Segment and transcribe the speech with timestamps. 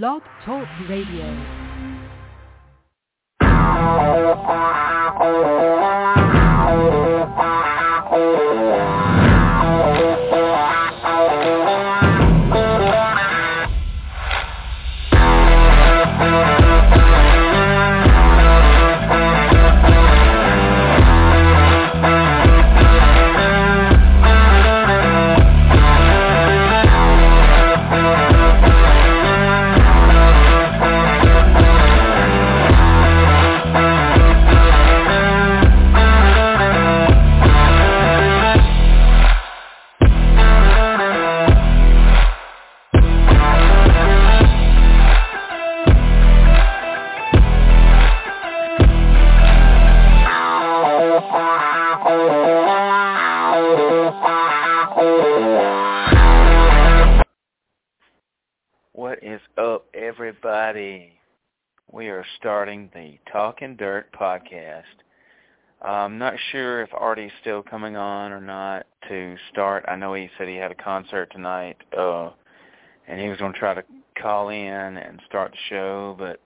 [0.00, 1.28] Blog Talk Radio.
[63.70, 64.82] Dirt podcast.
[65.80, 69.84] I'm not sure if Artie's still coming on or not to start.
[69.88, 72.30] I know he said he had a concert tonight, uh,
[73.08, 73.84] and he was going to try to
[74.20, 76.40] call in and start the show, but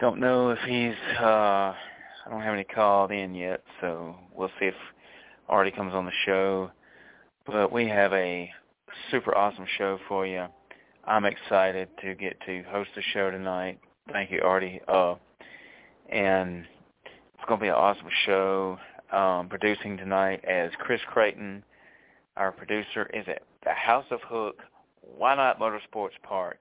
[0.00, 0.94] don't know if he's.
[1.20, 4.74] Uh, I don't have any called in yet, so we'll see if
[5.48, 6.70] Artie comes on the show.
[7.46, 8.50] But we have a
[9.10, 10.46] super awesome show for you.
[11.04, 13.78] I'm excited to get to host the show tonight.
[14.12, 14.80] Thank you, Artie.
[14.86, 15.14] Uh,
[16.08, 16.64] and
[17.04, 18.78] it's going to be an awesome show.
[19.10, 21.64] Um, producing tonight as Chris Creighton,
[22.36, 24.58] our producer, is at the House of Hook,
[25.00, 26.58] Why Not Motorsports Park.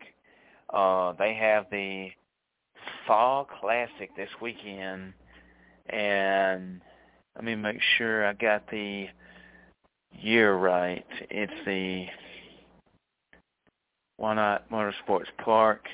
[0.73, 2.09] Uh, they have the
[3.05, 5.13] Fall Classic this weekend,
[5.89, 6.81] and
[7.35, 9.07] let me make sure I got the
[10.11, 11.05] year right.
[11.29, 12.07] It's the
[14.17, 15.85] why not Motorsports Park?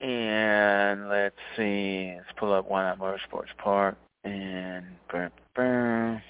[0.00, 6.22] And let's see, let's pull up Why Not Motorsports Park and boom.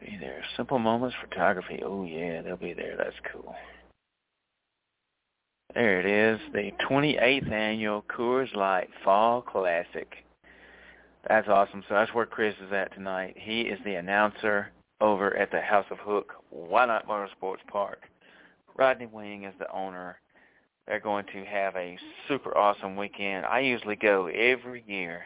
[0.00, 0.44] Be there.
[0.56, 1.80] Simple Moments Photography.
[1.84, 2.96] Oh yeah, they'll be there.
[2.96, 3.54] That's cool.
[5.74, 10.08] There it is, the 28th annual Coors Light Fall Classic.
[11.28, 11.84] That's awesome.
[11.88, 13.36] So that's where Chris is at tonight.
[13.38, 18.00] He is the announcer over at the House of Hook, Why Not Motorsports Park.
[18.76, 20.18] Rodney Wing is the owner.
[20.88, 23.44] They're going to have a super awesome weekend.
[23.44, 25.24] I usually go every year,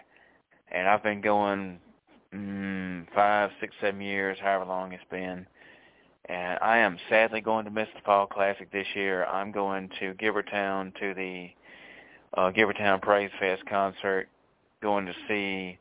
[0.72, 1.78] and I've been going
[2.34, 5.46] mm, five, six, seven years, however long it's been.
[6.24, 9.24] And I am sadly going to miss the Fall Classic this year.
[9.26, 11.50] I'm going to Givertown to the
[12.34, 14.28] uh, Givertown Praise Fest concert,
[14.82, 15.78] going to see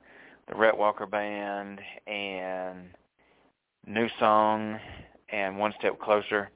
[0.47, 2.89] the Rhett Walker Band and
[3.87, 4.79] New Song
[5.29, 6.51] and One Step Closer.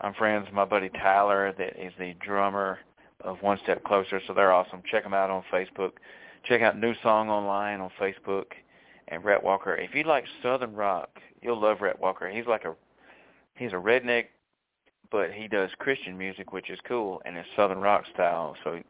[0.00, 2.78] I'm friends with my buddy Tyler that is the drummer
[3.22, 4.82] of One Step Closer, so they're awesome.
[4.88, 5.92] Check them out on Facebook.
[6.44, 8.46] Check out New Song online on Facebook
[9.08, 9.74] and Rhett Walker.
[9.74, 11.10] If you like Southern rock,
[11.42, 12.28] you'll love Rhett Walker.
[12.28, 12.76] He's like a
[13.56, 14.26] he's a redneck,
[15.10, 18.56] but he does Christian music, which is cool, and it's Southern rock style.
[18.62, 18.80] So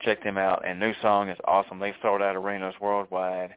[0.00, 0.66] check them out.
[0.66, 1.78] And New Song is awesome.
[1.78, 3.54] They've sold out arenas worldwide,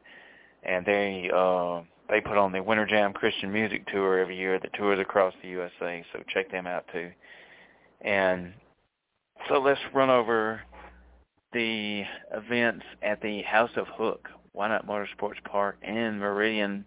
[0.64, 4.72] and they uh, they put on the Winter Jam Christian Music Tour every year that
[4.74, 6.04] tours across the USA.
[6.12, 7.10] So check them out too.
[8.00, 8.52] And
[9.48, 10.60] so let's run over
[11.52, 16.84] the events at the House of Hook, Why Not Motorsports Park in Meridian,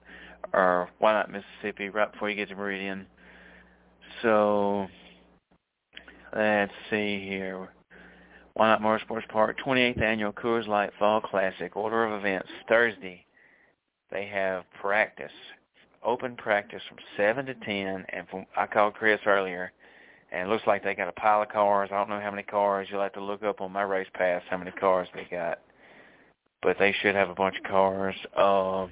[0.54, 3.06] or Why Not Mississippi, right before you get to Meridian.
[4.22, 4.88] So
[6.36, 7.70] let's see here.
[8.56, 13.23] Why Not Motorsports Park, 28th Annual Coors Light Fall Classic, order of events, Thursday,
[14.14, 15.32] they have practice,
[16.04, 19.72] open practice from 7 to 10, and from I called Chris earlier,
[20.32, 21.90] and it looks like they got a pile of cars.
[21.92, 22.88] I don't know how many cars.
[22.90, 25.60] You'll have to look up on my race pass how many cars they got.
[26.62, 28.16] But they should have a bunch of cars.
[28.38, 28.88] Uh,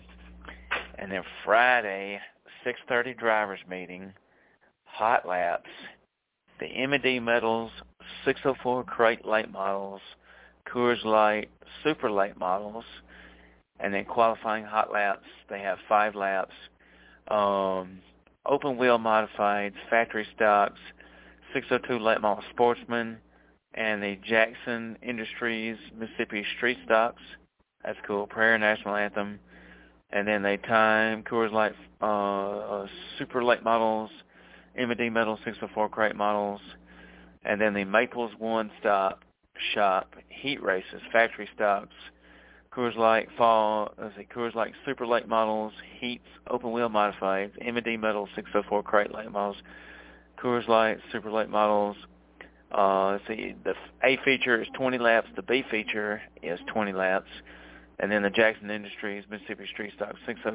[0.99, 2.19] and then Friday,
[2.65, 4.13] 6.30 drivers meeting,
[4.83, 5.69] hot laps,
[6.59, 7.71] the M&D Metals
[8.25, 10.01] 604 crate late models,
[10.71, 11.49] Coors Light
[11.83, 12.85] super late models,
[13.81, 15.25] and then qualifying hot laps.
[15.49, 16.53] They have five laps.
[17.27, 17.99] Um,
[18.45, 20.79] open wheel modifieds, factory stocks,
[21.53, 23.17] 602 late model sportsman,
[23.73, 27.21] and the Jackson Industries Mississippi Street Stocks.
[27.83, 28.27] That's cool.
[28.27, 29.39] Prayer National Anthem.
[30.11, 32.85] And then they time Coors Light uh,
[33.17, 34.09] super late models,
[34.77, 36.59] M&D Metal 604 crate models,
[37.45, 39.21] and then the Maples One Stop
[39.73, 41.93] Shop heat races, factory stocks,
[42.73, 47.97] Coors Light Fall, let's see, Coors Light Super Late models, Heats, Open Wheel Modifieds, M&D
[47.97, 49.57] Metal 604 Crate Late models,
[50.41, 51.97] Coors Light Super Late models,
[52.71, 53.73] Uh, let's see, the
[54.03, 55.27] A feature is 20 laps.
[55.35, 57.29] The B feature is 20 laps.
[57.99, 60.51] And then the Jackson Industries Mississippi Street Stock 60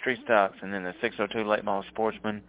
[0.00, 2.42] Street Stocks, and then the 602 Late Model Sportsman.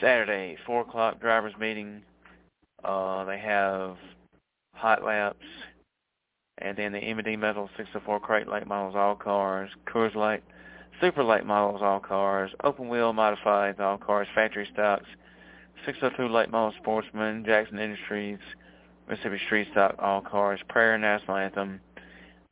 [0.00, 2.02] Saturday, 4 o'clock drivers meeting.
[2.82, 3.96] Uh, they have
[4.74, 5.44] hot laps,
[6.58, 10.42] and then the M&D Metal 604 crate late models all cars, Coors Light
[11.00, 15.06] super late models all cars, open wheel modified all cars, factory stocks,
[15.86, 18.38] 602 late model sportsman, Jackson Industries,
[19.08, 21.80] Mississippi Street Stock all cars, Prayer National Anthem,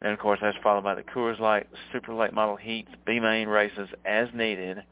[0.03, 3.49] and of course that's followed by the Coors Light super late model heats, B main
[3.49, 4.83] races as needed,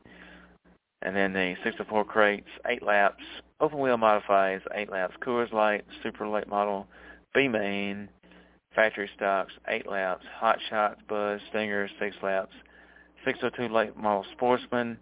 [1.03, 3.25] and then the 604 crates, eight laps,
[3.61, 6.87] open wheel modifies, eight laps, Coors Light super late model,
[7.35, 8.09] B main,
[8.79, 12.53] factory stocks, eight laps, hot shots, buzz, stingers, six laps,
[13.25, 14.97] 602 late model sportsman,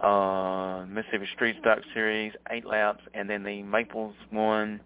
[0.00, 4.80] uh, Mississippi Street Stock Series, eight laps, and then the Maples One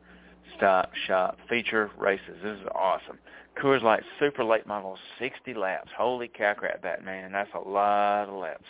[0.54, 2.36] Stop Shop feature races.
[2.42, 3.18] This is awesome.
[3.58, 5.88] Coors Light Super Late Model, 60 laps.
[5.96, 7.32] Holy cow crap, that man.
[7.32, 8.66] That's a lot of laps.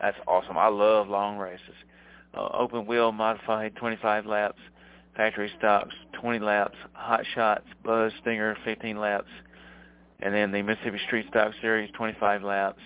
[0.00, 0.56] That's awesome.
[0.56, 1.76] I love long races.
[2.32, 4.60] Uh, open wheel modified, 25 laps.
[5.20, 6.78] Factory stops, 20 laps.
[6.94, 9.28] Hot shots, Buzz Stinger, 15 laps.
[10.20, 12.80] And then the Mississippi Street Stock Series, 25 laps.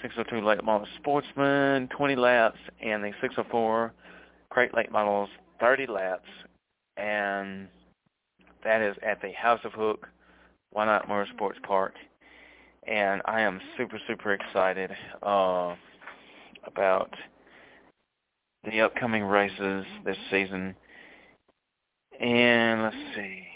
[0.00, 3.92] 602 late model Sportsman, 20 laps, and the 604
[4.48, 5.28] crate late models,
[5.60, 6.30] 30 laps.
[6.96, 7.68] And
[8.64, 10.08] that is at the House of Hook
[10.70, 11.92] Why Not Motorsports Park.
[12.88, 14.92] And I am super, super excited
[15.22, 15.74] uh,
[16.64, 17.14] about
[18.64, 20.74] the upcoming races this season.
[22.20, 23.46] And let's see.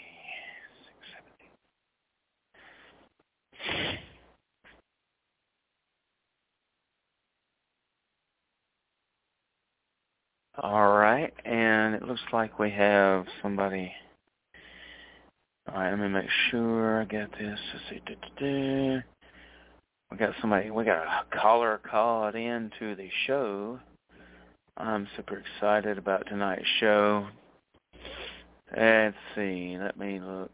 [10.57, 13.91] All right, and it looks like we have somebody.
[15.67, 17.59] All right, let me make sure I got this.
[17.73, 18.03] Let's
[18.39, 19.01] see.
[20.11, 20.71] We got somebody.
[20.71, 23.79] We got a caller called in to the show.
[24.77, 27.27] I'm super excited about tonight's show.
[28.77, 29.77] Let's see.
[29.79, 30.51] Let me look.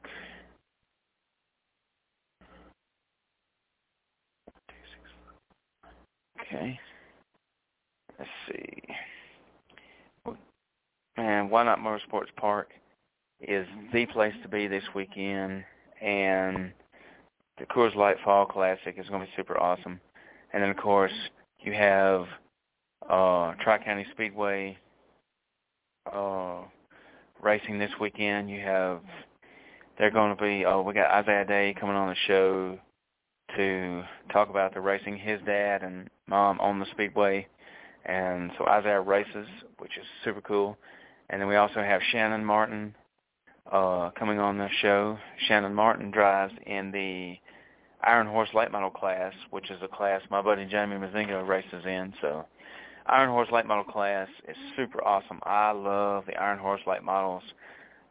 [6.39, 6.79] Okay.
[8.19, 8.81] Let's see.
[11.17, 12.69] And Why Not Motorsports Park
[13.39, 15.63] is the place to be this weekend.
[15.99, 16.71] And
[17.57, 19.99] the Coors Light Fall Classic is going to be super awesome.
[20.53, 21.13] And then, of course,
[21.59, 22.25] you have
[23.09, 24.77] uh, Tri-County Speedway
[26.11, 26.61] uh,
[27.41, 28.49] racing this weekend.
[28.49, 29.01] You have,
[29.97, 32.79] they're going to be, oh, we got Isaiah Day coming on the show
[33.57, 35.17] to talk about the racing.
[35.17, 37.47] His dad and mom own the Speedway.
[38.05, 39.47] And so Isaiah races,
[39.77, 40.77] which is super cool.
[41.29, 42.95] And then we also have Shannon Martin
[43.71, 45.17] uh, coming on the show.
[45.47, 47.35] Shannon Martin drives in the
[48.03, 52.13] Iron Horse Late Model class, which is a class my buddy Jamie Mazingo races in.
[52.21, 52.45] So
[53.07, 55.39] Iron Horse Late Model class is super awesome.
[55.43, 57.43] I love the Iron Horse Late Models.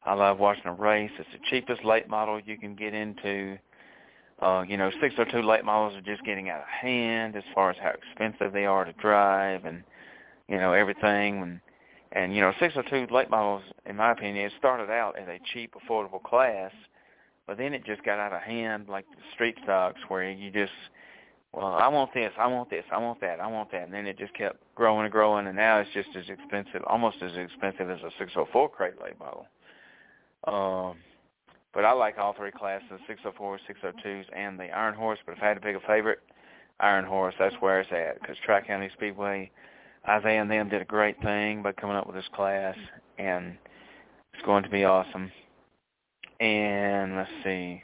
[0.05, 1.11] I love watching a race.
[1.19, 3.59] It's the cheapest late model you can get into.
[4.41, 7.77] Uh, you know, 602 late models are just getting out of hand as far as
[7.83, 9.85] how expensive they are to drive and,
[10.49, 11.43] you know, everything.
[11.43, 11.61] And
[12.13, 15.75] and you know, 602 late models, in my opinion, it started out as a cheap,
[15.75, 16.73] affordable class,
[17.47, 20.73] but then it just got out of hand, like the street stocks, where you just,
[21.53, 24.07] well, I want this, I want this, I want that, I want that, and then
[24.07, 27.91] it just kept growing and growing, and now it's just as expensive, almost as expensive
[27.91, 29.47] as a 604 crate late model.
[30.47, 30.99] Um,
[31.75, 35.19] but I like all three classes, 604s, 602s, and the Iron Horse.
[35.27, 36.21] But if I had to pick a favorite,
[36.81, 39.51] Iron Horse, that's where it's at, because Tri-County Speedway
[40.09, 42.77] Isaiah and them did a great thing by coming up with this class,
[43.19, 43.57] and
[44.33, 45.31] it's going to be awesome.
[46.41, 47.83] And let's see.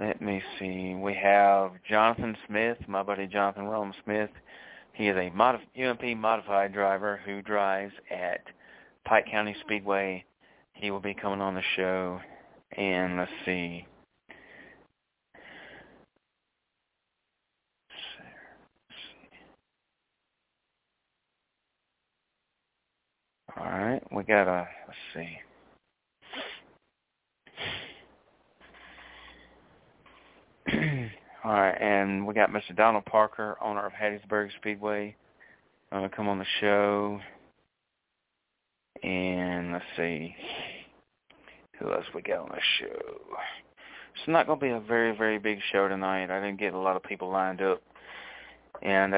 [0.00, 0.94] Let me see.
[0.94, 4.30] We have Jonathan Smith, my buddy Jonathan Rome Smith.
[4.94, 8.42] He is a modif- UMP modified driver who drives at
[9.04, 10.24] Pike County Speedway.
[10.74, 12.20] He will be coming on the show.
[12.76, 13.86] And let's see.
[23.56, 25.38] All right, we got a, let's see.
[31.44, 32.74] All right, and we got Mr.
[32.74, 35.14] Donald Parker, owner of Hattiesburg Speedway,
[35.92, 37.20] to come on the show.
[39.02, 40.34] And let's see,
[41.78, 43.14] who else we got on the show?
[44.14, 46.30] It's not going to be a very, very big show tonight.
[46.30, 47.82] I didn't get a lot of people lined up.
[48.80, 49.14] And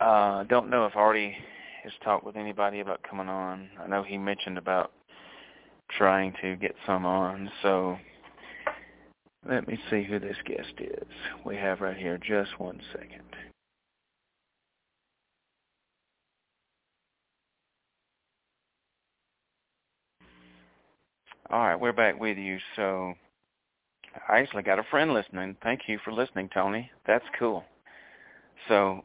[0.00, 1.36] I uh, don't know if Artie
[1.84, 3.68] has talked with anybody about coming on.
[3.80, 4.92] I know he mentioned about
[5.96, 7.50] trying to get some on.
[7.62, 7.96] So
[9.46, 11.08] let me see who this guest is.
[11.44, 12.18] We have right here.
[12.18, 13.22] Just one second.
[21.50, 22.58] All right, we're back with you.
[22.76, 23.14] So
[24.28, 25.56] I actually got a friend listening.
[25.62, 26.90] Thank you for listening, Tony.
[27.06, 27.64] That's cool.
[28.68, 29.02] So,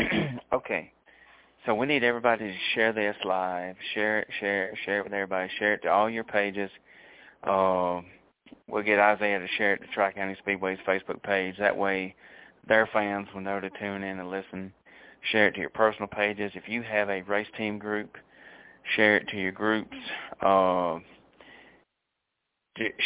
[0.52, 0.92] okay.
[1.64, 3.76] So we need everybody to share this live.
[3.94, 5.48] Share it, share it, share it with everybody.
[5.58, 6.70] Share it to all your pages.
[7.42, 8.00] Uh,
[8.68, 11.56] we'll get Isaiah to share it to Tri-County Speedway's Facebook page.
[11.58, 12.14] That way
[12.66, 14.72] their fans will know to tune in and listen.
[15.30, 16.52] Share it to your personal pages.
[16.54, 18.16] If you have a race team group,
[18.94, 19.96] share it to your groups.
[20.42, 20.98] Uh,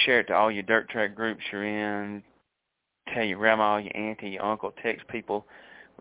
[0.04, 2.22] share it to all your dirt track groups you're in.
[3.14, 4.72] Tell your grandma, your auntie, your uncle.
[4.82, 5.46] Text people.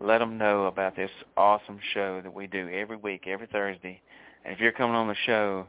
[0.00, 4.00] Let them know about this awesome show that we do every week, every Thursday.
[4.44, 5.66] And if you're coming on the show,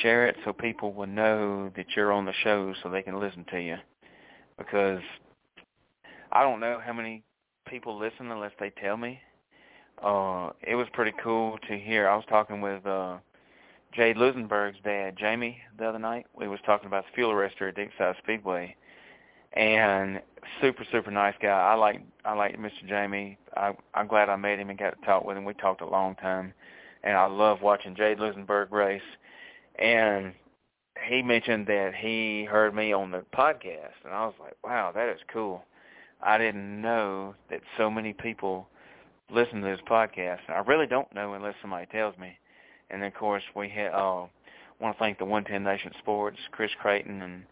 [0.00, 3.44] share it so people will know that you're on the show so they can listen
[3.50, 3.76] to you.
[4.56, 5.00] Because
[6.30, 7.22] I don't know how many
[7.66, 9.20] people listen unless they tell me.
[10.02, 12.08] Uh, it was pretty cool to hear.
[12.08, 13.18] I was talking with uh,
[13.92, 16.26] Jay Lusenberg's dad, Jamie, the other night.
[16.34, 18.74] We was talking about the fuel arrestor at South Speedway,
[19.52, 20.20] and
[20.60, 21.48] super super nice guy.
[21.48, 22.88] I like I like Mr.
[22.88, 23.38] Jamie.
[23.56, 25.44] I I'm glad I met him and got to talk with him.
[25.44, 26.52] We talked a long time,
[27.04, 29.02] and I love watching Jay Lusenberg race.
[29.78, 30.32] And
[31.08, 35.08] he mentioned that he heard me on the podcast, and I was like, wow, that
[35.08, 35.64] is cool.
[36.22, 38.68] I didn't know that so many people
[39.30, 40.38] listen to this podcast.
[40.48, 42.36] I really don't know unless somebody tells me.
[42.90, 44.26] And of course, we had, uh,
[44.80, 47.42] want to thank the 110 Nation Sports, Chris Creighton and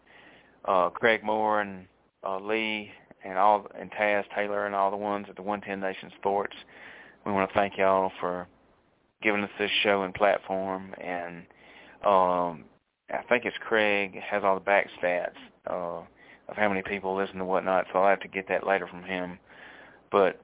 [0.65, 1.87] uh, Craig Moore and
[2.23, 2.91] uh, Lee
[3.23, 6.55] and all and Taz Taylor and all the ones at the 110 Nation Sports.
[7.25, 8.47] We want to thank y'all for
[9.21, 10.93] giving us this show and platform.
[10.99, 11.43] And
[12.05, 12.65] um,
[13.11, 15.35] I think it's Craig has all the back stats
[15.69, 16.01] uh,
[16.49, 17.85] of how many people listen to whatnot.
[17.91, 19.39] So I'll have to get that later from him.
[20.11, 20.41] But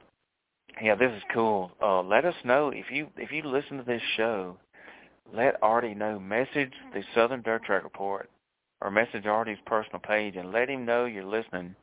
[0.82, 1.72] yeah, this is cool.
[1.82, 4.58] Uh, let us know if you if you listen to this show
[5.34, 6.20] let Artie know.
[6.20, 8.30] Message the Southern Dirt Track Report
[8.82, 11.76] or message Artie's personal page and let him know you're listening.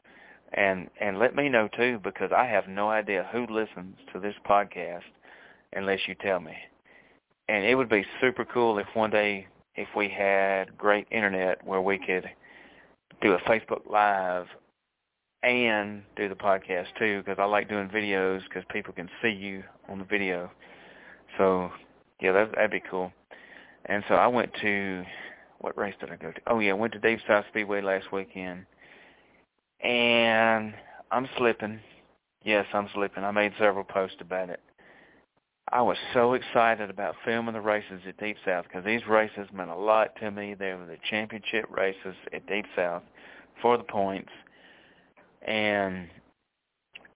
[0.52, 4.34] And and let me know too because I have no idea who listens to this
[4.48, 5.02] podcast
[5.72, 6.54] unless you tell me.
[7.48, 11.80] And it would be super cool if one day if we had great internet where
[11.80, 12.28] we could
[13.20, 14.46] do a Facebook Live
[15.42, 19.62] and do the podcast too because I like doing videos because people can see you
[19.88, 20.50] on the video.
[21.38, 21.70] So
[22.20, 23.12] yeah, that, that'd be cool.
[23.86, 25.04] And so I went to
[25.58, 26.40] what race did I go to?
[26.46, 28.66] Oh yeah, I went to Deep South Speedway last weekend.
[29.82, 30.74] And
[31.10, 31.80] I'm slipping.
[32.42, 33.24] Yes, I'm slipping.
[33.24, 34.60] I made several posts about it.
[35.72, 39.70] I was so excited about filming the races at Deep South because these races meant
[39.70, 40.54] a lot to me.
[40.54, 43.02] They were the championship races at Deep South
[43.62, 44.30] for the points.
[45.42, 46.08] And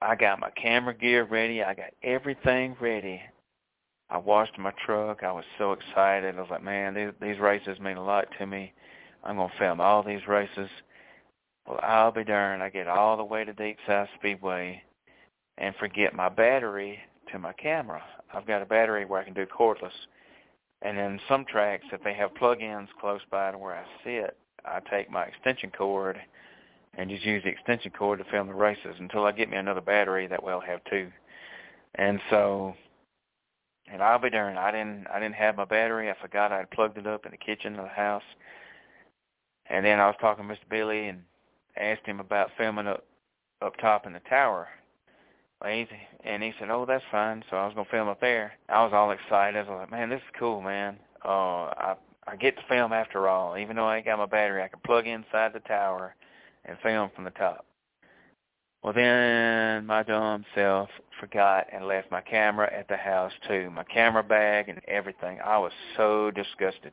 [0.00, 1.62] I got my camera gear ready.
[1.62, 3.20] I got everything ready.
[4.10, 5.22] I washed my truck.
[5.22, 6.36] I was so excited.
[6.36, 8.72] I was like, man, these, these races mean a lot to me.
[9.24, 10.70] I'm going to film all these races.
[11.66, 12.62] Well, I'll be darned.
[12.62, 14.82] I get all the way to Deep South Speedway
[15.58, 16.98] and forget my battery
[17.32, 18.02] to my camera.
[18.32, 19.92] I've got a battery where I can do cordless.
[20.82, 24.80] And then some tracks, if they have plug-ins close by to where I sit, I
[24.90, 26.18] take my extension cord
[26.94, 29.80] and just use the extension cord to film the races until I get me another
[29.80, 30.26] battery.
[30.26, 31.10] That way I'll have two.
[31.94, 32.74] And so
[33.90, 36.10] and I'll be darned, I didn't I didn't have my battery.
[36.10, 38.22] I forgot I'd plugged it up in the kitchen of the house.
[39.70, 40.68] And then I was talking to Mr.
[40.68, 41.22] Billy and
[41.76, 43.04] asked him about filming up
[43.62, 44.68] up top in the tower.
[45.62, 48.52] And he said, "Oh, that's fine." So I was gonna film up there.
[48.68, 49.58] I was all excited.
[49.58, 50.98] I was like, "Man, this is cool, man.
[51.24, 51.96] Uh, I
[52.26, 53.56] I get to film after all.
[53.56, 56.14] Even though I ain't got my battery, I can plug inside the tower
[56.64, 57.64] and film from the top."
[58.82, 60.88] Well, then my dumb self
[61.20, 65.40] forgot and left my camera at the house too, my camera bag and everything.
[65.44, 66.92] I was so disgusted.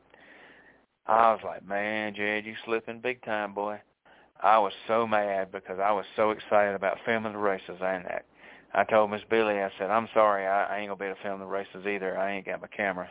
[1.05, 3.79] I was like, man, Jed, you slipping big time, boy.
[4.41, 8.25] I was so mad because I was so excited about filming the races and that.
[8.75, 11.23] I told Miss Billy, I said, I'm sorry, I, I ain't gonna be able to
[11.23, 12.17] film the races either.
[12.17, 13.07] I ain't got my camera.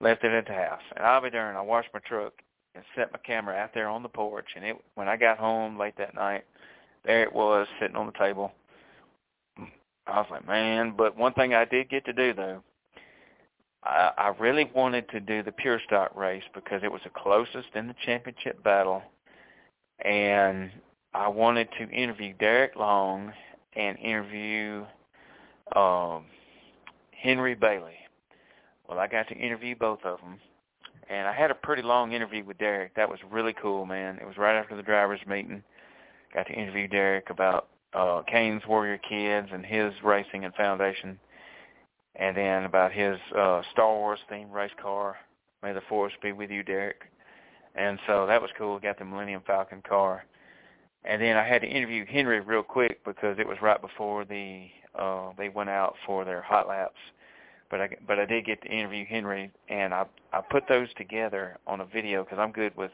[0.00, 0.82] Left it at the house.
[0.94, 2.34] And I'll be darned, I washed my truck
[2.74, 5.78] and set my camera out there on the porch and it when I got home
[5.78, 6.44] late that night,
[7.04, 8.52] there it was sitting on the table.
[10.06, 12.62] I was like, man, but one thing I did get to do though,
[13.84, 17.68] I, I really wanted to do the pure stock race because it was the closest
[17.74, 19.02] in the championship battle,
[20.04, 20.70] and
[21.14, 23.32] I wanted to interview Derek Long
[23.76, 24.84] and interview
[25.74, 26.24] um,
[27.12, 27.96] Henry Bailey.
[28.88, 30.38] Well, I got to interview both of them,
[31.08, 32.94] and I had a pretty long interview with Derek.
[32.94, 34.18] That was really cool, man.
[34.20, 35.62] It was right after the drivers' meeting.
[36.34, 41.18] Got to interview Derek about uh, Kane's Warrior Kids and his racing and foundation,
[42.16, 45.16] and then about his uh, Star Wars themed race car.
[45.62, 47.02] May the force be with you, Derek.
[47.74, 48.78] And so that was cool.
[48.78, 50.24] Got the Millennium Falcon car.
[51.04, 54.66] And then I had to interview Henry real quick because it was right before the
[54.98, 56.98] uh they went out for their hot laps.
[57.70, 61.58] But I but I did get to interview Henry and I I put those together
[61.66, 62.92] on a video cuz I'm good with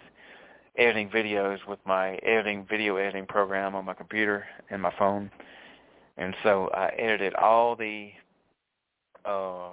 [0.77, 5.31] editing videos with my editing video editing program on my computer and my phone.
[6.17, 8.12] And so I edited all the
[9.25, 9.73] uh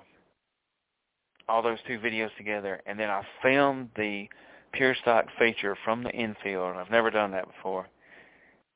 [1.48, 4.27] all those two videos together and then I filmed the
[4.74, 6.75] pure stock feature from the infield.
[6.75, 7.88] I've never done that before.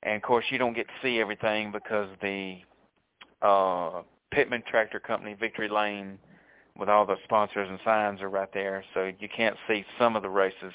[0.04, 2.60] And of course, you don't get to see everything because the
[3.42, 4.02] uh,
[4.32, 6.18] Pittman Tractor Company Victory Lane
[6.78, 10.22] with all the sponsors and signs are right there, so you can't see some of
[10.22, 10.74] the races,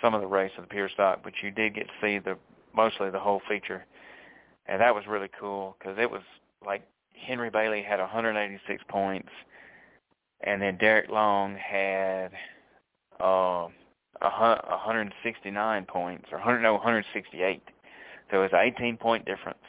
[0.00, 2.36] some of the race of the pure stock, but you did get to see the
[2.74, 3.84] mostly the whole feature,
[4.66, 6.22] and that was really cool because it was
[6.66, 6.82] like
[7.14, 9.28] Henry Bailey had 186 points,
[10.40, 12.30] and then Derek Long had
[13.20, 13.68] uh,
[14.20, 17.62] 169 points, or 100, no, 168.
[18.34, 19.62] So it's an 18 point difference.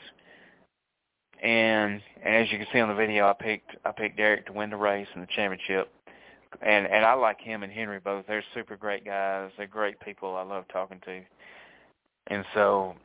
[1.44, 4.54] And, and as you can see on the video, I picked I picked Derek to
[4.54, 5.92] win the race and the championship.
[6.64, 8.26] And and I like him and Henry both.
[8.26, 9.52] They're super great guys.
[9.56, 10.36] They're great people.
[10.36, 11.22] I love talking to.
[12.26, 12.96] And so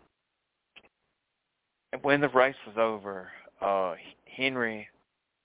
[2.01, 3.29] when the race was over,
[3.61, 4.89] uh Henry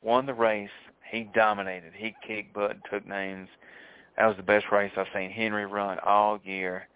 [0.01, 0.69] won the race.
[1.11, 1.91] He dominated.
[1.93, 3.49] He kicked butt and took names.
[4.17, 6.87] That was the best race I've seen Henry run all year.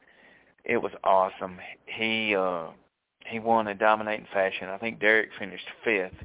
[0.64, 1.58] It was awesome.
[1.86, 2.68] He uh
[3.26, 4.70] he won in dominating fashion.
[4.70, 6.16] I think Derek finished fifth.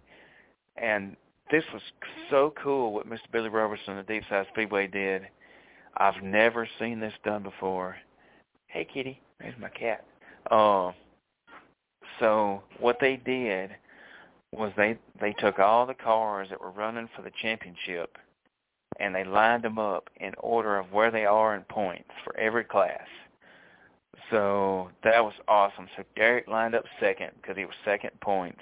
[0.77, 1.17] And
[1.51, 1.83] this was
[2.31, 3.31] so cool what Mr.
[3.33, 5.23] Billy Robertson the Deep South Speedway did.
[5.97, 7.97] I've never seen this done before.
[8.67, 10.05] Hey kitty, there's my cat.
[10.51, 10.93] Uh
[12.21, 13.71] so what they did
[14.53, 18.16] was they they took all the cars that were running for the championship
[19.01, 22.64] and they lined them up in order of where they are in points for every
[22.64, 23.07] class.
[24.31, 25.88] So that was awesome.
[25.96, 28.61] So Derek lined up second because he was second points,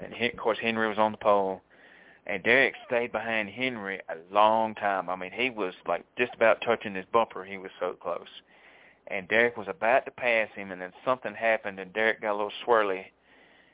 [0.00, 1.62] and he, of course Henry was on the pole,
[2.26, 5.08] and Derek stayed behind Henry a long time.
[5.08, 7.44] I mean, he was like just about touching his bumper.
[7.44, 8.28] He was so close,
[9.08, 12.36] and Derek was about to pass him, and then something happened, and Derek got a
[12.36, 13.04] little swirly,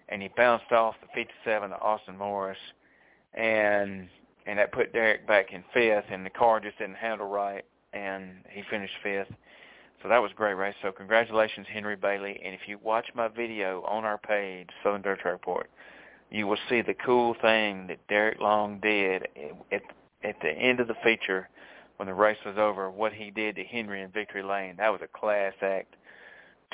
[0.08, 2.58] and he bounced off the 57 to Austin Morris,
[3.34, 4.08] and
[4.46, 8.44] and that put Derek back in fifth, and the car just didn't handle right, and
[8.50, 9.28] he finished fifth.
[10.02, 10.74] So that was great race.
[10.82, 12.40] So congratulations, Henry Bailey.
[12.44, 15.68] And if you watch my video on our page, Southern Dirt Track Report,
[16.30, 19.28] you will see the cool thing that Derek Long did
[19.72, 19.82] at
[20.24, 21.48] at the end of the feature
[21.96, 22.90] when the race was over.
[22.90, 24.74] What he did to Henry in Victory Lane.
[24.78, 25.94] That was a class act.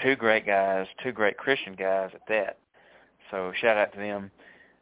[0.02, 2.58] Two great guys, two great Christian guys at that.
[3.30, 4.30] So shout out to them.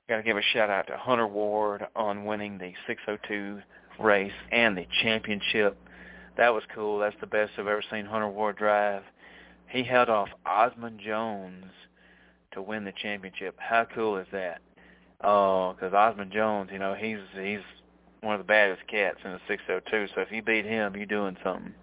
[0.09, 3.61] Got to give a shout out to Hunter Ward on winning the 602
[4.03, 5.77] race and the championship
[6.37, 6.99] that was cool.
[6.99, 9.03] That's the best I've ever seen Hunter Ward drive.
[9.69, 11.65] He held off Osmond Jones
[12.53, 13.57] to win the championship.
[13.59, 14.61] How cool is that?
[15.19, 17.61] Because Osmond Jones, you know, he's he's
[18.21, 20.13] one of the baddest cats in the 602.
[20.15, 21.75] So if you beat him, you're doing something.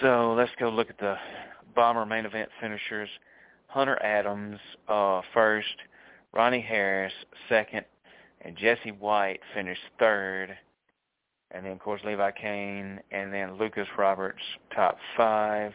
[0.00, 1.16] So let's go look at the
[1.74, 3.08] bomber main event finishers.
[3.66, 5.74] Hunter Adams uh, first,
[6.32, 7.12] Ronnie Harris
[7.48, 7.84] second,
[8.40, 10.56] and Jesse White finished third
[11.54, 14.42] and then of course Levi Kane, and then Lucas Roberts
[14.74, 15.72] top five.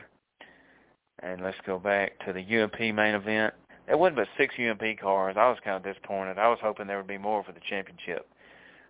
[1.21, 3.53] And let's go back to the UMP main event.
[3.87, 5.35] There wasn't but six UMP cars.
[5.37, 6.37] I was kind of disappointed.
[6.37, 8.27] I was hoping there would be more for the championship.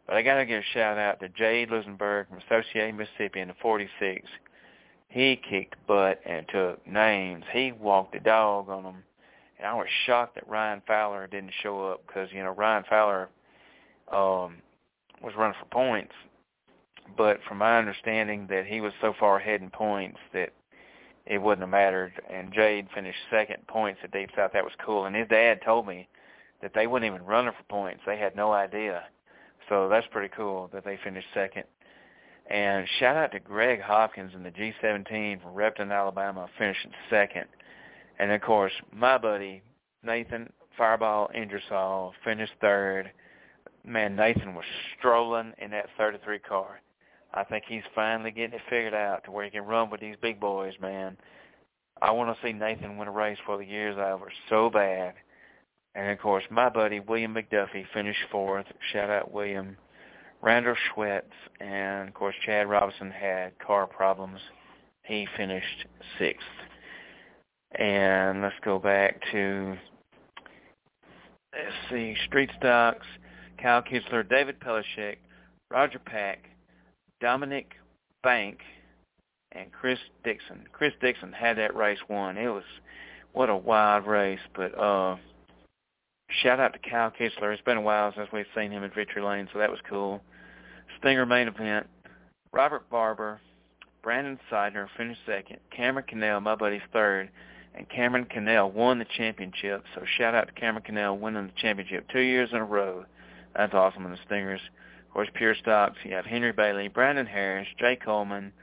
[0.06, 3.47] But I got to give a shout out to Jade Lusenberg from Associated Mississippi in
[3.47, 4.28] the 46.
[5.08, 7.45] He kicked butt and took names.
[7.52, 9.04] He walked the dog on them.
[9.58, 13.30] And I was shocked that Ryan Fowler didn't show up because, you know, Ryan Fowler
[14.12, 14.58] um,
[15.21, 16.13] was running for points
[17.17, 20.54] but from my understanding that he was so far ahead in points that
[21.26, 22.13] it wouldn't have mattered.
[22.30, 24.52] And Jade finished second points at Deep South.
[24.54, 25.06] That was cool.
[25.06, 26.08] And his dad told me
[26.62, 28.02] that they wouldn't even run for points.
[28.06, 29.04] They had no idea.
[29.69, 31.63] So that's pretty cool that they finished second.
[32.50, 37.45] And shout out to Greg Hopkins in the G17 from Repton, Alabama, finishing second.
[38.17, 39.62] And of course, my buddy
[40.04, 43.12] Nathan Fireball Ingersoll finished third.
[43.86, 44.65] Man, Nathan was
[44.98, 46.82] strolling in that 33 car.
[47.34, 50.15] I think he's finally getting it figured out to where he can run with these
[50.22, 51.18] big boys, man.
[52.02, 55.13] I want to see Nathan win a race for the year's over so bad.
[55.96, 58.65] And of course, my buddy William McDuffie finished fourth.
[58.92, 59.78] Shout out William.
[60.42, 61.24] Randall Schwetz,
[61.60, 64.39] and of course Chad Robinson had car problems.
[65.04, 65.86] He finished
[66.18, 66.48] sixth.
[67.78, 69.78] And let's go back to
[71.54, 73.06] let's see, Street Stocks,
[73.62, 75.18] Kyle Kitzler, David Pelishek,
[75.70, 76.46] Roger Pack,
[77.22, 77.74] Dominic
[78.24, 78.60] Bank,
[79.52, 80.66] and Chris Dixon.
[80.72, 82.38] Chris Dixon had that race won.
[82.38, 82.64] It was
[83.34, 85.18] what a wild race, but uh
[86.42, 87.54] shout out to Kyle Kitzler.
[87.54, 90.22] It's been a while since we've seen him at Victory Lane, so that was cool.
[91.00, 91.88] Stinger main event.
[92.52, 93.40] Robert Barber,
[94.02, 95.58] Brandon Seidner finished second.
[95.76, 97.30] Cameron Cannell, my buddy's third.
[97.76, 99.84] And Cameron Cannell won the championship.
[99.94, 103.06] So shout out to Cameron Cannell winning the championship two years in a row.
[103.56, 104.62] That's awesome in the Stingers.
[105.10, 108.54] Of course, Pure Stocks, you have Henry Bailey, Brandon Harris, Jay Coleman,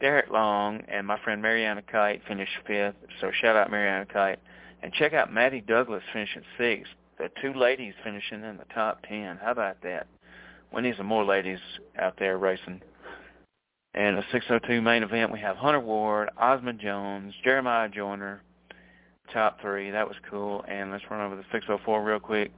[0.00, 2.96] Derek Long, and my friend Mariana Kite finished fifth.
[3.20, 4.40] So shout out Mariana Kite.
[4.82, 6.92] And check out Maddie Douglas finishing sixth.
[7.18, 9.38] The two ladies finishing in the top ten.
[9.40, 10.08] How about that?
[10.74, 11.60] We need some more ladies
[11.96, 12.82] out there racing.
[13.94, 18.42] And the 602 main event, we have Hunter Ward, Osmond Jones, Jeremiah Joyner,
[19.32, 19.90] top three.
[19.92, 20.64] That was cool.
[20.66, 22.50] And let's run over the 604 real quick.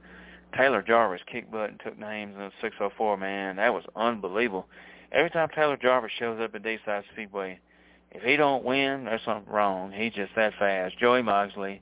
[0.57, 3.57] Taylor Jarvis kicked butt and took names in the 604, man.
[3.57, 4.67] That was unbelievable.
[5.11, 7.59] Every time Taylor Jarvis shows up at Deep South Speedway,
[8.11, 9.91] if he don't win, there's something wrong.
[9.91, 10.97] He's just that fast.
[10.97, 11.81] Joey Moxley.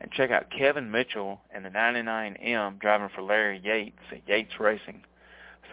[0.00, 5.02] And check out Kevin Mitchell and the 99M driving for Larry Yates at Yates Racing.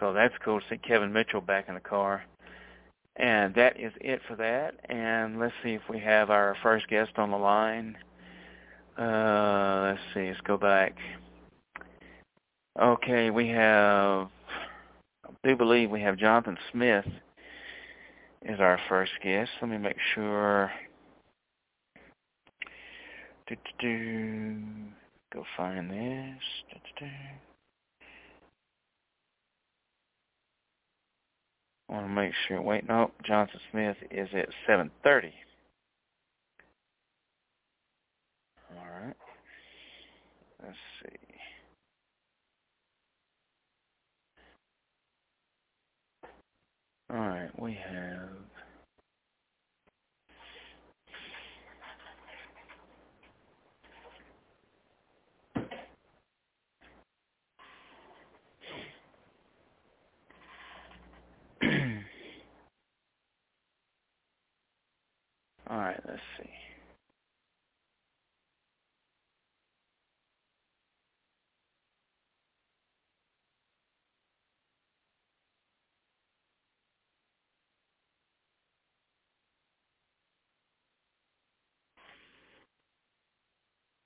[0.00, 2.24] So that's cool to see Kevin Mitchell back in the car.
[3.16, 4.74] And that is it for that.
[4.88, 7.96] And let's see if we have our first guest on the line.
[8.98, 10.28] Uh, let's see.
[10.28, 10.96] Let's go back.
[12.80, 14.28] Okay, we have,
[15.24, 17.06] I do believe we have Jonathan Smith
[18.42, 19.50] is our first guest.
[19.60, 20.70] Let me make sure.
[23.48, 24.56] Do, do, do.
[25.34, 26.42] Go find this.
[27.00, 27.06] Do.
[31.88, 32.62] I want to make sure.
[32.62, 33.10] Wait, no.
[33.26, 35.32] Jonathan Smith is at 7.30.
[38.70, 39.16] All right.
[40.62, 41.28] Let's see.
[47.10, 48.30] All right, we have
[65.70, 66.50] All right, let's see.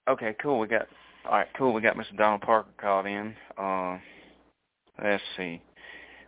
[0.08, 0.58] Okay, cool.
[0.58, 0.88] We got
[1.24, 1.72] all right, cool.
[1.72, 2.16] We got Mr.
[2.16, 3.34] Donald Parker called in.
[3.56, 3.98] Uh,
[5.02, 5.62] let's see.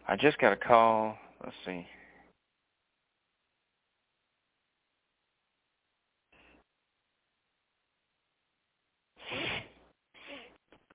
[0.07, 1.17] I just got a call.
[1.43, 1.87] Let's see.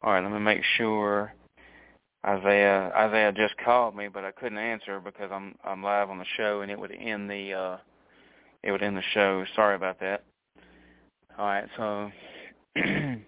[0.02, 1.34] All right, let me make sure.
[2.26, 6.26] Isaiah Isaiah just called me, but I couldn't answer because I'm I'm live on the
[6.38, 7.78] show, and it would end the uh,
[8.64, 9.44] it would end the show.
[9.56, 10.24] Sorry about that.
[11.38, 12.12] All right, so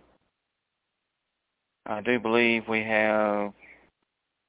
[1.85, 3.53] I do believe we have.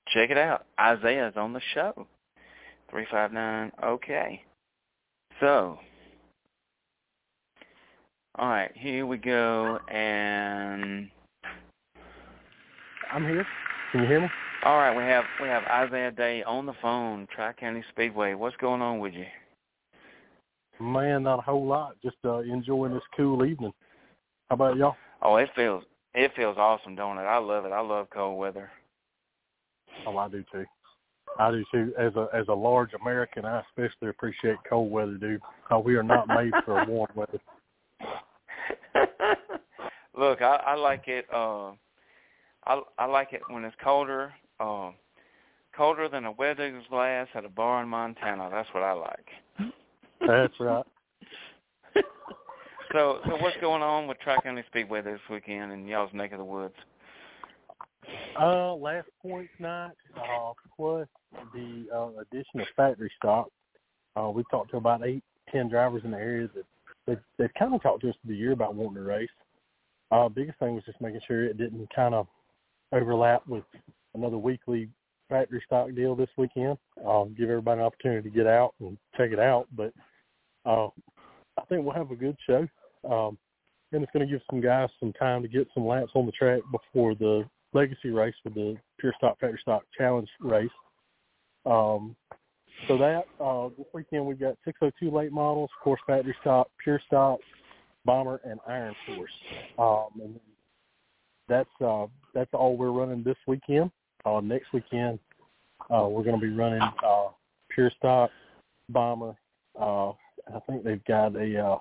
[0.08, 0.66] Check it out.
[0.78, 2.06] Isaiah's on the show.
[2.90, 3.72] Three five nine.
[3.82, 4.42] Okay.
[5.40, 5.78] So.
[8.36, 11.10] All right, here we go, and
[13.12, 13.46] I'm here.
[13.92, 14.28] Can you hear me?
[14.64, 18.32] All right, we have we have Isaiah Day on the phone, Tri County Speedway.
[18.32, 19.26] What's going on with you?
[20.80, 21.96] Man, not a whole lot.
[22.02, 23.72] Just uh, enjoying this cool evening.
[24.52, 24.96] How about y'all?
[25.22, 27.22] Oh, it feels it feels awesome, don't it?
[27.22, 27.72] I love it.
[27.72, 28.70] I love cold weather.
[30.06, 30.66] Oh, I do too.
[31.38, 31.94] I do too.
[31.98, 35.40] As a as a large American, I especially appreciate cold weather, dude.
[35.62, 37.40] Because we are not made for warm weather.
[40.18, 41.24] Look, I, I like it.
[41.32, 41.70] Uh,
[42.66, 44.90] I I like it when it's colder, uh,
[45.74, 48.50] colder than a Weather glass at a bar in Montana.
[48.52, 49.28] That's what I like.
[50.20, 50.84] That's right.
[52.92, 56.38] so so what's going on with Tri County Speedway this weekend in y'all's neck of
[56.38, 56.74] the woods?
[58.40, 61.06] Uh, last point night, uh, plus
[61.54, 63.48] the uh, addition of factory stock.
[64.16, 66.64] Uh, we talked to about eight, ten drivers in the area that
[67.06, 69.28] they they've kind of talked to us the year about wanting to race.
[70.10, 72.26] Uh, biggest thing was just making sure it didn't kind of
[72.92, 73.64] overlap with
[74.14, 74.88] another weekly
[75.28, 76.76] factory stock deal this weekend.
[77.06, 79.66] I'll give everybody an opportunity to get out and check it out.
[79.74, 79.92] But
[80.66, 80.88] uh,
[81.58, 82.68] I think we'll have a good show.
[83.08, 83.38] Um,
[83.92, 86.32] and it's going to give some guys some time to get some laps on the
[86.32, 90.70] track before the legacy race with the pure stock factory stock challenge race.
[91.66, 92.16] Um,
[92.88, 97.00] so that uh, this weekend we've got 602 late models, of course, factory stock, pure
[97.06, 97.38] stock,
[98.04, 99.30] bomber, and iron horse.
[99.78, 100.40] Um, and
[101.48, 103.90] that's uh, that's all we're running this weekend.
[104.24, 105.18] Uh, next weekend
[105.90, 107.28] uh, we're going to be running uh,
[107.68, 108.30] pure stock,
[108.88, 109.34] bomber.
[109.78, 111.78] Uh, I think they've got a uh,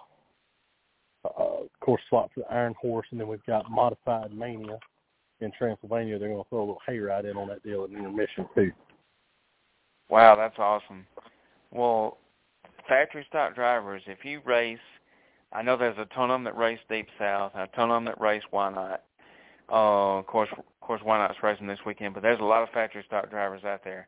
[1.26, 4.80] uh, course slot for the iron horse, and then we've got modified mania
[5.40, 6.18] in Transylvania.
[6.18, 8.72] They're going to throw a little hayride in on that deal at intermission too.
[10.10, 11.06] Wow, that's awesome.
[11.72, 12.18] Well,
[12.88, 14.80] factory stock drivers, if you race,
[15.54, 17.96] I know there's a ton of them that race Deep South, and a ton of
[17.96, 19.04] them that race Why Not.
[19.72, 22.70] Uh, of course, of course, Why Not's racing this weekend, but there's a lot of
[22.70, 24.08] factory stock drivers out there.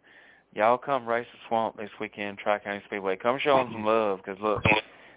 [0.54, 3.16] Y'all come race the swamp this weekend, Tri County Speedway.
[3.16, 4.62] Come show them some love, because look,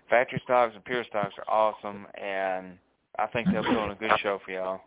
[0.09, 2.79] factory stocks and pure stocks are awesome, and
[3.19, 4.81] I think they'll put on a good show for y'all.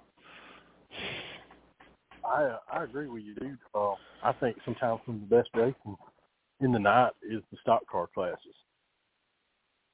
[2.26, 3.58] I uh, I agree with you, dude.
[3.74, 5.98] Uh, I think sometimes some of the best racing
[6.62, 8.56] in the night is the stock car classes.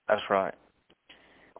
[0.07, 0.53] That's right.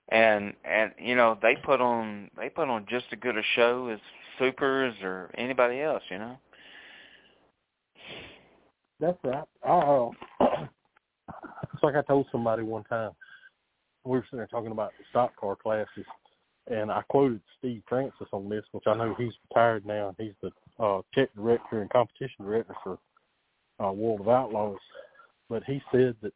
[0.10, 3.88] And and you know they put on they put on just as good a show
[3.88, 3.99] as
[4.39, 6.38] supers or anybody else, you know.
[8.99, 9.43] That's right.
[9.67, 10.10] Uh,
[11.73, 13.12] it's like I told somebody one time.
[14.06, 16.06] We were sitting there talking about stock car classes,
[16.68, 20.15] and I quoted Steve Francis on this, which I know he's retired now.
[20.20, 23.00] He's the uh, tech director and competition director for
[23.84, 24.78] uh, World of Outlaws.
[25.50, 26.34] But he said that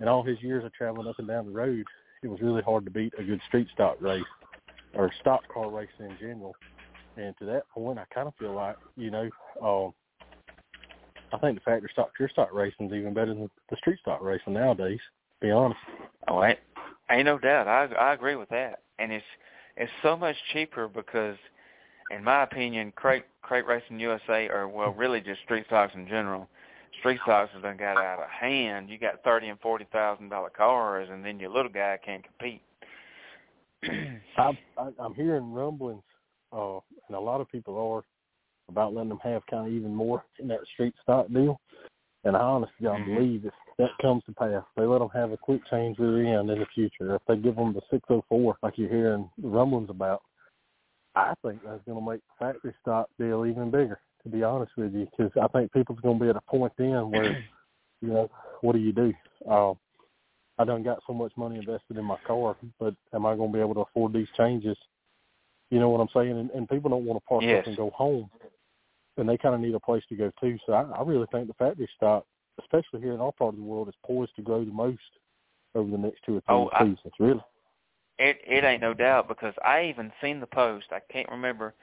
[0.00, 1.84] in all his years of traveling up and down the road,
[2.22, 4.22] it was really hard to beat a good street stock race
[4.94, 6.54] or stock car race in general.
[7.16, 9.30] And to that point, I kind of feel like, you know,
[9.62, 9.88] uh,
[11.34, 14.22] I think the factory stock pure stock racing is even better than the street stock
[14.22, 15.00] racing nowadays.
[15.40, 15.78] To be honest.
[16.28, 16.40] Oh,
[17.10, 17.68] ain't no doubt.
[17.68, 18.80] I I agree with that.
[18.98, 19.24] And it's
[19.76, 21.36] it's so much cheaper because,
[22.10, 26.48] in my opinion, crate crate racing USA or well, really just street stocks in general.
[27.00, 28.88] Street stocks have done got out of hand.
[28.88, 32.62] You got thirty and forty thousand dollar cars, and then your little guy can't compete.
[34.38, 34.56] I'm
[34.98, 36.02] I'm hearing rumblings,
[36.52, 38.02] uh, and a lot of people are
[38.68, 41.60] about letting them have kind of even more in that street stock deal.
[42.24, 43.14] And I honestly God mm-hmm.
[43.14, 46.50] believe if that comes to pass, they let them have a quick change rear end
[46.50, 47.14] in the future.
[47.14, 50.22] If they give them the 604, like you're hearing the rumblings about,
[51.14, 54.00] I think that's going to make the factory stock deal even bigger.
[54.22, 56.72] To be honest with you, because I think people's going to be at a point
[56.78, 57.32] then where,
[58.00, 58.28] you know,
[58.60, 59.12] what do you do?
[59.48, 59.78] Um,
[60.58, 63.56] I done got so much money invested in my car, but am I going to
[63.56, 64.76] be able to afford these changes?
[65.70, 66.36] You know what I'm saying?
[66.36, 67.60] And, and people don't want to park yes.
[67.60, 68.30] up and go home
[69.18, 70.58] and they kind of need a place to go too.
[70.66, 72.24] So I, I really think the factory stock,
[72.60, 74.98] especially here in our part of the world, is poised to grow the most
[75.74, 77.14] over the next two or oh, three oh, seasons.
[77.20, 77.44] I, really,
[78.18, 80.86] it it ain't no doubt because I even seen the post.
[80.90, 81.74] I can't remember.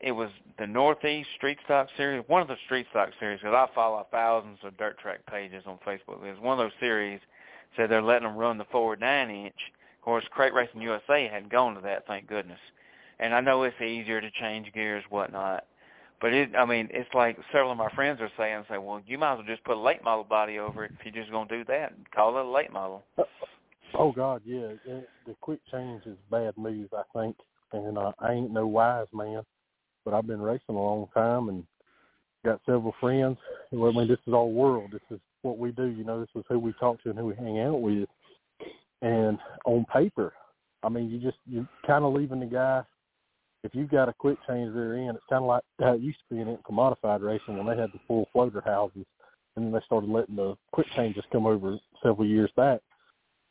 [0.00, 3.74] It was the Northeast Street Stock Series, one of the Street Stock Series, because I
[3.74, 6.24] follow thousands of dirt track pages on Facebook.
[6.24, 7.20] It was one of those series
[7.76, 9.72] said they're letting them run the forward nine inch.
[9.98, 12.60] Of course, Crate Racing USA hadn't gone to that, thank goodness.
[13.18, 15.66] And I know it's easier to change gears, whatnot.
[16.20, 19.18] But it, I mean, it's like several of my friends are saying, say, well, you
[19.18, 21.46] might as well just put a late model body over it if you're just to
[21.48, 21.92] do that.
[22.14, 23.04] Call it a late model.
[23.94, 24.68] Oh God, yeah.
[24.84, 27.36] The quick change is bad move, I think.
[27.72, 29.42] And uh, I ain't no wise man,
[30.04, 31.64] but I've been racing a long time and
[32.44, 33.36] got several friends.
[33.72, 34.90] I mean, this is our world.
[34.92, 35.86] This is what we do.
[35.86, 38.08] You know, this is who we talk to and who we hang out with.
[39.02, 40.32] And on paper,
[40.82, 42.82] I mean, you just you kind of leaving the guy
[43.68, 46.18] if you've got a quick change rear end, it's kind of like how it used
[46.28, 49.04] to be in commodified racing when they had the full floater houses,
[49.54, 52.80] and then they started letting the quick changes come over several years back.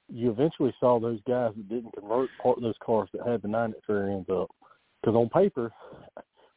[0.10, 3.48] You eventually saw those guys that didn't convert part of those cars that had the
[3.48, 4.50] nine inch rear ends up,
[5.02, 5.72] because on paper,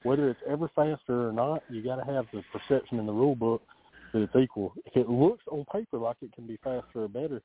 [0.05, 3.37] whether it's ever faster or not, you got to have the perception in the rule
[3.37, 3.61] book
[4.15, 4.73] that it's equal.
[4.87, 7.43] If it looks on paper like it can be faster or better,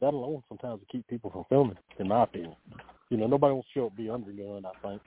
[0.00, 1.78] that alone sometimes will keep people from filming.
[1.98, 2.54] In my opinion,
[3.08, 4.64] you know, nobody wants to show up be undergun.
[4.66, 5.00] I think.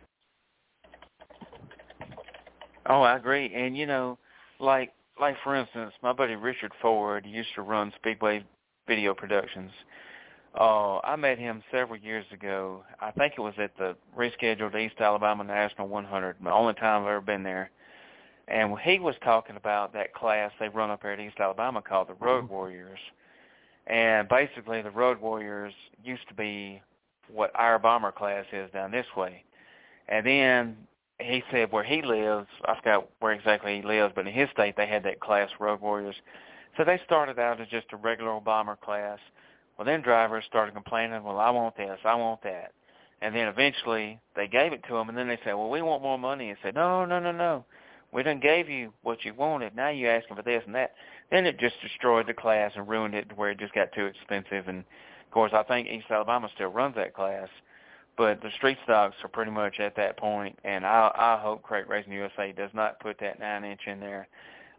[2.88, 3.52] Oh, I agree.
[3.54, 4.17] And you know,
[4.60, 8.43] like like for instance, my buddy Richard Ford used to run Speedway
[8.88, 9.71] Video Productions.
[10.60, 12.84] Uh, I met him several years ago.
[13.00, 17.10] I think it was at the rescheduled East Alabama National 100, the only time I've
[17.10, 17.69] ever been there.
[18.47, 22.08] And he was talking about that class they run up there at East Alabama called
[22.08, 22.54] the Road mm-hmm.
[22.54, 23.00] Warriors.
[23.86, 25.73] And basically the Road Warriors
[26.04, 26.82] used to be
[27.32, 29.43] what our bomber class is down this way.
[30.08, 30.78] And then
[31.19, 34.75] he said where he lives, I forgot where exactly he lives, but in his state
[34.77, 36.15] they had that class Road Warriors.
[36.77, 39.19] So they started out as just a regular old bomber class.
[39.77, 42.71] Well, then drivers started complaining, well, I want this, I want that.
[43.21, 46.03] And then eventually they gave it to them, and then they said, well, we want
[46.03, 46.49] more money.
[46.49, 47.65] And said, no, no, no, no.
[48.12, 49.75] We done gave you what you wanted.
[49.75, 50.93] Now you're asking for this and that.
[51.32, 54.06] Then it just destroyed the class and ruined it to where it just got too
[54.06, 54.67] expensive.
[54.67, 57.49] And of course, I think East Alabama still runs that class,
[58.17, 60.17] but the street stocks are pretty much at that.
[60.63, 64.27] And I, I hope Crate Racing USA does not put that nine inch in there.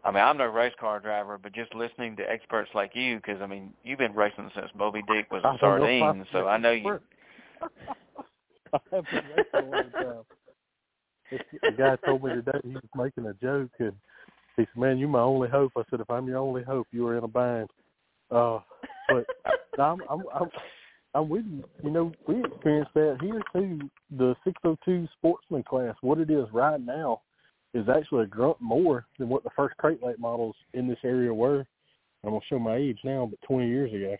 [0.03, 3.41] I mean, I'm no race car driver, but just listening to experts like you, because
[3.41, 6.99] I mean, you've been racing since Moby Dick was a sardine, so I know you.
[8.73, 10.23] I have been racing a long time.
[11.61, 13.93] The guy told me today he was making a joke, and
[14.55, 17.05] he said, "Man, you're my only hope." I said, "If I'm your only hope, you
[17.07, 17.69] are in a bind."
[18.31, 18.59] Uh,
[19.09, 19.25] but
[19.79, 20.49] I'm, I'm, I'm,
[21.15, 21.63] I'm with you.
[21.83, 23.79] You know, we experienced that here too.
[24.17, 27.21] The 602 Sportsman class, what it is right now,
[27.73, 31.33] is actually a grunt more than what the first crate late models in this area
[31.33, 31.65] were.
[32.23, 34.17] I'm gonna show my age now, but 20 years ago,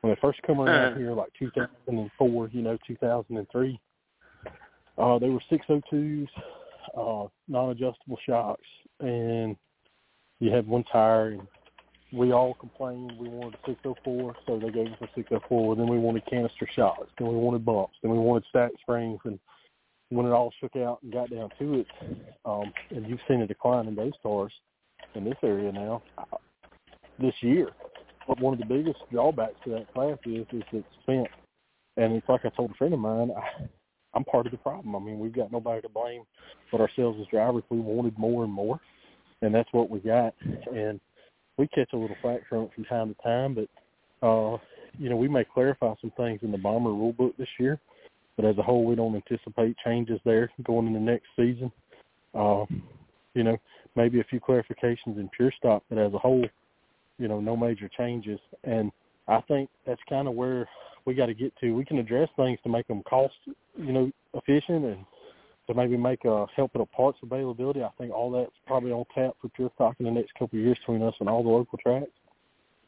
[0.00, 3.80] when they first come around here, like 2004, you know, 2003,
[4.98, 6.28] uh, they were 602s,
[6.96, 8.66] uh, non-adjustable shocks,
[9.00, 9.56] and
[10.38, 11.46] you had one tire, and
[12.12, 15.76] we all complained we wanted a 604, so they gave us a 604.
[15.76, 19.38] Then we wanted canister shocks, then we wanted bumps, then we wanted stack springs, and
[20.08, 21.86] when it all shook out and got down to it,
[22.44, 24.52] um, and you've seen a decline in those cars
[25.14, 26.36] in this area now uh,
[27.18, 27.68] this year.
[28.26, 31.28] But one of the biggest drawbacks to that class is is it's spent,
[31.96, 33.30] and it's like I told a friend of mine.
[33.36, 33.64] I,
[34.12, 34.96] I'm part of the problem.
[34.96, 36.24] I mean, we've got nobody to blame
[36.72, 37.62] but ourselves as drivers.
[37.70, 38.80] We wanted more and more,
[39.42, 40.34] and that's what we got.
[40.74, 41.00] And
[41.60, 44.58] we catch a little flack from it from time to time, but uh,
[44.98, 47.78] you know, we may clarify some things in the bomber rule book this year
[48.40, 51.70] but as a whole, we don't anticipate changes there going into next season.
[52.34, 52.64] Uh,
[53.34, 53.58] you know,
[53.96, 56.46] maybe a few clarifications in pure stock, but as a whole,
[57.18, 58.40] you know, no major changes.
[58.64, 58.90] And
[59.28, 60.66] I think that's kind of where
[61.04, 61.72] we got to get to.
[61.72, 63.34] We can address things to make them cost,
[63.76, 65.04] you know, efficient and
[65.70, 67.82] to maybe make a help with a parts availability.
[67.82, 70.64] I think all that's probably on tap for pure stock in the next couple of
[70.64, 72.10] years between us and all the local tracks.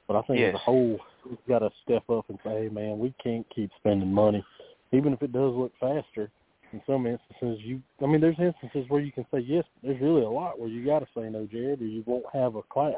[0.08, 0.50] But I think yes.
[0.50, 3.70] as a whole, we've got to step up and say, hey, man, we can't keep
[3.78, 4.44] spending money
[4.92, 6.30] even if it does look faster.
[6.72, 9.64] In some instances, you I mean, there's instances where you can say yes.
[9.74, 12.24] But there's really a lot where you got to say no, Jared, or you won't
[12.32, 12.94] have a class.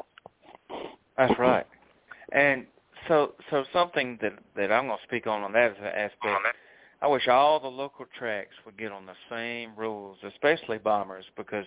[1.17, 1.65] That's right.
[2.31, 2.65] And
[3.09, 6.23] so, so something that that I'm going to speak on on that aspect.
[7.01, 11.65] I wish all the local tracks would get on the same rules, especially bombers, because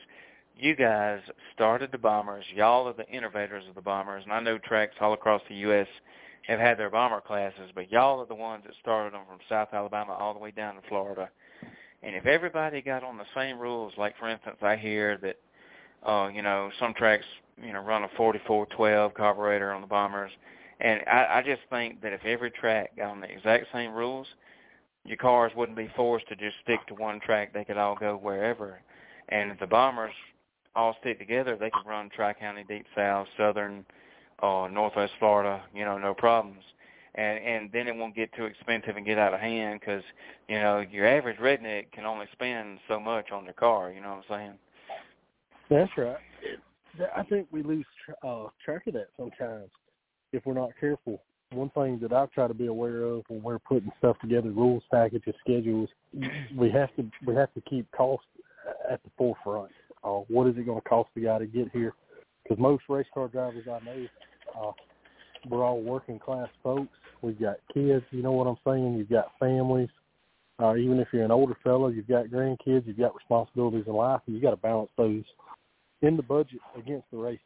[0.56, 1.20] you guys
[1.54, 2.44] started the bombers.
[2.54, 5.86] Y'all are the innovators of the bombers, and I know tracks all across the U.S
[6.48, 9.68] have had their bomber classes, but y'all are the ones that started them from South
[9.72, 11.28] Alabama all the way down to Florida.
[12.02, 15.36] And if everybody got on the same rules, like for instance, I hear that,
[16.10, 17.26] uh, you know, some tracks,
[17.62, 20.30] you know, run a 4412 carburetor on the bombers,
[20.80, 24.26] and I, I just think that if every track got on the exact same rules,
[25.08, 27.52] your cars wouldn't be forced to just stick to one track.
[27.52, 28.80] They could all go wherever.
[29.30, 30.12] And if the bombers
[30.76, 33.84] all stick together, they could run Tri-County, Deep South, Southern,
[34.42, 36.62] uh, Northwest Florida, you know, no problems.
[37.14, 40.04] And and then it won't get too expensive and get out of hand because
[40.46, 43.90] you know your average redneck can only spend so much on their car.
[43.90, 44.58] You know what I'm saying?
[45.68, 46.16] That's right.
[47.16, 47.86] I think we lose
[48.24, 49.70] uh, track of that sometimes
[50.32, 51.20] if we're not careful.
[51.50, 54.82] One thing that I try to be aware of when we're putting stuff together, rules
[54.92, 55.88] packages, schedules,
[56.56, 58.24] we have to we have to keep cost
[58.90, 59.70] at the forefront.
[60.04, 61.94] Uh, what is it going to cost the guy to get here?
[62.42, 64.06] Because most race car drivers I know
[64.60, 64.72] uh,
[65.48, 66.96] we're all working class folks.
[67.22, 68.98] We've got kids, you know what I'm saying?
[68.98, 69.88] You've got families.
[70.60, 74.20] Uh, even if you're an older fellow, you've got grandkids, you've got responsibilities in life,
[74.26, 75.22] and you got to balance those
[76.02, 77.40] in the budget against the racing.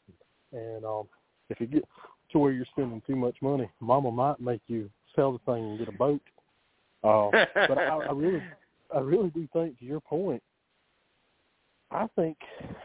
[0.52, 1.04] And um,
[1.50, 1.84] if you get
[2.32, 5.78] to where you're spending too much money, Mama might make you sell the thing and
[5.78, 6.20] get a boat.
[7.04, 8.42] Uh, but I, I really,
[8.94, 10.42] I really do think, to your point,
[11.90, 12.38] I think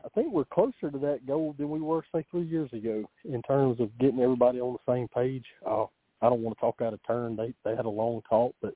[0.03, 3.41] I think we're closer to that goal than we were say three years ago in
[3.43, 5.45] terms of getting everybody on the same page.
[5.65, 5.85] Uh,
[6.21, 7.35] I don't want to talk out of turn.
[7.35, 8.73] They they had a long talk, but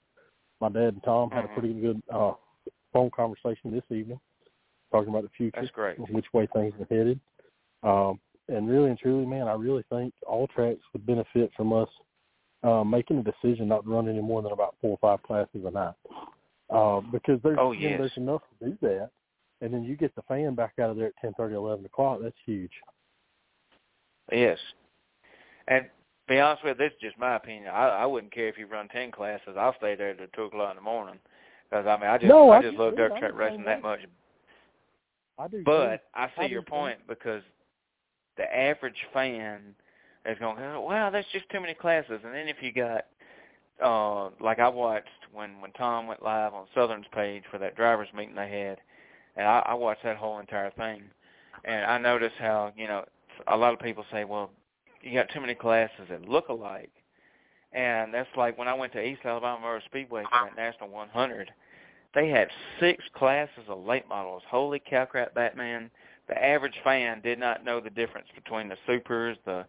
[0.62, 2.34] my dad and Tom had a pretty good uh,
[2.94, 4.20] phone conversation this evening,
[4.92, 6.00] talking about the future, That's great.
[6.12, 7.20] which way things are headed.
[7.84, 8.20] Um,
[8.52, 11.90] and really and truly, man, I really think all tracks would benefit from us
[12.64, 15.66] uh, making a decision not to run any more than about four or five classes
[15.66, 15.96] a night.
[16.70, 19.10] Uh, because there's oh, you know, there's enough to do that
[19.62, 22.20] and then you get the fan back out of there at ten thirty, eleven o'clock.
[22.22, 22.72] That's huge.
[24.32, 24.58] Yes,
[25.68, 25.86] and
[26.28, 27.68] be honest with you, this is just my opinion.
[27.68, 29.56] I, I wouldn't care if you run ten classes.
[29.58, 31.20] I'll stay there till two o'clock in the morning
[31.70, 34.00] because I mean I just no, I I just love dirt track racing that much.
[35.38, 35.64] I do.
[35.64, 36.02] But too.
[36.16, 37.44] I see I your point because
[38.42, 39.60] the average fan
[40.26, 42.20] is going, wow, that's just too many classes.
[42.24, 43.06] And then if you got
[43.84, 48.10] uh like I watched when when Tom went live on Southern's page for that drivers
[48.16, 48.78] meeting they had,
[49.36, 51.04] and I, I watched that whole entire thing.
[51.66, 53.06] and I notice how you know
[53.48, 54.52] a lot of people say, well,
[55.02, 56.92] you got too many classes that look alike,
[57.74, 61.52] and that's like when I went to East Alabama Motor Speedway for that National 100.
[62.14, 64.44] They had six classes of late models.
[64.50, 65.90] Holy cow crap, Batman!
[66.32, 69.66] The average fan did not know the difference between the supers, the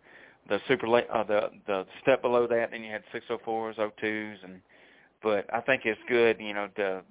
[0.48, 2.70] the super late, uh, the the step below that.
[2.70, 4.60] Then you had 604s, 02s, and
[5.24, 7.02] but I think it's good, you know, to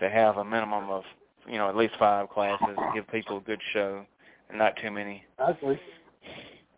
[0.00, 1.04] to have a minimum of
[1.46, 4.04] you know at least five classes, give people a good show,
[4.50, 5.24] and not too many.
[5.38, 5.80] I agree.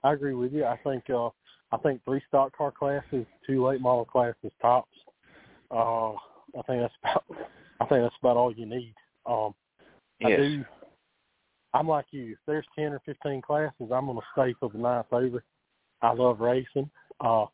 [0.05, 0.65] I agree with you.
[0.65, 1.31] I think uh
[1.73, 4.97] I think three stock car classes, two late model classes tops.
[5.73, 7.25] Uh I think that's about
[7.81, 8.95] I think that's about all you need.
[9.27, 9.53] Um
[10.21, 10.39] yes.
[10.39, 10.65] I do
[11.73, 12.33] I'm like you.
[12.33, 15.45] If there's ten or fifteen classes, I'm gonna stay for the ninth over.
[16.03, 16.91] I love racing.
[17.21, 17.47] Uh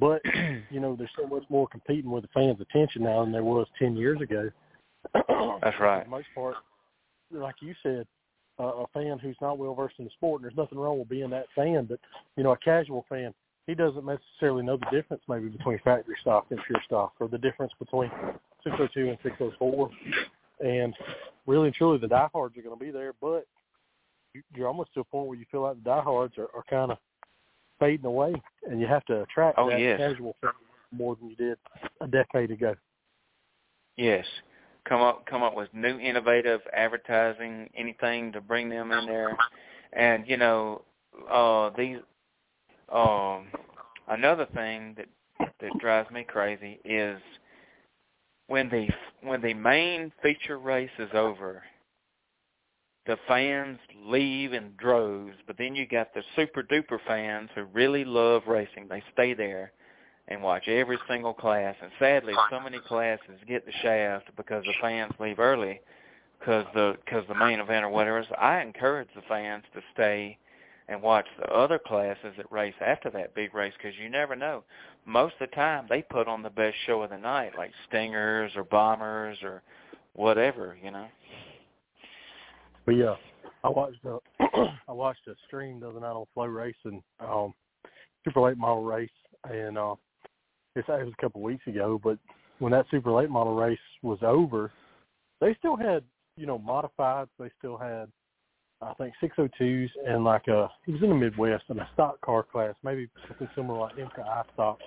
[0.00, 0.20] but
[0.70, 3.66] you know, there's so much more competing with the fans' attention now than there was
[3.78, 4.50] ten years ago.
[5.14, 6.00] That's right.
[6.00, 6.56] For the most part,
[7.30, 8.06] like you said,
[8.58, 11.08] uh, a fan who's not well versed in the sport, and there's nothing wrong with
[11.08, 11.98] being that fan, but
[12.36, 13.32] you know, a casual fan,
[13.66, 17.38] he doesn't necessarily know the difference maybe between factory stock and pure stock, or the
[17.38, 18.10] difference between
[18.64, 19.90] 602 and 604.
[20.64, 20.94] And
[21.46, 23.46] really and truly, the diehards are going to be there, but
[24.54, 26.98] you're almost to a point where you feel like the diehards are, are kind of
[27.78, 28.32] fading away,
[28.68, 29.98] and you have to attract oh, that yes.
[29.98, 30.52] casual fan
[30.92, 31.58] more than you did
[32.00, 32.74] a decade ago.
[33.96, 34.24] Yes,
[34.88, 39.36] come up come up with new innovative advertising, anything to bring them in there.
[39.92, 40.82] And you know,
[41.30, 41.98] uh these
[42.92, 43.48] um
[44.08, 45.08] another thing that
[45.60, 47.20] that drives me crazy is
[48.46, 48.88] when the
[49.22, 51.62] when the main feature race is over,
[53.06, 58.04] the fans leave in droves, but then you got the super duper fans who really
[58.04, 58.86] love racing.
[58.88, 59.72] They stay there
[60.28, 61.74] and watch every single class.
[61.82, 65.80] And sadly, so many classes get the shaft because the fans leave early
[66.38, 68.24] because the because the main event or whatever.
[68.28, 70.38] So I encourage the fans to stay
[70.88, 74.64] and watch the other classes that race after that big race because you never know.
[75.06, 78.52] Most of the time, they put on the best show of the night, like Stingers
[78.56, 79.62] or Bombers or
[80.14, 81.06] whatever, you know.
[82.84, 83.14] But yeah,
[83.64, 84.18] I watched a
[84.88, 87.54] I watched a stream the other night on FloRacing, um,
[88.24, 89.10] super late model race,
[89.44, 89.94] and uh,
[90.74, 92.18] it's it was a couple of weeks ago, but
[92.58, 94.70] when that super late model race was over,
[95.40, 96.02] they still had
[96.36, 97.28] you know modifieds.
[97.38, 98.08] They still had
[98.82, 102.42] I think 602s and like a it was in the Midwest and a stock car
[102.42, 104.78] class, maybe something similar like IMCA stock,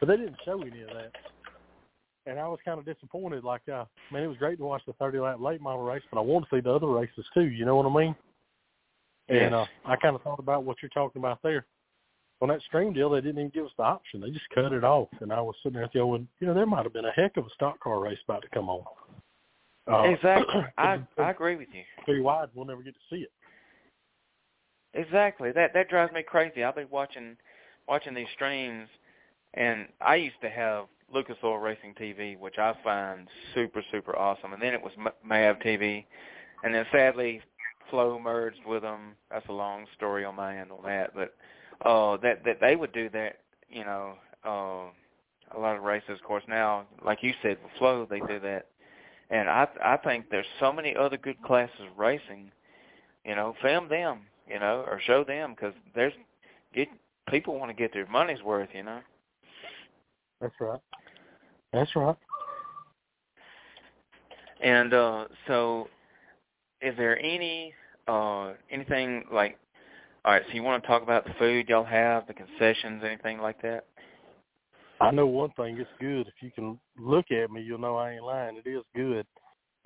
[0.00, 1.12] but they didn't show any of that.
[2.28, 3.42] And I was kind of disappointed.
[3.42, 6.18] Like, uh, man, it was great to watch the 30 lap late model race, but
[6.18, 7.48] I want to see the other races too.
[7.48, 8.14] You know what I mean?
[9.28, 9.42] Yes.
[9.44, 11.66] And uh, I kind of thought about what you're talking about there
[12.40, 14.20] on that stream deal, they didn't even give us the option.
[14.20, 16.84] They just cut it off, and I was sitting there going, you know, there might
[16.84, 18.84] have been a heck of a stock car race about to come on.
[19.90, 21.82] Uh, exactly, I I agree with you.
[22.06, 23.32] Very wide, we'll never get to see it.
[24.94, 25.50] Exactly.
[25.52, 26.62] That that drives me crazy.
[26.62, 27.36] I'll be watching
[27.88, 28.88] watching these streams,
[29.54, 34.52] and I used to have Lucas Oil Racing TV, which I find super super awesome,
[34.52, 34.92] and then it was
[35.24, 36.04] Mav TV,
[36.62, 37.40] and then sadly
[37.90, 39.14] Flo merged with them.
[39.30, 41.34] That's a long story on my end on that, but
[41.86, 43.38] uh that that they would do that
[43.68, 44.90] you know uh
[45.56, 46.10] a lot of races.
[46.10, 48.66] Of course now like you said with Flo they do that.
[49.30, 52.50] And i i think there's so many other good classes racing
[53.24, 56.14] you know film them you know or show them because there's
[56.74, 56.88] get
[57.28, 59.00] people want to get their money's worth you know
[60.40, 60.80] that's right
[61.72, 62.16] that's right
[64.62, 65.88] and uh so
[66.80, 67.72] is there any
[68.06, 69.58] uh anything like
[70.24, 73.38] all right, so you want to talk about the food y'all have, the concessions, anything
[73.38, 73.86] like that?
[75.00, 76.26] I know one thing, it's good.
[76.26, 78.60] If you can look at me, you'll know I ain't lying.
[78.62, 79.26] It is good.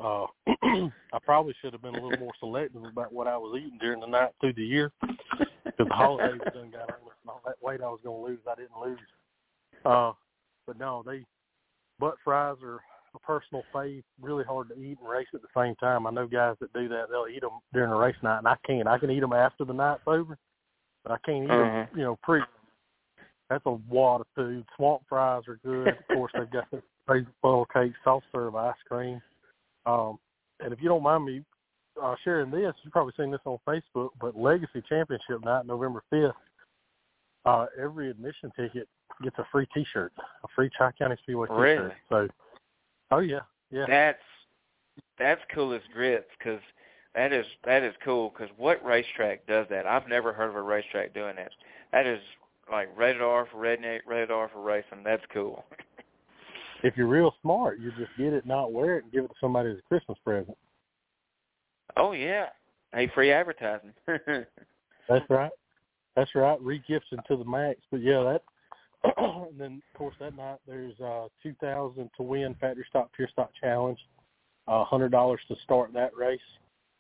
[0.02, 3.78] Uh I probably should have been a little more selective about what I was eating
[3.78, 4.90] during the night through the year.
[5.64, 6.96] Because the holidays done got on
[7.28, 8.98] all that weight I was gonna lose, I didn't lose.
[9.84, 10.12] Uh
[10.66, 11.24] but no, they
[11.98, 12.80] butt fries are
[13.14, 16.06] a personal fave, really hard to eat and race at the same time.
[16.06, 18.56] I know guys that do that; they'll eat them during the race night, and I
[18.66, 18.88] can't.
[18.88, 20.38] I can eat them after the night's over,
[21.02, 21.62] but I can't eat uh-huh.
[21.62, 22.40] them, you know, pre.
[23.50, 24.64] That's a wad of food.
[24.76, 25.88] Swamp fries are good.
[25.88, 29.20] of course, they've got the crazy funnel cake, soft serve ice cream.
[29.84, 30.18] Um,
[30.60, 31.44] and if you don't mind me
[32.02, 36.32] uh, sharing this, you've probably seen this on Facebook, but Legacy Championship Night, November fifth.
[37.44, 38.88] Uh, every admission ticket
[39.22, 41.60] gets a free T-shirt, a free Tri County Speedway T-shirt.
[41.60, 41.94] Really?
[42.08, 42.28] So
[43.10, 43.40] Oh yeah,
[43.70, 43.84] yeah.
[43.86, 44.18] That's
[45.18, 46.60] that's cool as grits because
[47.14, 49.86] that is that is cool because what racetrack does that?
[49.86, 51.50] I've never heard of a racetrack doing that.
[51.92, 52.20] That is
[52.70, 55.02] like rated R for redneck, rated R for racing.
[55.04, 55.64] That's cool.
[56.82, 59.34] If you're real smart, you just get it, not wear it, and give it to
[59.40, 60.56] somebody as a Christmas present.
[61.96, 62.46] Oh yeah,
[62.94, 63.92] Hey, free advertising.
[64.06, 65.50] That's right.
[66.14, 66.60] That's right.
[66.60, 67.80] Re-gifting to the max.
[67.90, 68.42] But yeah, that.
[69.16, 73.28] and then of course that night there's uh two thousand to win factory stock pure
[73.32, 73.98] stock challenge,
[74.68, 76.40] uh hundred dollars to start that race,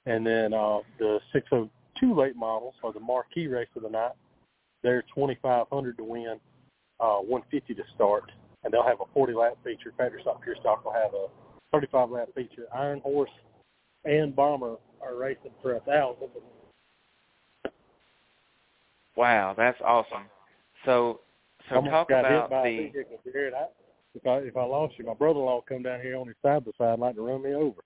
[0.06, 1.68] and then uh the six oh
[2.00, 4.12] two late models are the marquee race of the night.
[4.82, 6.40] They're twenty five hundred to win,
[7.00, 8.30] uh one fifty to start,
[8.64, 9.92] and they'll have a forty lap feature.
[9.96, 11.26] Factory stock pure stock will have a
[11.72, 12.66] thirty five lap feature.
[12.74, 13.30] Iron Horse
[14.04, 16.28] and Bomber are racing for a thousand.
[19.16, 20.24] Wow, that's awesome.
[20.84, 21.20] So,
[21.72, 22.90] so Almost talk about the.
[22.92, 23.66] vehicle, I,
[24.14, 26.72] if I if I lost you, my brother-in-law come down here on his side by
[26.78, 27.80] side like to run me over.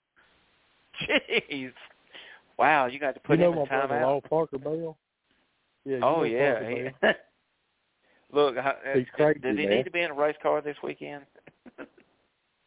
[1.51, 1.72] Jeez.
[2.59, 4.20] Wow, you got to put you know him my in time brother-in-law.
[4.28, 4.97] Parker Bell.
[5.84, 5.99] Yeah.
[5.99, 6.68] You Oh yeah.
[6.68, 7.09] He-
[8.32, 9.76] Look, uh, He's crazy, does he man.
[9.76, 11.24] need to be in a race car this weekend?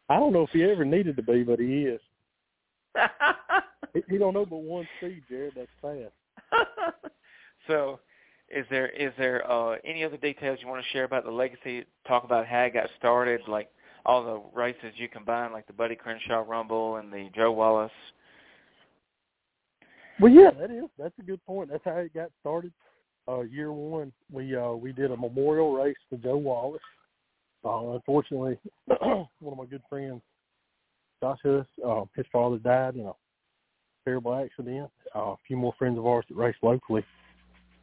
[0.08, 2.00] I don't know if he ever needed to be, but he is.
[3.92, 5.54] He, he don't know but one speed, Jared.
[5.56, 6.12] That's fast.
[7.66, 7.98] so,
[8.50, 11.84] is there is there uh, any other details you want to share about the legacy?
[12.06, 13.70] Talk about how it got started, like
[14.04, 17.92] all the races you combined, like the Buddy Crenshaw Rumble and the Joe Wallace.
[20.20, 20.84] Well, yeah, that is.
[20.98, 21.70] That's a good point.
[21.70, 22.72] That's how it got started.
[23.28, 26.82] Uh, year one, we uh, we did a memorial race to Joe Wallace.
[27.64, 30.22] Uh, unfortunately, one of my good friends,
[31.22, 33.12] Josh Huss, uh, his father died in a
[34.04, 34.90] terrible accident.
[35.14, 37.04] Uh, a few more friends of ours that race locally.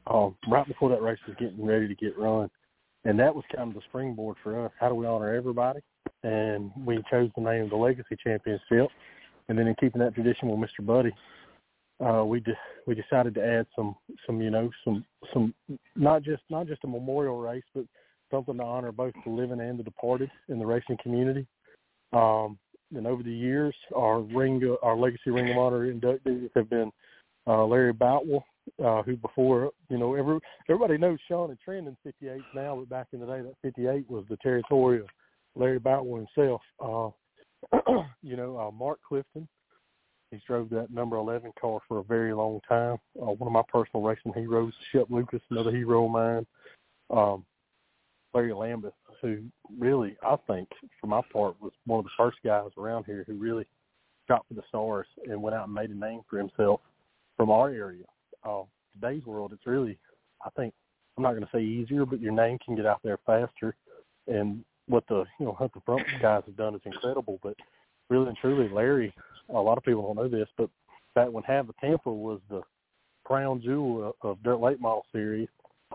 [0.09, 2.49] Um, right before that race was getting ready to get run,
[3.03, 4.71] and that was kind of the springboard for us.
[4.79, 5.79] How do we honor everybody?
[6.23, 8.89] And we chose the name of the Legacy Championship.
[9.49, 10.85] And then in keeping that tradition with Mr.
[10.85, 11.13] Buddy,
[12.05, 13.95] uh, we de- we decided to add some
[14.25, 15.03] some you know some
[15.33, 15.53] some
[15.95, 17.85] not just not just a memorial race, but
[18.29, 21.47] something to honor both the living and the departed in the racing community.
[22.13, 22.57] Um,
[22.95, 26.91] and over the years, our ring our legacy Ring of Honor inductees have been
[27.47, 28.45] uh, Larry Boutwell,
[28.83, 30.39] uh, who before you know every
[30.69, 34.25] everybody knows Sean and Trendon 58 now, but back in the day that 58 was
[34.29, 35.07] the territory of
[35.55, 36.61] Larry Boutwell himself.
[36.79, 37.09] Uh,
[38.21, 39.47] you know, uh, Mark Clifton.
[40.31, 42.97] He's drove that number 11 car for a very long time.
[43.15, 46.45] Uh, one of my personal racing heroes, Shep Lucas, another hero of mine.
[47.09, 47.45] Um,
[48.33, 49.39] Larry Lambeth, who
[49.79, 50.67] really, I think,
[50.99, 53.65] for my part, was one of the first guys around here who really
[54.27, 56.81] shot for the stars and went out and made a name for himself
[57.37, 58.03] from our area.
[58.43, 58.63] Uh,
[58.93, 59.97] today's world, it's really,
[60.45, 60.73] I think,
[61.17, 63.75] I'm not going to say easier, but your name can get out there faster.
[64.27, 67.39] And what the you know what the front guys have done is incredible.
[67.41, 67.55] But
[68.09, 69.13] really and truly, Larry,
[69.49, 70.69] a lot of people don't know this, but
[71.15, 72.61] back when Hav-A-Tampa was the
[73.23, 75.49] crown jewel of, Dirt Late Model Series,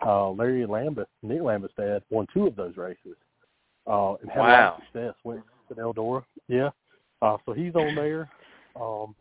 [0.05, 3.17] uh, Larry Lambeth, Nick Lambeth's dad, won two of those races.
[3.87, 5.15] Uh, and had a lot of success.
[5.25, 6.23] Went to Eldora.
[6.49, 6.71] Yeah.
[7.21, 8.29] Uh, so he's on there.
[8.81, 9.15] Um,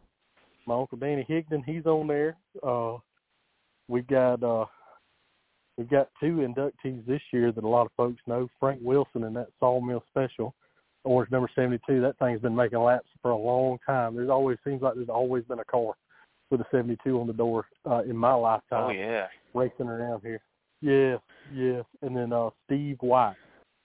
[0.67, 2.35] my uncle Danny Higdon, he's on there.
[2.61, 2.97] Uh,
[3.91, 4.65] we've got uh,
[5.77, 8.47] we've got two inductees this year that a lot of folks know.
[8.59, 10.55] Frank Wilson in that Sawmill Special,
[11.03, 12.01] Orange number seventy two.
[12.01, 14.15] That thing's been making laps for a long time.
[14.15, 15.93] There's always seems like there's always been a car
[16.49, 19.27] with a seventy two on the door uh, in my lifetime Oh yeah.
[19.53, 20.41] racing around here.
[20.81, 21.19] Yes,
[21.53, 21.83] yes.
[22.01, 23.35] And then uh Steve White,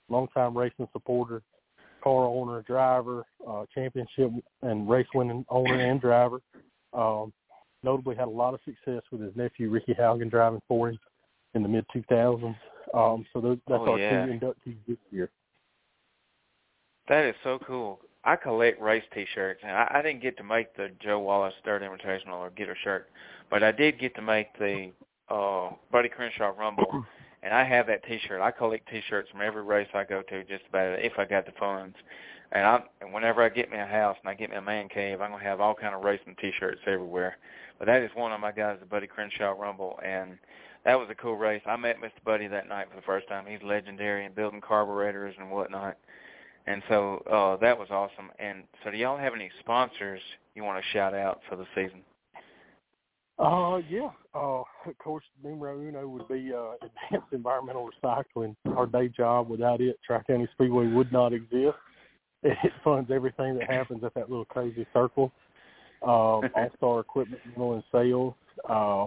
[0.08, 1.42] longtime racing supporter,
[2.02, 4.30] car owner, driver, uh championship
[4.62, 6.40] and race winning owner and driver.
[6.92, 7.32] Um
[7.82, 10.98] notably had a lot of success with his nephew Ricky Haugen driving for him
[11.54, 12.56] in the mid two thousands.
[12.94, 14.26] Um so those, that's Oh, our yeah.
[14.26, 15.30] two inductees this year.
[17.08, 18.00] That is so cool.
[18.24, 21.82] I collect race T-shirts, and I, I didn't get to make the Joe Wallace Third
[21.82, 23.08] Invitational or get a shirt,
[23.50, 24.90] but I did get to make the
[25.28, 27.04] uh, Buddy Crenshaw Rumble,
[27.44, 28.40] and I have that T-shirt.
[28.40, 31.52] I collect T-shirts from every race I go to, just about if I got the
[31.52, 31.94] funds.
[32.52, 34.88] And I, and whenever I get me a house and I get me a man
[34.88, 37.36] cave, I'm gonna have all kind of racing T-shirts everywhere.
[37.78, 40.38] But that is one of my guys, the Buddy Crenshaw Rumble, and
[40.84, 41.62] that was a cool race.
[41.66, 42.22] I met Mr.
[42.24, 43.44] Buddy that night for the first time.
[43.46, 45.96] He's legendary in building carburetors and whatnot.
[46.66, 48.30] And so uh, that was awesome.
[48.38, 50.20] And so, do y'all have any sponsors
[50.54, 52.02] you want to shout out for the season?
[53.38, 54.10] Uh, yeah.
[54.34, 56.72] Uh, of course, numero uno would be uh,
[57.10, 58.56] advanced environmental recycling.
[58.76, 61.76] Our day job, without it, Tri County Speedway would not exist.
[62.64, 65.32] It funds everything that happens at that little crazy circle.
[66.02, 66.08] Um,
[66.54, 68.34] All Star Equipment Rental and Sales.
[68.68, 69.06] Uh,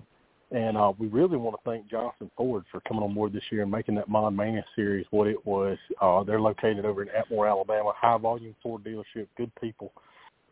[0.52, 3.62] and uh, we really want to thank Johnson Ford for coming on board this year
[3.62, 5.78] and making that Mod Mania series what it was.
[6.02, 7.94] Uh, they're located over in Atmore, Alabama.
[7.96, 9.92] High volume Ford dealership, good people.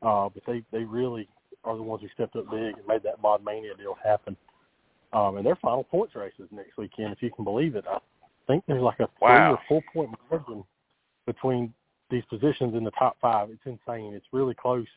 [0.03, 1.27] Uh, but they they really
[1.63, 4.37] are the ones who stepped up big and made that Mod Mania deal happen.
[5.13, 7.85] Um, and their final points races next weekend, if you can believe it.
[7.89, 7.97] I
[8.45, 9.57] think there's like a Wow.
[9.67, 10.63] three or four point margin
[11.25, 11.73] between
[12.09, 13.49] these positions in the top five.
[13.49, 14.13] It's insane.
[14.13, 14.87] It's really close.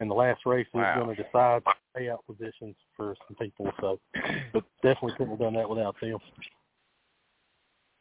[0.00, 0.92] and the last race wow.
[0.92, 1.62] is going to decide
[1.96, 3.70] payout positions for some people.
[3.80, 3.98] So,
[4.52, 6.18] but definitely couldn't have done that without them.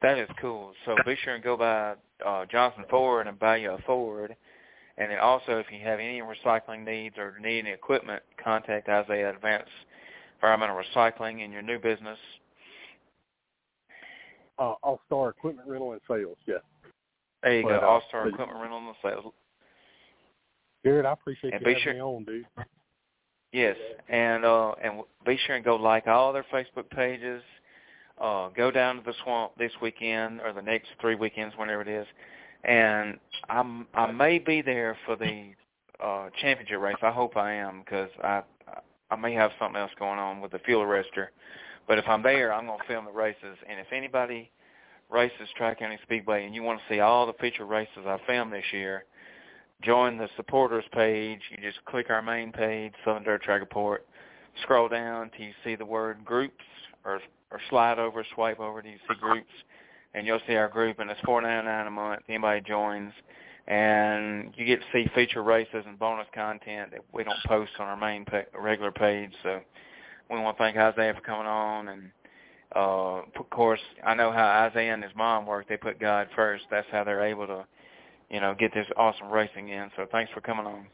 [0.01, 0.73] That is cool.
[0.85, 1.95] So be sure and go by
[2.25, 4.35] uh, Johnson Ford and buy you a Ford.
[4.97, 9.31] And then also, if you have any recycling needs or need any equipment, contact Isaiah
[9.31, 9.69] Advanced
[10.35, 12.17] Environmental Recycling in your new business.
[14.57, 16.37] Uh, All Star Equipment Rental and Sales.
[16.45, 16.55] Yeah.
[17.43, 17.85] There you But, go.
[17.85, 19.33] uh, All Star Equipment Rental and Sales.
[20.83, 22.45] Jared, I appreciate And you having sure- me on, dude.
[23.51, 23.77] Yes,
[24.09, 27.41] and uh, and be sure and go like all their Facebook pages.
[28.19, 31.87] Uh, go down to the swamp this weekend or the next three weekends, whenever it
[31.87, 32.05] is,
[32.65, 33.17] and
[33.49, 35.53] I'm I may be there for the
[36.03, 36.97] uh, championship race.
[37.01, 38.41] I hope I am because I
[39.09, 41.27] I may have something else going on with the fuel arrestor.
[41.87, 43.57] But if I'm there, I'm going to film the races.
[43.69, 44.49] And if anybody
[45.09, 48.53] races Tri County Speedway and you want to see all the feature races I filmed
[48.53, 49.05] this year,
[49.81, 51.39] join the supporters page.
[51.51, 54.05] You just click our main page, Southern Dirt Track Report.
[54.61, 56.63] Scroll down till you see the word groups,
[57.03, 57.19] or
[57.51, 59.51] or slide over, swipe over till you see groups,
[60.13, 60.99] and you'll see our group.
[60.99, 62.21] And it's four ninety nine a month.
[62.29, 63.11] Anybody joins,
[63.67, 67.87] and you get to see feature races and bonus content that we don't post on
[67.87, 69.31] our main pa- regular page.
[69.43, 69.59] So
[70.31, 72.11] we want to thank Isaiah for coming on and.
[72.73, 75.67] Uh, of course, I know how Isaiah and his mom work.
[75.67, 76.63] They put God first.
[76.71, 77.65] That's how they're able to
[78.29, 79.89] you know, get this awesome racing in.
[79.95, 80.87] So thanks for coming on.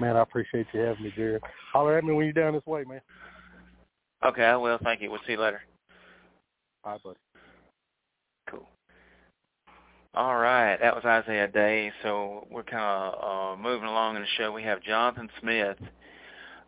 [0.00, 1.42] Man, I appreciate you having me, Jared.
[1.72, 3.00] Holler at me when you're down this way, man.
[4.24, 4.78] Okay, I will.
[4.82, 5.10] Thank you.
[5.10, 5.60] We'll see you later.
[6.84, 7.18] Right, buddy.
[8.48, 8.66] Cool.
[10.14, 11.92] All right, that was Isaiah Day.
[12.02, 14.52] So we're kind of uh, moving along in the show.
[14.52, 15.76] We have Jonathan Smith.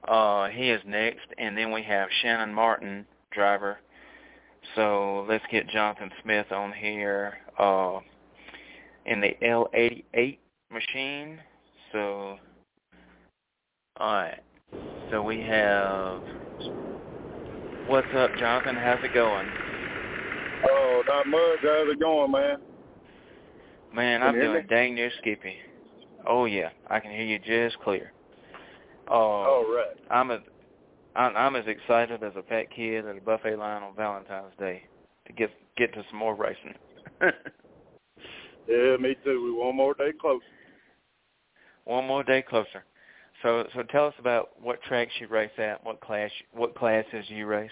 [0.06, 3.78] Uh, he is next, and then we have Shannon Martin, driver.
[4.76, 7.38] So let's get Jonathan Smith on here.
[7.58, 8.00] Uh,
[9.06, 10.38] in the L88
[10.70, 11.38] machine.
[11.92, 12.38] So,
[14.00, 14.40] alright.
[15.10, 16.22] So we have,
[17.88, 18.76] what's up, Jonathan?
[18.76, 19.48] How's it going?
[20.68, 21.58] Oh, not much.
[21.62, 22.58] How's it going, man?
[23.92, 24.68] Man, I'm doing me?
[24.68, 25.56] dang near skippy.
[26.26, 28.12] Oh yeah, I can hear you just clear.
[29.10, 29.96] Uh, All right.
[30.10, 30.38] I'm a,
[31.16, 34.82] I'm, I'm as excited as a fat kid at a buffet line on Valentine's Day
[35.26, 36.74] to get get to some more racing.
[38.70, 39.42] Yeah, me too.
[39.44, 40.44] We one more day closer.
[41.84, 42.84] One more day closer.
[43.42, 47.46] So so tell us about what tracks you race at, what class what classes you
[47.46, 47.70] race.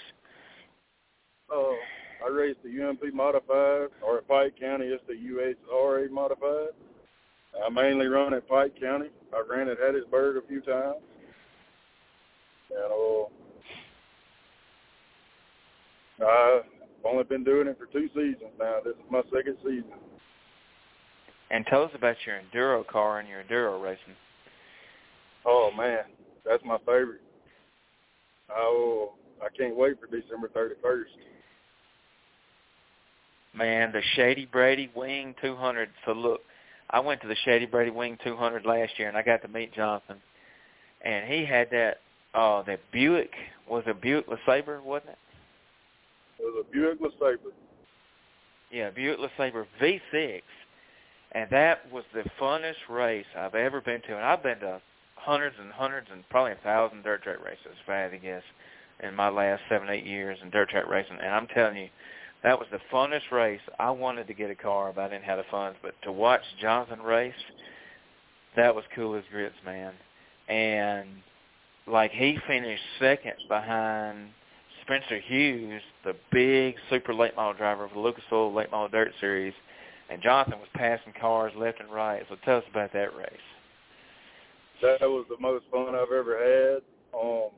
[1.54, 6.70] Uh, I raced the UMP modified, or at Pike County, it's the UHRA modified.
[7.64, 9.08] I mainly run at Pike County.
[9.32, 10.96] I ran at Hattiesburg a few times.
[12.70, 12.92] And
[16.20, 16.62] uh, I've
[17.04, 18.78] only been doing it for two seasons now.
[18.84, 19.92] This is my second season.
[21.50, 24.14] And tell us about your enduro car and your enduro racing.
[25.46, 26.00] Oh man,
[26.44, 27.22] that's my favorite.
[28.50, 29.12] Oh,
[29.42, 31.12] I can't wait for December thirty first.
[33.54, 35.88] Man, the Shady Brady Wing 200.
[36.04, 36.40] So look,
[36.90, 39.74] I went to the Shady Brady Wing 200 last year, and I got to meet
[39.74, 40.18] Jonathan,
[41.02, 41.98] and he had that
[42.34, 43.30] uh that Buick
[43.68, 45.18] was a Buick LeSabre, wasn't it?
[46.40, 47.52] It was a Buick LeSabre.
[48.70, 50.42] Yeah, Buick LeSabre V6,
[51.32, 54.80] and that was the funnest race I've ever been to, and I've been to
[55.16, 58.42] hundreds and hundreds and probably a thousand dirt track races, if I had to guess,
[59.02, 61.88] in my last seven eight years in dirt track racing, and I'm telling you.
[62.44, 63.60] That was the funnest race.
[63.80, 65.76] I wanted to get a car, but I didn't have the funds.
[65.82, 67.34] But to watch Jonathan race,
[68.54, 69.92] that was cool as grits, man.
[70.48, 71.08] And
[71.90, 74.28] like he finished second behind
[74.82, 79.12] Spencer Hughes, the big super late model driver of the Lucas Oil Late Model Dirt
[79.20, 79.54] Series,
[80.10, 82.22] and Jonathan was passing cars left and right.
[82.28, 83.48] So tell us about that race.
[84.80, 86.82] That was the most fun I've ever had.
[87.18, 87.50] Um,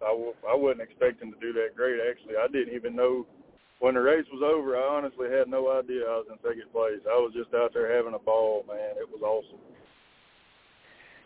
[0.00, 1.98] I w- I wasn't expecting to do that great.
[2.08, 3.26] Actually, I didn't even know
[3.80, 4.76] when the race was over.
[4.76, 7.02] I honestly had no idea I was in second place.
[7.04, 8.94] I was just out there having a ball, man.
[8.96, 9.58] It was awesome.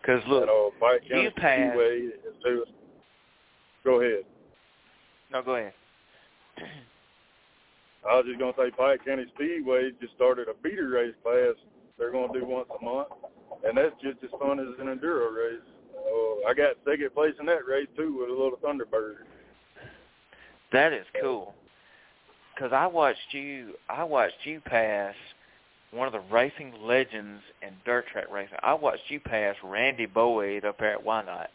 [0.07, 1.77] Because look, uh, County you passed-.
[3.85, 4.25] Go ahead.
[5.33, 5.73] no, go ahead.
[8.09, 11.55] I was just gonna say Pike County Speedway just started a beater race class.
[11.99, 13.09] They're gonna do once a month,
[13.65, 15.67] and that's just as fun as an enduro race.
[15.97, 19.25] Uh, I got second place in that race too with a little Thunderbird.
[20.73, 21.55] That is cool.
[22.55, 25.15] Because I watched you, I watched you pass
[25.93, 28.59] one of the racing legends in dirt track racing.
[28.63, 31.51] I watched you pass Randy Boyd up there at Why Not.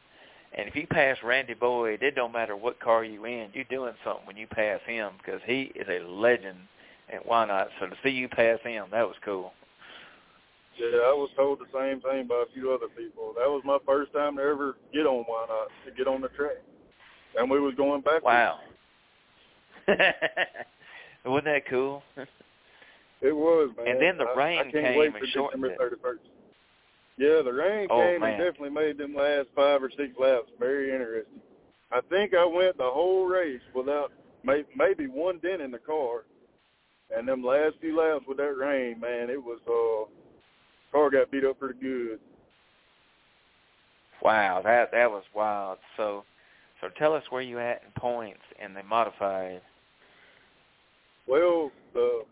[0.53, 3.93] And if you pass Randy Boyd, it don't matter what car you in, you're doing
[4.03, 6.57] something when you pass him because he is a legend
[7.11, 7.69] at Why Not.
[7.79, 9.53] So to see you pass him, that was cool.
[10.77, 13.33] Yeah, I was told the same thing by a few other people.
[13.37, 16.29] That was my first time to ever get on Why Not, to get on the
[16.29, 16.57] track.
[17.37, 18.25] And we was going backwards.
[18.25, 18.59] Wow.
[21.25, 22.03] Wasn't that cool?
[23.21, 23.87] it was, man.
[23.87, 26.19] And then the rain I, I came wait and shortened December it.
[27.17, 28.33] Yeah, the rain Oh, came man.
[28.33, 31.39] and definitely made them last five or six laps very interesting.
[31.91, 34.11] I think I went the whole race without
[34.43, 36.23] may, maybe one dent in the car.
[37.15, 40.09] And them last few laps with that rain, man, it was uh
[40.91, 42.19] car got beat up pretty good.
[44.21, 45.79] Wow, that that was wild.
[45.97, 46.23] So,
[46.79, 49.61] so tell us where you at in points in the modified.
[51.27, 52.23] Well, the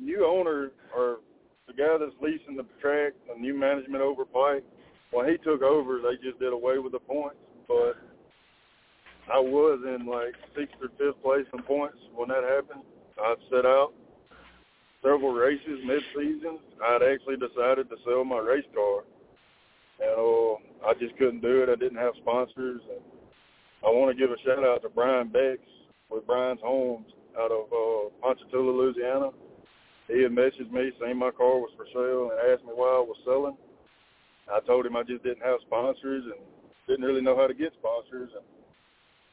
[0.00, 1.18] new owner or
[1.66, 4.64] the guy that's leasing the track, the new management over Pike,
[5.10, 7.36] when he took over, they just did away with the points.
[7.68, 7.96] But
[9.32, 12.82] I was in like sixth or fifth place in points when that happened.
[13.18, 13.92] I'd set out
[15.02, 16.58] several races mid-season.
[16.82, 19.04] I'd actually decided to sell my race car,
[20.00, 21.68] and uh, I just couldn't do it.
[21.68, 22.80] I didn't have sponsors.
[22.90, 23.00] And
[23.86, 25.60] I want to give a shout out to Brian Bex
[26.10, 27.06] with Brian's Homes
[27.38, 29.30] out of uh, Ponchatoula, Louisiana.
[30.08, 33.00] He had messaged me saying my car was for sale and asked me why I
[33.00, 33.56] was selling.
[34.52, 36.40] I told him I just didn't have sponsors and
[36.86, 38.30] didn't really know how to get sponsors.
[38.36, 38.44] And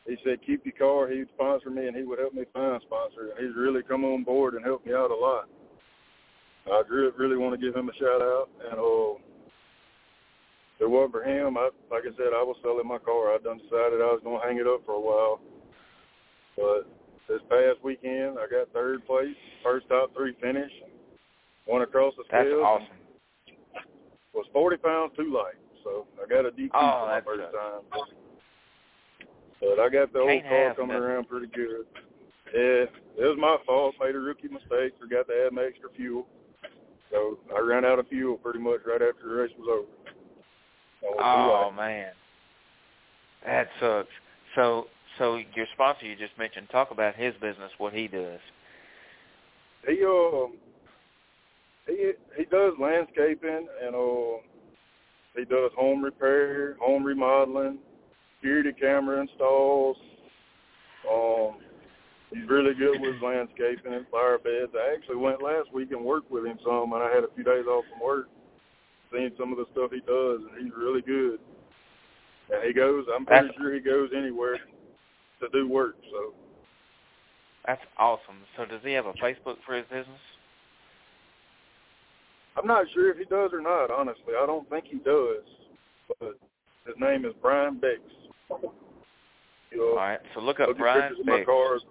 [0.08, 1.12] he said, keep your car.
[1.12, 3.32] He would sponsor me and he would help me find sponsors.
[3.36, 5.50] And he's really come on board and helped me out a lot.
[6.68, 8.48] I really, really want to give him a shout out.
[8.72, 9.20] And uh,
[10.78, 13.36] if it wasn't for him, I, like I said, I was selling my car.
[13.36, 15.42] I done decided I was going to hang it up for a while.
[16.56, 16.88] But
[17.28, 20.72] this past weekend, I got third place, first top three finish,
[21.68, 22.88] went across the That's awesome.
[24.34, 27.58] Was 40 pounds too light, so I got a decrease Oh, for my first good.
[27.58, 28.08] time.
[29.60, 31.04] But I got the old Can't car coming nothing.
[31.04, 31.86] around pretty good.
[32.54, 32.86] Yeah,
[33.18, 33.96] it was my fault.
[34.00, 34.94] Made a rookie mistake.
[35.00, 36.26] Forgot to add my extra fuel.
[37.12, 39.88] So I ran out of fuel pretty much right after the race was over.
[41.04, 42.12] Was Oh man,
[43.46, 44.08] that sucks.
[44.56, 48.40] So, so your sponsor you just mentioned, talk about his business, what he does.
[49.88, 50.54] He um
[51.88, 54.38] he he does landscaping and uh
[55.36, 57.80] he does home repair, home remodeling,
[58.40, 59.98] security camera installs.
[61.12, 61.56] Um
[62.32, 64.72] he's really good with landscaping and flower beds.
[64.76, 67.44] I actually went last week and worked with him some and I had a few
[67.44, 68.30] days off from work
[69.12, 71.40] seeing some of the stuff he does and he's really good.
[72.54, 74.58] And he goes I'm pretty That's- sure he goes anywhere
[75.42, 76.34] to do work, so
[77.66, 78.38] That's awesome.
[78.58, 80.20] So, does he have a Facebook for his business?
[82.58, 84.34] I'm not sure if he does or not, honestly.
[84.38, 85.44] I don't think he does.
[86.20, 86.38] But
[86.86, 88.00] his name is Brian Bex.
[89.72, 90.20] You know, All right.
[90.34, 91.82] So look up Brian pictures of my cars.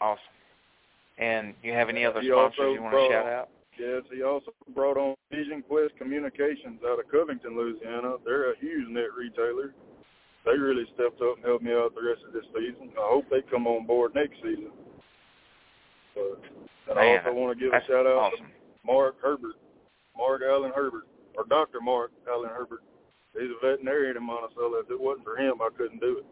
[0.00, 0.22] Awesome.
[1.18, 3.48] And you have any other He sponsors you want to shout out?
[3.78, 8.16] Yes, he also brought on Vision Quest Communications out of Covington, Louisiana.
[8.24, 9.72] They're a huge net retailer.
[10.44, 12.90] They really stepped up and helped me out the rest of this season.
[12.98, 14.70] I hope they come on board next season.
[16.14, 16.40] But,
[16.90, 18.46] and I also want to give a shout out awesome.
[18.46, 18.52] to
[18.84, 19.54] Mark Herbert,
[20.16, 21.06] Mark Allen Herbert,
[21.36, 21.80] or Dr.
[21.80, 22.82] Mark Allen Herbert.
[23.34, 24.78] He's a veterinarian in Monticello.
[24.82, 26.26] If it wasn't for him, I couldn't do it.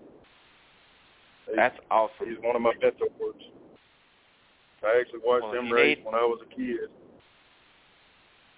[1.47, 2.27] He's, That's awesome.
[2.29, 3.11] he's one of my mentors.
[4.83, 6.91] I actually watched Well, him race need- when I was a kid.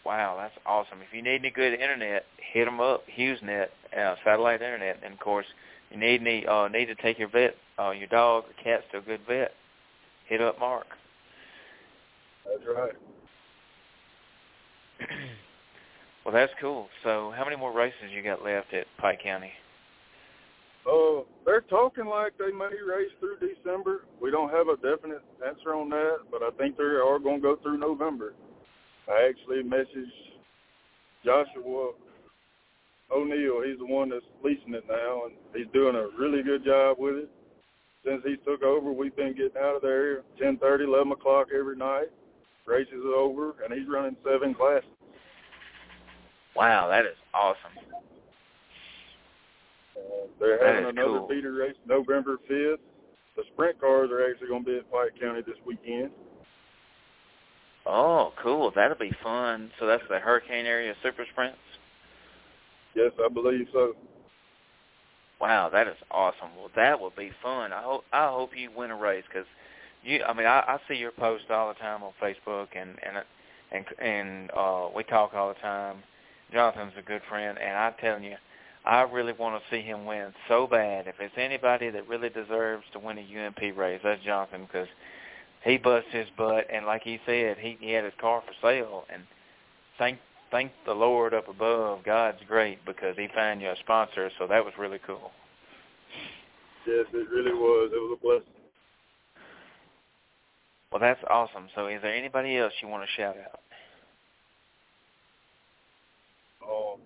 [0.08, 1.02] Wow, that's awesome.
[1.02, 5.00] If you need any good internet, hit them up, HughesNet, uh, satellite internet.
[5.04, 5.44] And of course,
[5.90, 8.98] you need any uh, need to take your vet, uh, your dog or cats to
[8.98, 9.50] a good vet.
[10.26, 10.86] Hit up Mark.
[12.46, 12.92] That's right.
[16.24, 16.88] well, that's cool.
[17.04, 19.52] So, how many more races you got left at Pike County?
[20.90, 24.06] Uh, they're talking like they may race through December.
[24.22, 27.42] We don't have a definite answer on that, but I think they are going to
[27.42, 28.32] go through November.
[29.10, 30.12] I actually messaged
[31.24, 31.92] Joshua
[33.10, 33.62] O'Neill.
[33.62, 37.16] He's the one that's leasing it now, and he's doing a really good job with
[37.16, 37.30] it.
[38.04, 42.08] Since he took over, we've been getting out of there 10:30, 11 o'clock every night.
[42.66, 44.88] Races are over, and he's running seven classes.
[46.54, 47.72] Wow, that is awesome.
[49.96, 50.00] Uh,
[50.38, 51.28] they're That having another cool.
[51.28, 52.78] feeder race November 5th.
[53.36, 56.10] The sprint cars are actually going to be at Pike County this weekend.
[57.86, 58.72] Oh, cool.
[58.74, 59.70] That'll be fun.
[59.78, 61.58] So that's the Hurricane Area Super Sprints.
[62.94, 63.94] Yes, I believe so.
[65.40, 66.50] Wow, that is awesome.
[66.56, 67.72] Well, that will be fun.
[67.72, 69.46] I hope I hope you win a race because
[70.02, 70.22] you.
[70.24, 73.24] I mean, I, I see your posts all the time on Facebook, and and
[73.70, 75.98] and and uh, we talk all the time.
[76.52, 78.34] Jonathan's a good friend, and I'm telling you,
[78.84, 81.06] I really want to see him win so bad.
[81.06, 84.88] If it's anybody that really deserves to win a UMP race, that's Jonathan because
[85.68, 89.04] he bust his butt, and like he said, he, he had his car for sale,
[89.12, 89.22] and
[89.98, 90.18] thank
[90.50, 94.64] thank the Lord up above, God's great because He found you a sponsor, so that
[94.64, 95.30] was really cool.
[96.86, 97.90] Yes, it really was.
[97.92, 98.54] It was a blessing.
[100.90, 101.68] Well, that's awesome.
[101.74, 103.60] So, is there anybody else you want to shout out?
[106.64, 106.98] Um,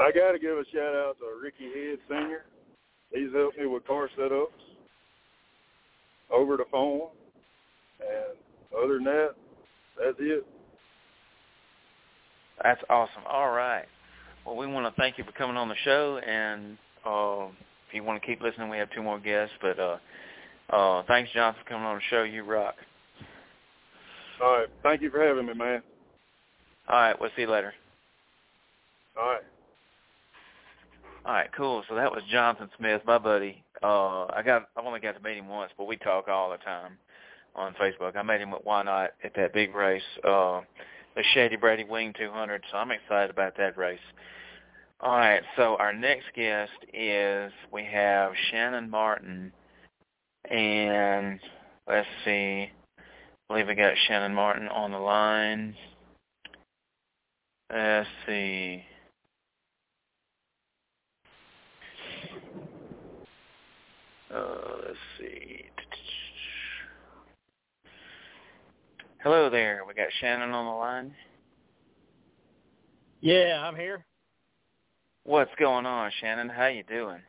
[0.00, 2.44] I got to give a shout out to Ricky Head Senior.
[3.12, 4.46] He's helped me with car setups
[6.30, 7.08] over the phone,
[8.76, 9.30] other than that,
[9.98, 10.46] that's it.
[12.62, 13.22] That's awesome.
[13.28, 13.84] All right.
[14.44, 17.46] Well, we want to thank you for coming on the show, and uh,
[17.88, 19.54] if you want to keep listening, we have two more guests.
[19.60, 19.98] But uh,
[20.70, 22.22] uh, thanks, John, for coming on the show.
[22.22, 22.74] You rock.
[24.42, 24.68] All right.
[24.82, 25.82] Thank you for having me, man.
[26.88, 27.20] All right.
[27.20, 27.72] We'll see you later.
[29.20, 29.42] All right.
[31.24, 31.84] All right, cool.
[31.88, 33.62] So that was Jonathan Smith, my buddy.
[33.80, 36.56] Uh, I got I've only got to meet him once, but we talk all the
[36.58, 36.98] time
[37.54, 38.16] on Facebook.
[38.16, 40.60] I met him at Why Not at that big race, uh,
[41.14, 42.62] the Shady Brady Wing 200.
[42.70, 43.98] So I'm excited about that race.
[45.00, 49.52] All right, so our next guest is we have Shannon Martin,
[50.48, 51.40] and
[51.88, 53.02] let's see, I
[53.48, 55.74] believe we got Shannon Martin on the line.
[57.68, 58.84] Let's see.
[64.32, 65.71] Uh, let's see.
[69.22, 69.82] Hello there.
[69.86, 71.14] We got Shannon on the line.
[73.20, 74.04] Yeah, I'm here.
[75.22, 76.48] What's going on, Shannon?
[76.48, 77.20] How you doing?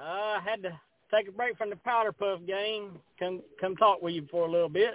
[0.00, 0.78] Uh, I had to
[1.12, 2.98] take a break from the powder puff game.
[3.18, 4.94] Come come talk with you for a little bit.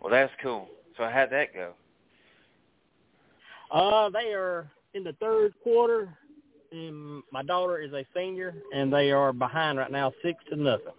[0.00, 0.68] Well, that's cool.
[0.96, 1.74] So how'd that go?
[3.70, 6.08] Uh, they are in the third quarter
[6.72, 10.92] and my daughter is a senior, and they are behind right now, six to nothing.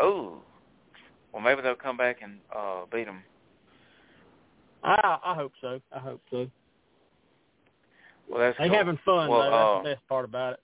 [0.00, 0.42] Oh,
[1.32, 3.22] well, maybe they'll come back and uh beat them.
[4.82, 5.80] I I hope so.
[5.92, 6.46] I hope so.
[8.28, 8.76] Well, that's they cool.
[8.76, 9.28] having fun.
[9.28, 9.50] Well, though.
[9.50, 10.60] That's uh, the best part about it.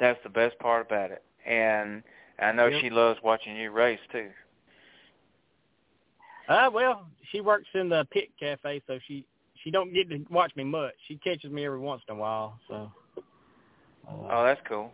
[0.00, 2.02] That's the best part about it, and
[2.38, 2.80] I know Yep.
[2.80, 4.30] she loves watching you race too.
[6.48, 9.24] Uh, well, she works in the pit cafe, so she
[9.62, 10.94] she don't get to watch me much.
[11.06, 12.58] She catches me every once in a while.
[12.68, 12.90] So.
[14.10, 14.90] Oh, Uh, that's cool.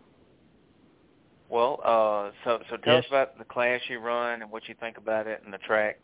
[1.50, 4.98] Well, uh, so so tell us about the class you run and what you think
[4.98, 5.98] about it and the track.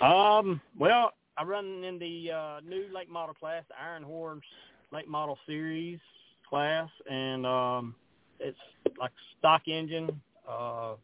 [0.00, 0.60] um.
[0.78, 4.44] Well, I run in the uh, new late model class, the Iron Horse
[4.92, 5.98] late model series
[6.48, 7.94] class, and um,
[8.40, 8.58] it's
[8.98, 10.94] like stock engine uh,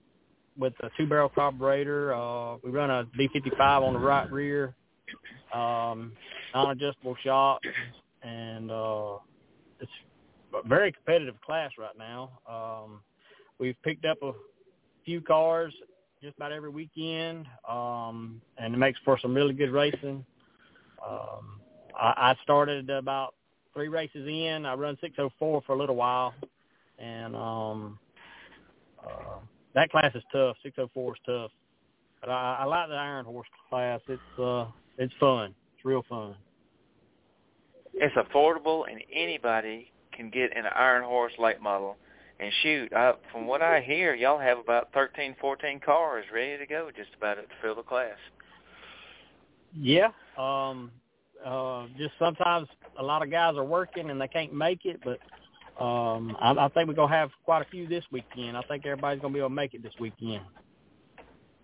[0.56, 2.14] with a two barrel carburetor.
[2.14, 4.74] Uh, we run a D55 on the right rear,
[5.52, 6.12] um,
[6.54, 7.66] non-adjustable shocks,
[8.22, 9.18] and uh,
[10.66, 12.30] very competitive class right now.
[12.48, 13.00] Um,
[13.58, 14.32] we've picked up a
[15.04, 15.72] few cars
[16.22, 20.24] just about every weekend, um, and it makes for some really good racing.
[21.04, 21.60] Um,
[21.98, 23.34] I, I started about
[23.74, 24.64] three races in.
[24.66, 26.34] I run 604 for a little while,
[26.98, 27.98] and um,
[29.04, 29.38] uh,
[29.74, 30.56] that class is tough.
[30.62, 31.50] 604 is tough,
[32.20, 34.00] but I, I like the Iron Horse class.
[34.08, 34.66] It's uh,
[34.98, 35.54] it's fun.
[35.74, 36.36] It's real fun.
[37.94, 41.96] It's affordable, and anybody can get in an Iron Horse late model.
[42.40, 46.66] And shoot, I, from what I hear, y'all have about thirteen, fourteen cars ready to
[46.66, 48.16] go, just about to fill the class.
[49.78, 50.08] Yeah.
[50.36, 50.90] Um
[51.44, 55.18] uh just sometimes a lot of guys are working and they can't make it, but
[55.82, 58.56] um I, I think we're gonna have quite a few this weekend.
[58.56, 60.42] I think everybody's gonna be able to make it this weekend.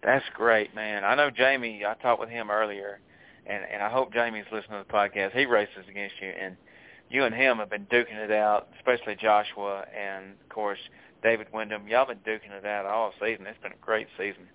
[0.02, 1.04] That's great, man.
[1.04, 1.82] I know Jamie.
[1.84, 3.00] I talked with him earlier,
[3.46, 5.32] and and I hope Jamie's listening to the podcast.
[5.32, 6.56] He races against you, and
[7.10, 10.78] you and him have been duking it out, especially Joshua and of course
[11.22, 11.88] David Wyndham.
[11.88, 13.46] Y'all been duking it out all season.
[13.46, 14.48] It's been a great season.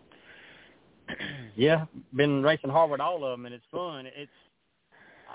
[1.56, 1.86] Yeah,
[2.16, 4.08] been racing hard with all of them, and it's fun.
[4.08, 4.32] It's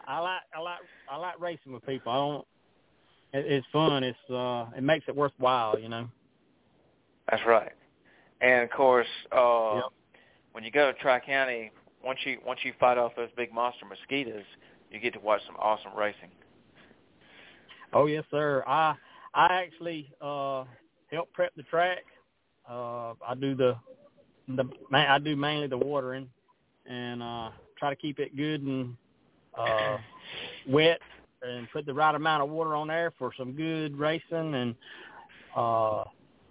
[0.09, 2.11] I like I like I like racing with people.
[2.11, 2.47] I don't.
[3.33, 4.03] It, it's fun.
[4.03, 6.09] It's uh, it makes it worthwhile, you know.
[7.31, 7.71] That's right.
[8.41, 9.85] And of course, uh Yep.
[10.53, 11.71] when you go to Tri County,
[12.05, 14.45] once you once you fight off those big monster mosquitoes,
[14.91, 16.31] you get to watch some awesome racing.
[17.93, 18.63] Oh yes, sir.
[18.67, 18.95] I
[19.35, 20.65] I actually uh
[21.11, 22.05] help prep the track.
[22.69, 23.77] Uh I do the
[24.49, 26.29] the I do mainly the watering
[26.89, 28.97] and uh try to keep it good and
[29.57, 29.99] uh
[30.69, 31.01] wet
[31.43, 34.75] and put the right amount of water on there for some good racing and
[35.57, 36.05] uh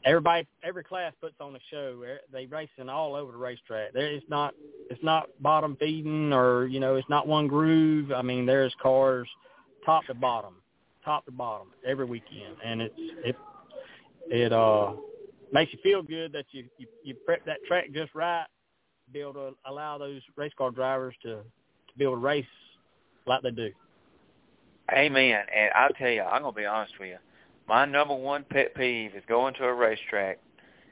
[0.05, 2.01] everybody every class puts on a show.
[2.31, 3.93] They racing all over the racetrack.
[3.93, 4.55] There it's not
[4.89, 8.11] it's not bottom feeding or you know it's not one groove.
[8.11, 9.27] I mean there's cars
[9.85, 10.55] top to bottom
[11.08, 13.36] top to bottom every weekend, and it's it
[14.30, 14.91] it uh
[15.53, 18.45] makes you feel good that you you, you prep that track just right
[19.14, 22.45] be able to allow those race car drivers to to be able to race
[23.26, 23.72] like they do.
[24.91, 25.43] Amen.
[25.55, 27.18] And I'll tell you, I'm gonna be honest with you.
[27.70, 30.39] My number one pet peeve is going to a racetrack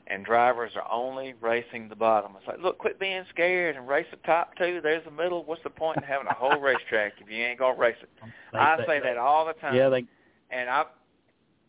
[0.07, 2.33] and drivers are only racing the bottom.
[2.37, 4.79] It's like, look, quit being scared and race the top two.
[4.81, 5.43] There's the middle.
[5.43, 8.09] What's the point in having a whole racetrack if you ain't gonna race it?
[8.53, 9.75] I say that all the time.
[9.75, 10.05] Yeah, they.
[10.51, 10.85] And I,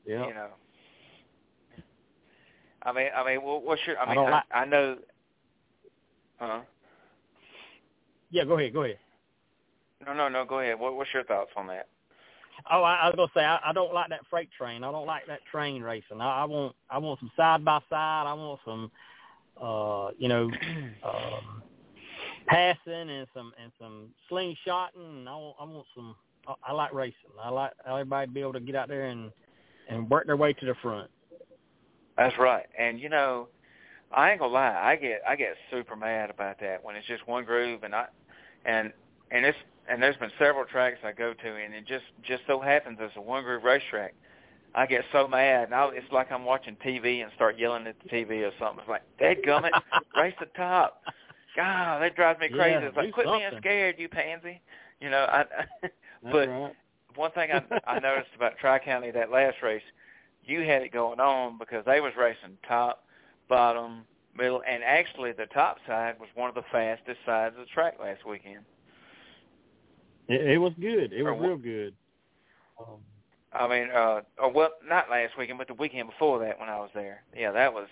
[0.05, 0.27] Yeah.
[0.29, 0.49] you know,
[2.83, 3.99] I mean, I mean, what's your?
[3.99, 4.97] I I mean, I, like- I know.
[6.39, 6.61] Huh?
[8.31, 8.75] Yeah, go ahead.
[8.75, 8.99] Go ahead.
[10.05, 10.45] No, no, no.
[10.45, 10.79] Go ahead.
[10.79, 11.89] What, what's your thoughts on that?
[12.71, 14.85] Oh, I, I was gonna say I, I don't like that freight train.
[14.85, 16.21] I don't like that train racing.
[16.21, 18.25] I, I want I want some side by side.
[18.27, 18.91] I want some,
[19.61, 20.51] uh, you know,
[21.05, 21.63] um,
[22.47, 24.97] passing and some and some slingshotting.
[24.97, 26.17] And I want I want some.
[26.47, 27.15] I, I like racing.
[27.43, 29.31] I like everybody to be able to get out there and
[29.89, 31.11] and work their way to the front.
[32.17, 32.67] That's right.
[32.79, 33.49] And you know,
[34.13, 37.27] I ain't gonna lie, I get I get super mad about that when it's just
[37.27, 38.07] one groove and I
[38.65, 38.93] and
[39.31, 42.61] and it's and there's been several tracks I go to and it just just so
[42.61, 44.15] happens it's a one groove racetrack.
[44.75, 47.97] I get so mad and I, it's like I'm watching TV and start yelling at
[48.03, 48.81] the TV or something.
[48.81, 49.71] It's like, Dadgummit,
[50.17, 51.03] race the top.
[51.57, 52.73] God, that drives me crazy.
[52.73, 54.61] Yeah, it's like, quit being scared, you pansy.
[55.01, 55.45] You know, I
[56.31, 56.73] but right.
[57.15, 59.83] one thing I, I noticed about Tri County that last race,
[60.45, 63.05] you had it going on because they was racing top,
[63.49, 64.03] bottom,
[64.37, 67.95] middle, and actually the top side was one of the fastest sides of the track
[67.99, 68.65] last weekend.
[70.29, 71.13] It, it was good.
[71.13, 71.95] It was real good.
[72.79, 72.99] Um,
[73.53, 76.77] I mean, uh, or well, not last weekend, but the weekend before that when I
[76.77, 77.23] was there.
[77.35, 77.89] Yeah, that was.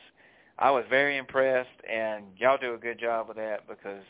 [0.57, 4.05] I was very impressed, and y'all do a good job with that because,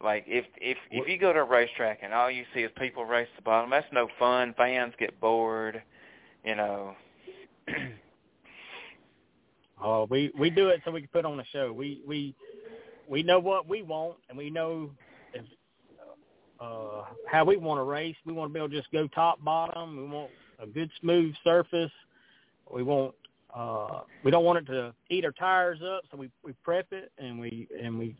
[0.00, 3.04] like, if if if you go to a racetrack and all you see is people
[3.04, 4.54] race the bottom, that's no fun.
[4.56, 5.82] Fans get bored,
[6.44, 6.94] you know.
[9.82, 11.72] Uh, we we do it so we can put on a show.
[11.72, 12.34] We we
[13.08, 14.90] we know what we want, and we know
[16.60, 18.16] uh, how we want to race.
[18.24, 19.96] We want to be able to just go top bottom.
[19.96, 20.30] We want
[20.60, 21.90] a good smooth surface.
[22.72, 23.14] We want
[23.54, 27.12] uh, we don't want it to eat our tires up, so we we prep it
[27.18, 28.16] and we and we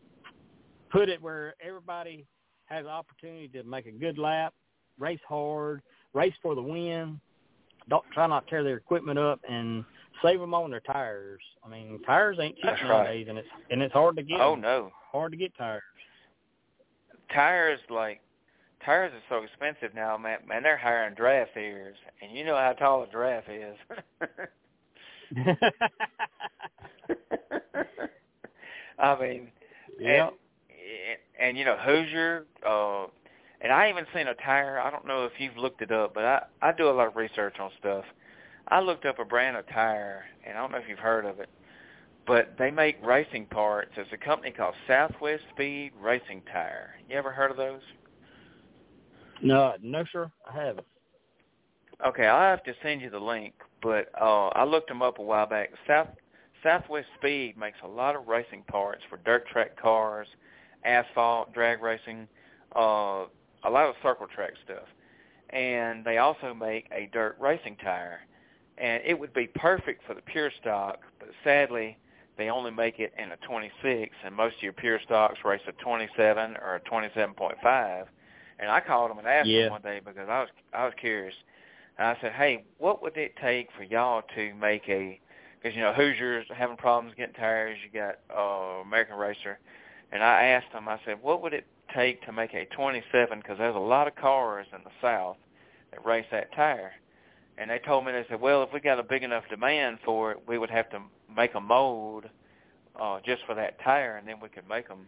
[0.89, 2.25] put it where everybody
[2.65, 4.53] has the opportunity to make a good lap,
[4.97, 5.81] race hard,
[6.13, 7.19] race for the win.
[7.89, 9.85] Don't try not to tear their equipment up and
[10.23, 11.41] save them on their tires.
[11.63, 12.89] I mean, tires ain't cheap That's right.
[12.89, 14.39] nowadays, and it's and it's hard to get.
[14.39, 14.61] oh them.
[14.61, 15.83] no, hard to get tires.
[17.33, 18.21] tires like
[18.85, 20.39] tires are so expensive now, man.
[20.47, 23.75] Man, they're hiring draft ears, and you know how tall a giraffe is.
[28.99, 29.51] I mean,
[29.99, 30.29] yeah.
[30.29, 30.35] and,
[31.39, 33.07] and you know Hoosier, uh,
[33.61, 34.79] and I even seen a tire.
[34.79, 37.15] I don't know if you've looked it up, but I I do a lot of
[37.15, 38.05] research on stuff.
[38.67, 41.39] I looked up a brand of tire, and I don't know if you've heard of
[41.39, 41.49] it,
[42.25, 43.91] but they make racing parts.
[43.95, 46.95] There's a company called Southwest Speed Racing Tire.
[47.09, 47.81] You ever heard of those?
[49.41, 50.87] No, no, sir, I haven't.
[52.05, 55.21] Okay, I'll have to send you the link, but uh, I looked them up a
[55.21, 55.71] while back.
[55.87, 56.09] South
[56.63, 60.27] Southwest Speed makes a lot of racing parts for dirt track cars,
[60.83, 62.27] asphalt, drag racing,
[62.75, 63.25] uh,
[63.63, 64.87] a lot of circle track stuff.
[65.51, 68.21] And they also make a dirt racing tire.
[68.77, 71.97] And it would be perfect for the pure stock, but sadly
[72.37, 75.71] they only make it in a 26, and most of your pure stocks race a
[75.83, 78.05] 27 or a 27.5.
[78.59, 79.63] And I called them and asked Yeah.
[79.63, 81.35] them one day because I was I was curious.
[81.97, 85.19] And I said, "Hey, what would it take for y'all to make a?
[85.61, 87.77] Because you know Hoosiers having problems getting tires.
[87.83, 89.59] You got uh, American Racer,
[90.11, 90.87] and I asked them.
[90.87, 93.39] I said, what would it take to make a 27?
[93.39, 95.37] Because there's a lot of cars in the South
[95.91, 96.93] that race that tire.
[97.57, 100.31] And they told me they said, well, if we got a big enough demand for
[100.31, 100.99] it, we would have to
[101.35, 102.25] make a mold
[102.99, 105.07] uh, just for that tire, and then we could make them.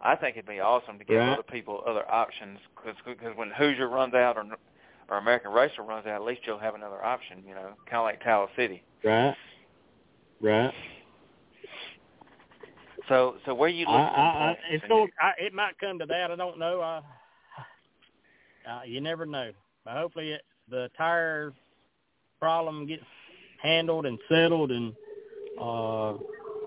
[0.00, 1.32] I think it'd be awesome to give Right.
[1.32, 4.44] other people other options because when Hoosier runs out or
[5.08, 7.42] or American Racer runs out, at least you'll have another option.
[7.46, 8.82] You know, kind of like Tallow City.
[9.04, 9.36] Right,
[10.40, 10.74] right.
[13.08, 14.14] So, so where you I, looking?
[14.16, 15.08] I, I, it's going.
[15.20, 16.30] I, it might come to that.
[16.30, 16.80] I don't know.
[16.80, 17.00] I,
[18.70, 19.52] uh, you never know.
[19.84, 21.52] But hopefully, it, the tire
[22.40, 23.04] problem gets
[23.62, 24.92] handled and settled, and
[25.60, 26.14] uh,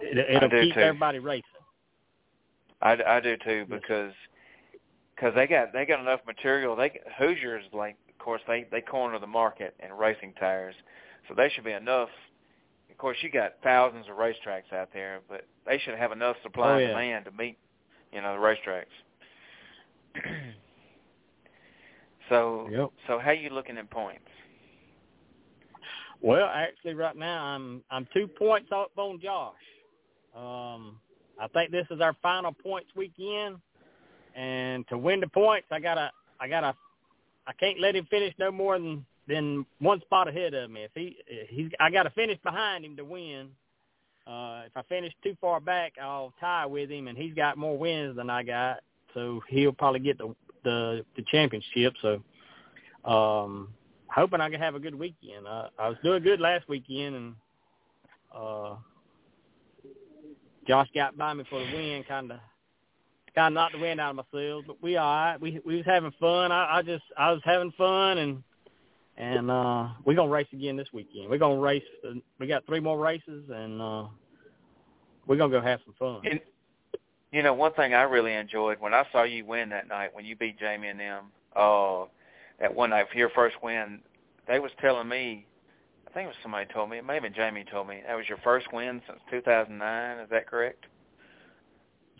[0.01, 0.79] it, it'll keep too.
[0.79, 1.43] everybody racing.
[2.81, 4.13] I, I do too because
[5.19, 6.75] cause they got they got enough material.
[6.75, 10.75] They Hoosiers like of course they they corner the market in racing tires,
[11.27, 12.09] so they should be enough.
[12.89, 16.73] Of course, you got thousands of racetracks out there, but they should have enough supply
[16.73, 17.57] Oh, and demand to meet
[18.11, 18.85] you know the racetracks.
[22.29, 22.89] so Yep.
[23.07, 24.27] so how are you looking at points?
[26.21, 29.55] Well, actually, right now I'm I'm two points up on Josh.
[30.35, 30.99] Um,
[31.39, 33.57] I think this is our final points weekend,
[34.35, 36.75] and to win the points, I gotta I gotta
[37.47, 40.83] I can't let him finish no more than than one spot ahead of me.
[40.83, 41.17] If he
[41.49, 43.49] he's I got to finish behind him to win.
[44.27, 47.75] Uh, if I finish too far back, I'll tie with him, and he's got more
[47.75, 48.81] wins than I got,
[49.15, 51.93] so he'll probably get the the, the championship.
[52.01, 52.21] So,
[53.09, 53.69] um,
[54.07, 55.47] hoping I can have a good weekend.
[55.47, 57.35] Uh, I was doing good last weekend, and
[58.35, 58.75] uh,
[60.69, 62.39] Josh got by me for the win, kind of
[63.33, 64.65] kind of knocked the wind out of my sails.
[64.67, 65.41] But we all right.
[65.41, 66.51] We we was having fun.
[66.51, 68.43] I, I just I was having fun, and
[69.17, 71.27] and uh, we're gonna race again this weekend.
[71.27, 71.81] We're gonna race.
[72.07, 74.05] Uh, we got three more races, and uh,
[75.25, 76.21] we're gonna go have some fun.
[76.29, 76.39] And,
[77.31, 80.23] you know, one thing I really enjoyed when I saw you win that night when
[80.23, 81.25] you beat Jamie and them.
[81.55, 82.05] Uh,
[82.59, 84.01] that one night for your first win,
[84.47, 85.47] they was telling me.
[86.09, 86.97] I think it was somebody told me.
[86.97, 90.19] It may have been Jamie told me that was your first win since 2009.
[90.19, 90.85] Is that correct?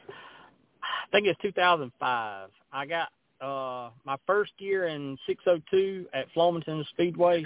[0.07, 2.49] I think it's 2005.
[2.71, 3.09] I got
[3.41, 7.45] uh my first year in 602 at Flomaton Speedway.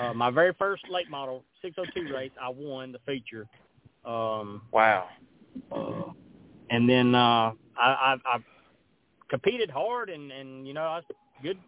[0.00, 3.48] Uh, my very first late model 602 race, I won the feature.
[4.04, 5.08] Um, wow.
[5.72, 6.12] Uh,
[6.70, 8.38] and then uh, I, I, I
[9.28, 11.04] competed hard, and and you know I was
[11.42, 11.58] good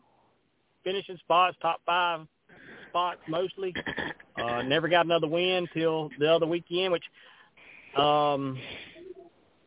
[0.85, 2.27] finishing spots, top five
[2.95, 3.75] spots mostly.
[4.41, 7.03] Uh, never got another win till the other weekend, which
[7.97, 8.57] um,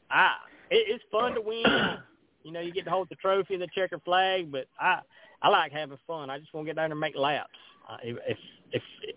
[0.10, 0.36] I
[0.70, 1.64] it, it's fun to win.
[2.44, 5.02] You know, you get to hold the trophy and the checker flag, but I
[5.42, 6.30] I like having fun.
[6.30, 7.50] I just want to get down there and make laps.
[7.90, 8.38] Uh, if, if
[8.72, 9.16] if if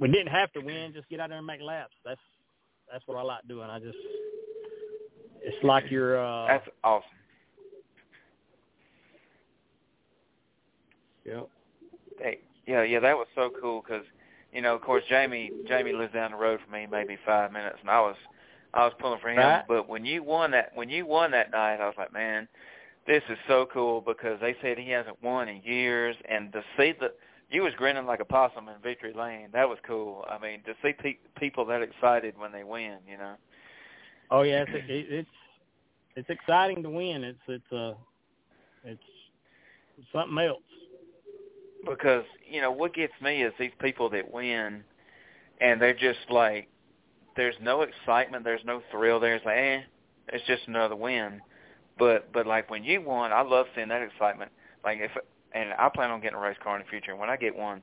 [0.00, 1.92] we didn't have to win, just get out there and make laps.
[2.04, 2.20] That's
[2.90, 3.70] that's what I like doing.
[3.70, 3.96] I just
[5.42, 6.18] it's like you're.
[6.18, 7.08] uh That's awesome.
[11.24, 11.48] Yep.
[12.18, 14.04] Hey, yeah, yeah, that was so cool because,
[14.52, 17.78] you know, of course, Jamie Jamie lives down the road from me, maybe five minutes,
[17.80, 18.16] and I was
[18.74, 19.38] I was pulling for him.
[19.38, 19.64] Right.
[19.66, 22.48] But when you won that when you won that night, I was like, man,
[23.06, 26.92] this is so cool because they said he hasn't won in years, and to see
[26.98, 27.12] the
[27.50, 29.48] you was grinning like a possum in victory lane.
[29.52, 30.24] That was cool.
[30.28, 33.34] I mean, to see pe- people that excited when they win, you know.
[34.30, 35.28] Oh yeah, it's it's
[36.16, 37.24] it's exciting to win.
[37.24, 37.94] It's it's uh
[38.84, 39.02] it's,
[39.98, 40.62] it's something else.
[41.88, 44.84] Because you know what gets me is these people that win,
[45.60, 46.68] and they're just like,
[47.36, 49.34] there's no excitement, there's no thrill there.
[49.34, 49.80] It's like, eh,
[50.28, 51.40] it's just another win.
[51.98, 54.52] But but like when you won, I love seeing that excitement.
[54.84, 55.10] Like if
[55.54, 57.10] and I plan on getting a race car in the future.
[57.10, 57.82] And when I get one,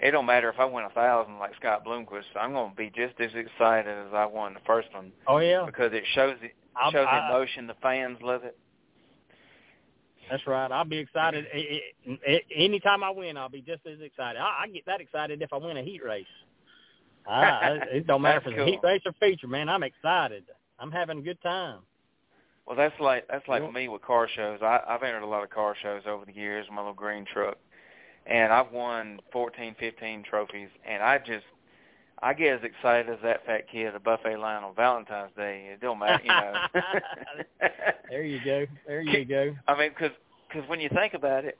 [0.00, 2.24] it don't matter if I win a thousand like Scott Bloomquist.
[2.38, 5.12] I'm going to be just as excited as I won the first one.
[5.26, 6.52] Oh yeah, because it shows it
[6.92, 7.66] shows I, emotion.
[7.66, 8.58] The fans love it.
[10.30, 10.70] That's right.
[10.70, 11.46] I'll be excited
[12.54, 13.36] anytime I win.
[13.36, 14.40] I'll be just as excited.
[14.40, 16.26] I, I get that excited if I win a heat race.
[17.28, 18.64] I, it don't matter if it's cool.
[18.64, 19.68] a heat race or feature, man.
[19.68, 20.44] I'm excited.
[20.78, 21.80] I'm having a good time.
[22.66, 24.58] Well, that's like that's like me with car shows.
[24.60, 26.66] I, I've entered a lot of car shows over the years.
[26.70, 27.58] My little green truck,
[28.26, 31.44] and I've won 14, 15 trophies, and I just
[32.22, 35.70] I get as excited as that fat kid at a buffet line on Valentine's Day.
[35.72, 36.54] It don't matter, you know.
[38.10, 38.66] there you go.
[38.86, 39.54] There you go.
[39.68, 40.16] I mean, because
[40.52, 41.58] cause when you think about it,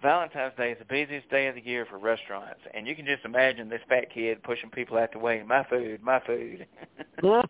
[0.00, 3.24] Valentine's Day is the busiest day of the year for restaurants, and you can just
[3.26, 5.42] imagine this fat kid pushing people out the way.
[5.46, 6.66] My food, my food.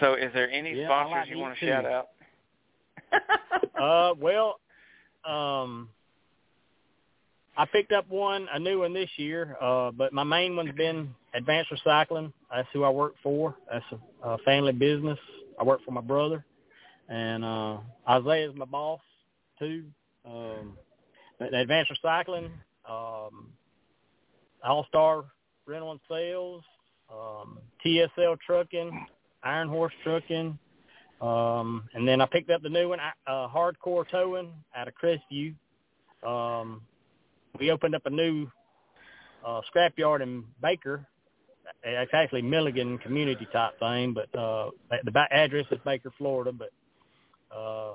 [0.00, 1.66] So is there any yeah, sponsors like you want to too.
[1.66, 2.08] shout out?
[3.80, 4.60] uh, well,
[5.24, 5.88] um,
[7.58, 11.12] I picked up one, a new one this year, uh, but my main one's been
[11.34, 12.32] Advanced Recycling.
[12.54, 13.56] That's who I work for.
[13.70, 13.84] That's
[14.22, 15.18] a, a family business.
[15.60, 16.44] I work for my brother,
[17.08, 17.78] and uh,
[18.08, 19.00] Isaiah's my boss
[19.58, 19.86] too.
[20.24, 20.78] Um,
[21.40, 22.50] Advanced Recycling,
[22.88, 23.48] um,
[24.62, 25.24] All Star
[25.66, 26.62] Rental and Sales,
[27.12, 29.04] um, TSL Trucking,
[29.42, 30.56] Iron Horse Trucking,
[31.20, 35.54] um, and then I picked up the new one, uh, Hardcore Towing out of Crestview.
[36.24, 36.82] Um,
[37.58, 38.48] we opened up a new
[39.46, 41.06] uh, scrapyard in Baker.
[41.84, 46.50] It's actually Milligan community type thing, but uh, the address is Baker, Florida.
[46.52, 46.70] But
[47.56, 47.94] uh,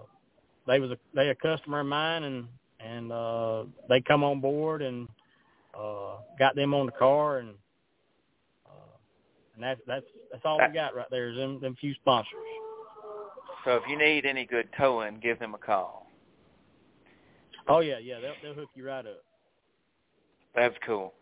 [0.68, 2.48] they was a they a customer of mine, and
[2.80, 5.08] and uh, they come on board and
[5.78, 7.56] uh, got them on the car, and
[9.56, 12.34] and that's that's that's all we got right there is them them few sponsors.
[13.66, 16.08] So if you need any good towing, give them a call.
[17.68, 19.24] Oh yeah, yeah, they'll they'll hook you right up.
[20.56, 21.14] That's cool.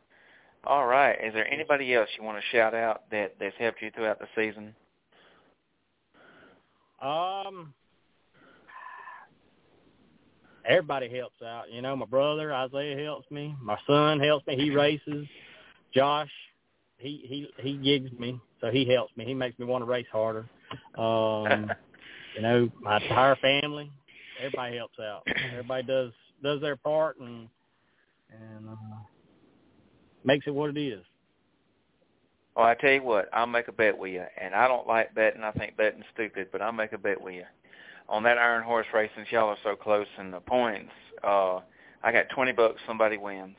[0.65, 1.17] All right.
[1.23, 4.27] Is there anybody else you want to shout out that that's helped you throughout the
[4.35, 4.75] season?
[7.01, 7.73] Um,
[10.65, 11.71] everybody helps out.
[11.71, 13.55] You know, my brother Isaiah helps me.
[13.61, 14.55] My son helps me.
[14.55, 15.27] He races.
[15.95, 16.29] Josh,
[16.97, 19.25] he he he gigs me, so he helps me.
[19.25, 20.45] He makes me want to race harder.
[20.95, 21.71] Um,
[22.35, 23.91] you know, my entire family,
[24.37, 25.23] everybody helps out.
[25.51, 26.11] Everybody does
[26.43, 27.49] does their part and
[28.31, 29.01] and uh,
[30.23, 31.03] makes it what it is.
[32.55, 35.15] Well, I tell you what, I'll make a bet with you, and I don't like
[35.15, 35.43] betting.
[35.43, 37.45] I think betting's stupid, but I'll make a bet with you
[38.09, 39.09] on that Iron Horse race.
[39.15, 40.91] Since y'all are so close in the points,
[41.23, 41.59] uh,
[42.03, 42.81] I got twenty bucks.
[42.85, 43.55] Somebody wins.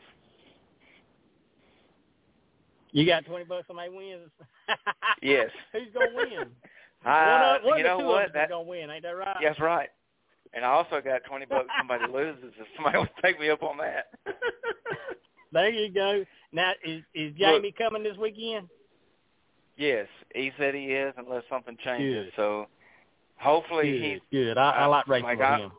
[2.91, 3.67] You got twenty bucks.
[3.67, 4.31] Somebody wins.
[5.23, 5.51] yes.
[5.73, 6.47] Who's gonna win?
[7.05, 8.27] Uh, one one you know what?
[8.27, 8.89] Is gonna win.
[8.89, 9.37] Ain't that right?
[9.41, 9.89] Yes, right.
[10.55, 11.67] And I also got twenty bucks.
[11.77, 12.53] Somebody loses.
[12.61, 14.07] If somebody will take me up on that.
[15.53, 16.25] there you go.
[16.53, 18.69] Now, is is Jamie Look, coming this weekend?
[19.77, 22.27] Yes, he said he is, unless something changes.
[22.27, 22.33] Good.
[22.37, 22.67] So
[23.37, 24.59] hopefully good, he's good.
[24.59, 25.73] I, I like racing like with I, him.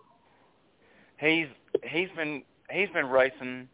[1.18, 1.48] He's
[1.84, 3.68] he's been he's been racing,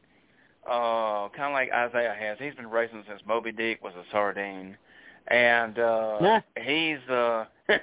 [0.69, 2.37] uh, kind of like Isaiah has.
[2.39, 4.77] He's been racing since Moby Dick was a sardine,
[5.27, 6.41] and uh, nah.
[6.61, 7.45] he's uh,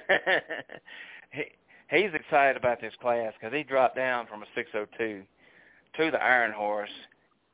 [1.31, 1.43] he
[1.89, 5.23] he's excited about this class because he dropped down from a 602
[5.97, 6.89] to the Iron Horse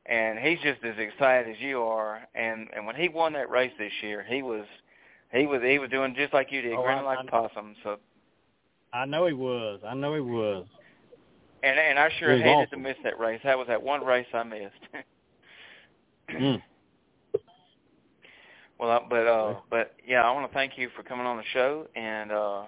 [0.06, 2.26] and he's just as excited as you are.
[2.34, 4.64] And and when he won that race this year, he was
[5.32, 7.74] he was he was doing just like you did, oh, grinning like a possum.
[7.82, 7.98] So
[8.92, 9.80] I know he was.
[9.86, 10.66] I know he was.
[11.62, 12.82] And and I sure hated awesome.
[12.82, 13.40] to miss that race.
[13.44, 14.72] That was that one race I missed.
[16.30, 16.62] mm.
[18.78, 21.86] Well, but uh, but yeah, I want to thank you for coming on the show,
[21.94, 22.62] and uh,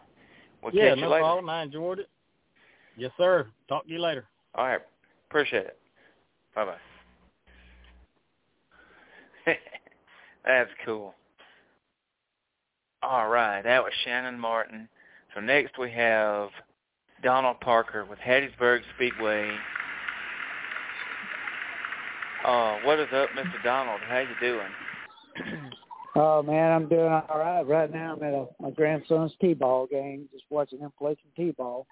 [0.62, 1.24] we'll yeah, catch no you later.
[1.24, 1.50] problem.
[1.50, 2.08] I enjoyed it.
[2.96, 3.48] Yes, sir.
[3.68, 4.24] Talk to you later.
[4.54, 4.80] All right,
[5.28, 5.78] appreciate it.
[6.54, 6.76] Bye bye.
[10.47, 11.14] That's cool.
[13.02, 14.89] All right, that was Shannon Martin.
[15.35, 16.48] So next we have
[17.23, 19.51] Donald Parker with Hattiesburg Speedway.
[22.44, 23.62] Uh, what is up, Mr.
[23.64, 24.01] Donald?
[24.09, 25.70] How you doing?
[26.18, 27.60] Oh man, I'm doing all right.
[27.60, 31.86] Right now, I'm at a, my grandson's t-ball game, just watching him play some t-ball.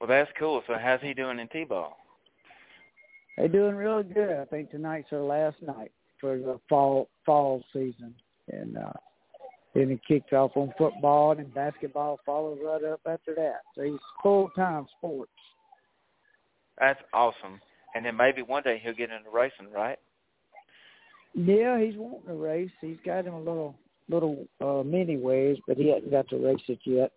[0.00, 0.62] Well, that's cool.
[0.66, 1.94] So how's he doing in t-ball?
[3.36, 4.38] They're doing really good.
[4.40, 5.92] I think tonight's their last night
[6.24, 8.14] for the fall fall season,
[8.50, 8.92] and uh,
[9.74, 13.60] then he kicked off on football and then basketball follows right up after that.
[13.74, 15.30] So he's full time sports.
[16.78, 17.60] That's awesome.
[17.94, 19.98] And then maybe one day he'll get into racing, right?
[21.34, 22.70] Yeah, he's wanting to race.
[22.80, 23.74] He's got him a little
[24.08, 27.12] little uh, mini wedge, but he hasn't got to race it yet.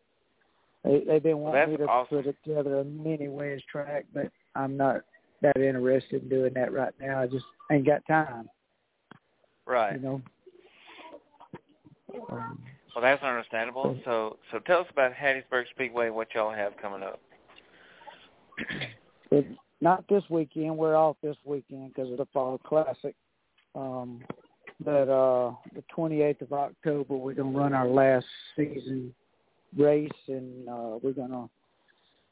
[0.83, 2.23] They, they've been wanting well, me to awesome.
[2.23, 5.01] put together a mini wedge track, but I'm not
[5.41, 7.21] that interested in doing that right now.
[7.21, 8.49] I just ain't got time.
[9.67, 9.93] Right.
[9.93, 10.21] You know.
[12.31, 12.59] Um,
[12.95, 13.99] well, that's understandable.
[14.05, 16.09] So, so tell us about Hattiesburg Speedway.
[16.09, 17.19] What y'all have coming up?
[19.29, 19.45] but
[19.81, 20.77] not this weekend.
[20.77, 23.13] We're off this weekend because of the Fall Classic.
[23.75, 24.21] Um,
[24.83, 28.25] but uh, the 28th of October, we're gonna run our last
[28.55, 29.13] season
[29.77, 31.49] race, and uh, we're gonna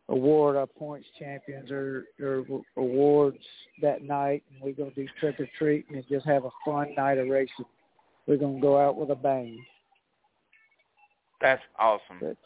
[0.09, 2.45] award our points champions or, or
[2.77, 3.39] awards
[3.81, 7.17] that night, and we're gonna do trick or treat and just have a fun night
[7.17, 7.65] of racing.
[8.27, 9.63] We're gonna go out with a bang.
[11.41, 12.17] That's awesome.
[12.21, 12.37] But,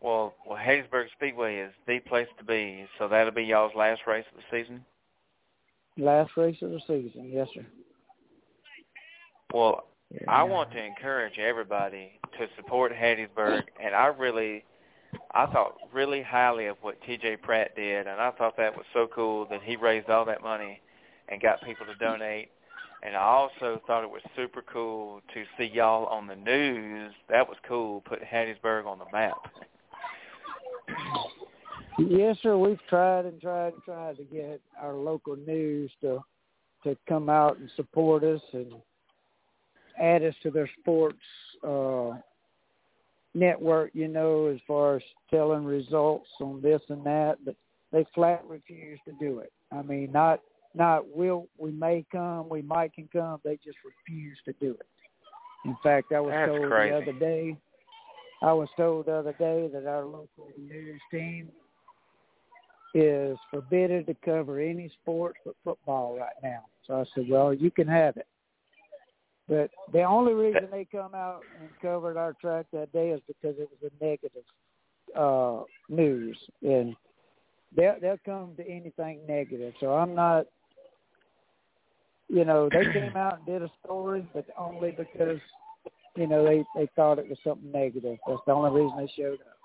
[0.00, 2.86] well, well, Hattiesburg Speedway is the place to be.
[2.98, 4.84] So that'll be y'all's last race of the season.
[5.98, 7.66] Last race of the season, yes, sir.
[9.52, 10.20] Well, yeah.
[10.28, 14.64] I want to encourage everybody to support Hattiesburg, and I really,
[15.32, 17.36] I thought really highly of what T.J.
[17.38, 20.80] Pratt did, and I thought that was so cool that he raised all that money
[21.28, 22.50] and got people to donate.
[23.02, 27.12] And I also thought it was super cool to see y'all on the news.
[27.30, 28.02] That was cool.
[28.02, 29.36] Put Hattiesburg on the map.
[31.98, 32.56] Yes, sir.
[32.56, 36.22] We've tried and tried and tried to get our local news to
[36.84, 38.72] to come out and support us and
[40.00, 41.18] add us to their sports
[41.62, 42.12] uh,
[43.34, 43.90] network.
[43.94, 47.56] You know, as far as telling results on this and that, but
[47.92, 49.52] they flat refuse to do it.
[49.72, 50.40] I mean, not
[50.74, 53.40] not will we may come, we might can come.
[53.44, 54.86] They just refuse to do it.
[55.64, 56.90] In fact, I was That's told crazy.
[56.90, 57.56] the other day.
[58.42, 61.50] I was told the other day that our local news team
[62.94, 66.64] is forbidden to cover any sports but football right now.
[66.86, 68.26] So I said, well, you can have it.
[69.50, 73.56] But the only reason they come out and covered our track that day is because
[73.58, 74.44] it was a negative
[75.18, 76.94] uh, news, and
[77.76, 79.74] they'll they'll come to anything negative.
[79.80, 80.46] So I'm not,
[82.28, 85.40] you know, they came out and did a story, but only because
[86.14, 88.18] you know they they thought it was something negative.
[88.28, 89.58] That's the only reason they showed up.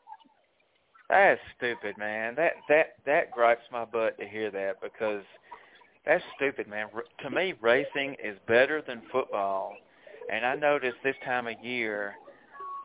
[1.12, 2.34] That's stupid, man.
[2.34, 5.22] That that that gripes my butt to hear that because
[6.06, 6.88] that's stupid, man.
[7.24, 9.76] To me, racing is better than football,
[10.32, 12.16] and I noticed this time of year,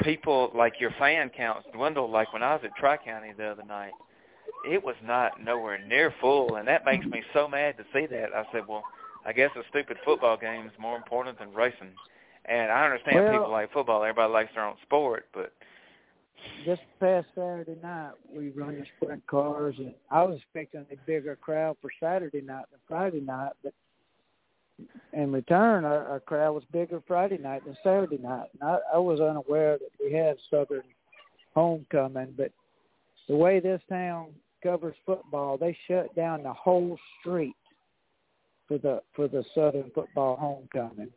[0.01, 2.11] people like your fan counts dwindle.
[2.11, 3.93] Like when I was at Tri County the other night,
[4.69, 8.35] it was not nowhere near full, and that makes me so mad to see that.
[8.35, 8.85] I said, well,
[9.25, 11.93] I guess a stupid football game is more important than racing.
[12.47, 15.53] And I understand well, people like football; everybody likes their own sport, but
[16.65, 21.37] just past Saturday night, we run the sprint cars, and I was expecting a bigger
[21.37, 23.73] crowd for Saturday night than Friday night, but
[25.13, 28.49] in return, our, our crowd was bigger Friday night than Saturday night.
[28.61, 30.83] And I, I was unaware that we had Southern
[31.55, 32.53] homecoming, but
[33.29, 34.29] the way this town
[34.63, 37.57] covers football, they shut down the whole street
[38.69, 41.11] for the for the Southern football homecoming.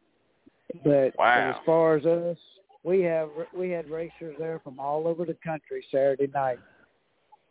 [0.84, 1.52] But wow.
[1.52, 2.38] as far as us,
[2.84, 6.60] we have we had racers there from all over the country Saturday night,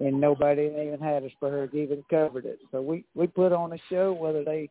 [0.01, 2.59] and nobody in Hattiesburg even covered it.
[2.71, 4.69] So we we put on a show whether they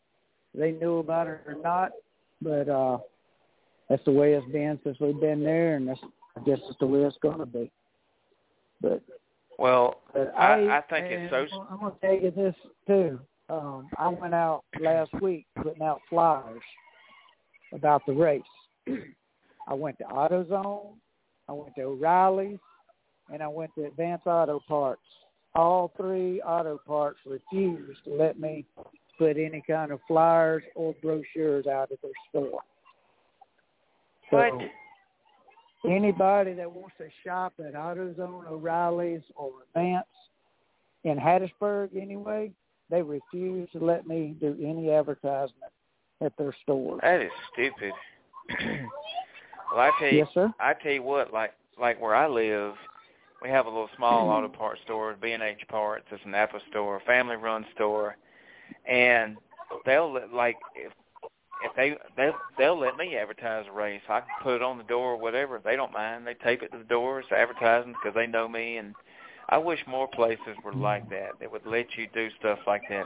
[0.53, 1.91] they knew about it or not,
[2.41, 2.99] but uh
[3.89, 5.99] that's the way it's been since we've been there, and that's
[6.37, 7.71] I guess it's the way it's going to be.
[8.81, 9.01] But
[9.59, 11.65] well, but I, I, I think it's so.
[11.69, 12.55] I'm going to tell you this
[12.87, 13.19] too.
[13.49, 16.61] Um, I went out last week putting out flyers
[17.73, 18.41] about the race.
[19.71, 20.95] I went to AutoZone,
[21.47, 22.59] I went to O'Reilly's,
[23.31, 25.01] and I went to Advance Auto Parts.
[25.55, 28.65] All three auto parts refused to let me
[29.17, 32.59] put any kind of flyers or brochures out at their store.
[34.29, 34.69] So What?
[35.89, 40.05] anybody that wants to shop at AutoZone, O'Reilly's, or Advance
[41.05, 42.51] in Hattiesburg anyway,
[42.89, 45.71] they refuse to let me do any advertisement
[46.19, 46.99] at their store.
[47.01, 47.93] That is stupid.
[49.71, 50.53] well, I tell you, Yes, sir.
[50.59, 52.75] I tell you what, like like where I live,
[53.41, 54.57] we have a little small auto mm-hmm.
[54.57, 56.05] parts store, B and H Parts.
[56.11, 58.17] It's a NAPA store, a family run store,
[58.87, 59.37] and
[59.85, 60.91] they'll let, like if
[61.63, 64.01] if they they they'll let me advertise a race.
[64.09, 65.59] I can put it on the door or whatever.
[65.63, 66.27] They don't mind.
[66.27, 68.77] They tape it to the doors, advertising because they know me.
[68.77, 68.93] And
[69.49, 70.81] I wish more places were mm-hmm.
[70.81, 71.39] like that.
[71.39, 73.05] That would let you do stuff like that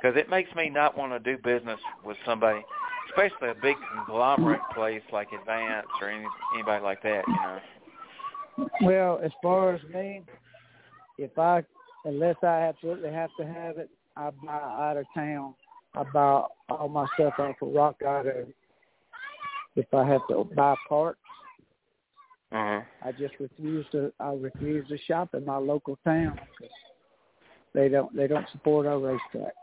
[0.00, 2.60] because it makes me not want to do business with somebody,
[3.08, 7.22] especially a big conglomerate place like Advance or any, anybody like that.
[7.26, 8.66] You know.
[8.82, 10.22] Well, as far as me,
[11.18, 11.64] if I
[12.04, 15.54] unless I absolutely have to have it, I buy out of town.
[15.94, 18.46] I buy all my stuff off of Rock Auto.
[19.76, 21.18] If I have to buy parts,
[22.52, 22.80] Uh-huh.
[23.04, 24.12] I just refuse to.
[24.18, 26.74] I refuse to shop in my local town because
[27.74, 28.14] they don't.
[28.14, 29.54] They don't support our racetrack.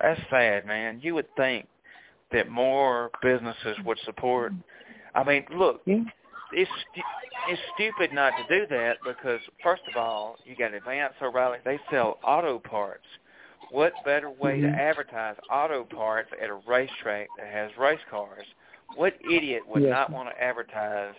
[0.00, 1.00] That's sad, man.
[1.02, 1.68] You would think
[2.32, 4.52] that more businesses would support.
[5.14, 6.04] I mean, look, Yeah.
[6.52, 6.70] it's
[7.48, 11.58] it's stupid not to do that because first of all, you got Advance O'Reilly.
[11.64, 13.06] They sell auto parts.
[13.70, 14.76] What better way Mhm.
[14.76, 18.46] to advertise auto parts at a racetrack that has race cars?
[18.94, 19.90] What idiot would Yes.
[19.90, 21.14] not want to advertise?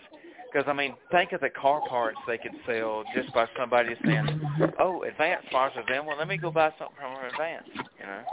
[0.50, 4.40] Because I mean, think of the car parts they could sell just by somebody saying,
[4.78, 6.06] "Oh, Advance sponsors them.
[6.06, 7.66] Well, let me go buy something from Advance."
[7.98, 8.24] You know.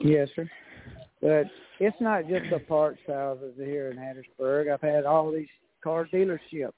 [0.00, 0.48] Yes, sir.
[1.20, 1.46] But
[1.80, 4.72] it's not just the parts houses here in Hattiesburg.
[4.72, 5.48] I've had all these
[5.82, 6.72] car dealerships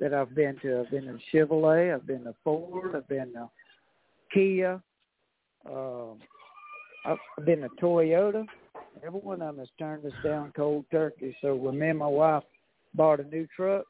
[0.00, 0.80] that I've been to.
[0.80, 1.94] I've been to Chevrolet.
[1.94, 2.96] I've been to Ford.
[2.96, 3.48] I've been to
[4.32, 4.82] Kia.
[5.66, 6.18] I've
[7.04, 8.46] I've been to Toyota.
[9.06, 11.36] Every one of them has turned us down cold turkey.
[11.42, 12.42] So when me and my wife
[12.94, 13.84] bought a new truck,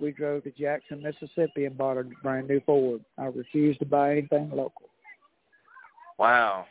[0.00, 3.04] we drove to Jackson, Mississippi, and bought a brand new Ford.
[3.18, 4.90] I refused to buy anything local.
[6.18, 6.66] Wow.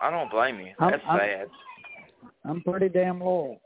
[0.00, 0.74] I don't blame you.
[0.78, 1.50] I'm- That's I'm- sad.
[2.44, 3.60] I'm pretty damn loyal.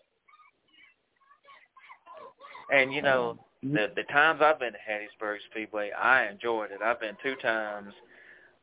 [2.72, 6.82] And you know, Um, the the times I've been to Hattiesburg Speedway, I enjoyed it.
[6.82, 7.94] I've been two times.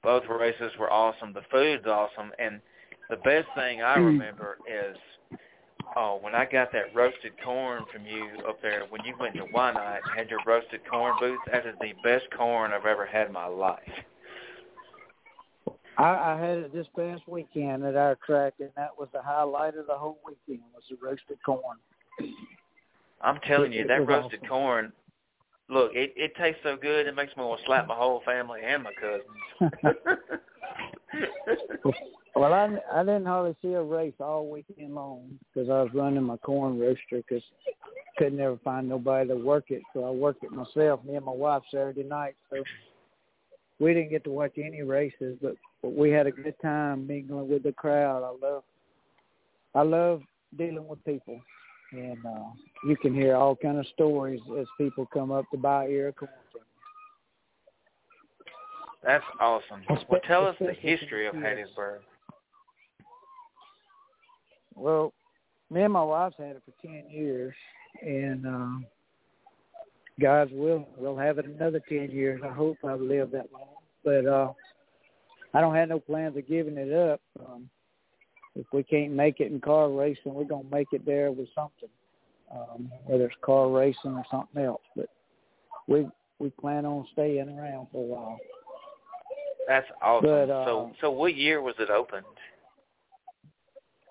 [0.01, 1.31] Both races were awesome.
[1.33, 2.61] The food's awesome, and
[3.09, 4.05] the best thing I Mm.
[4.07, 4.97] remember is
[5.95, 9.45] oh when I got that roasted corn from you up there when you went to
[9.45, 11.39] Whynot and had your roasted corn booth.
[11.51, 14.03] That is the best corn I've ever had in my life.
[16.01, 19.75] I, I had it this past weekend at our track, and that was the highlight
[19.75, 21.77] of the whole weekend was the roasted corn.
[23.21, 24.49] I'm telling you, that roasted awesome.
[24.49, 24.93] corn.
[25.69, 27.05] Look, it it tastes so good.
[27.05, 29.71] It makes me want to slap my whole family and my cousins.
[32.35, 36.23] well, I I didn't hardly see a race all weekend long because I was running
[36.23, 37.43] my corn roaster because
[38.17, 41.03] couldn't ever find nobody to work it, so I worked it myself.
[41.05, 42.63] Me and my wife Saturday night, so
[43.79, 47.49] we didn't get to watch any races, but but we had a good time mingling
[47.49, 48.23] with the crowd.
[48.23, 48.63] I love
[49.73, 50.21] I love
[50.57, 51.39] dealing with people,
[51.91, 52.49] and uh,
[52.85, 56.31] you can hear all kind of stories as people come up to buy ear corn
[56.51, 56.61] from
[59.03, 59.81] That's awesome.
[60.09, 61.99] Well, tell us the history of Hattiesburg.
[64.75, 65.13] Well,
[65.69, 67.53] me and my wife's had it for ten years,
[68.01, 68.87] and uh,
[70.19, 72.41] God's will, we'll have it another ten years.
[72.43, 74.51] I hope I've lived that long, but uh,
[75.53, 77.21] I don't have no plans of giving it up.
[77.39, 77.69] Um,
[78.55, 81.89] if we can't make it in car racing, we're gonna make it there with something,
[82.53, 84.81] um, whether it's car racing or something else.
[84.95, 85.09] But
[85.87, 86.07] we
[86.39, 88.39] we plan on staying around for a while.
[89.67, 90.29] That's awesome.
[90.29, 92.25] But, uh, so so what year was it opened?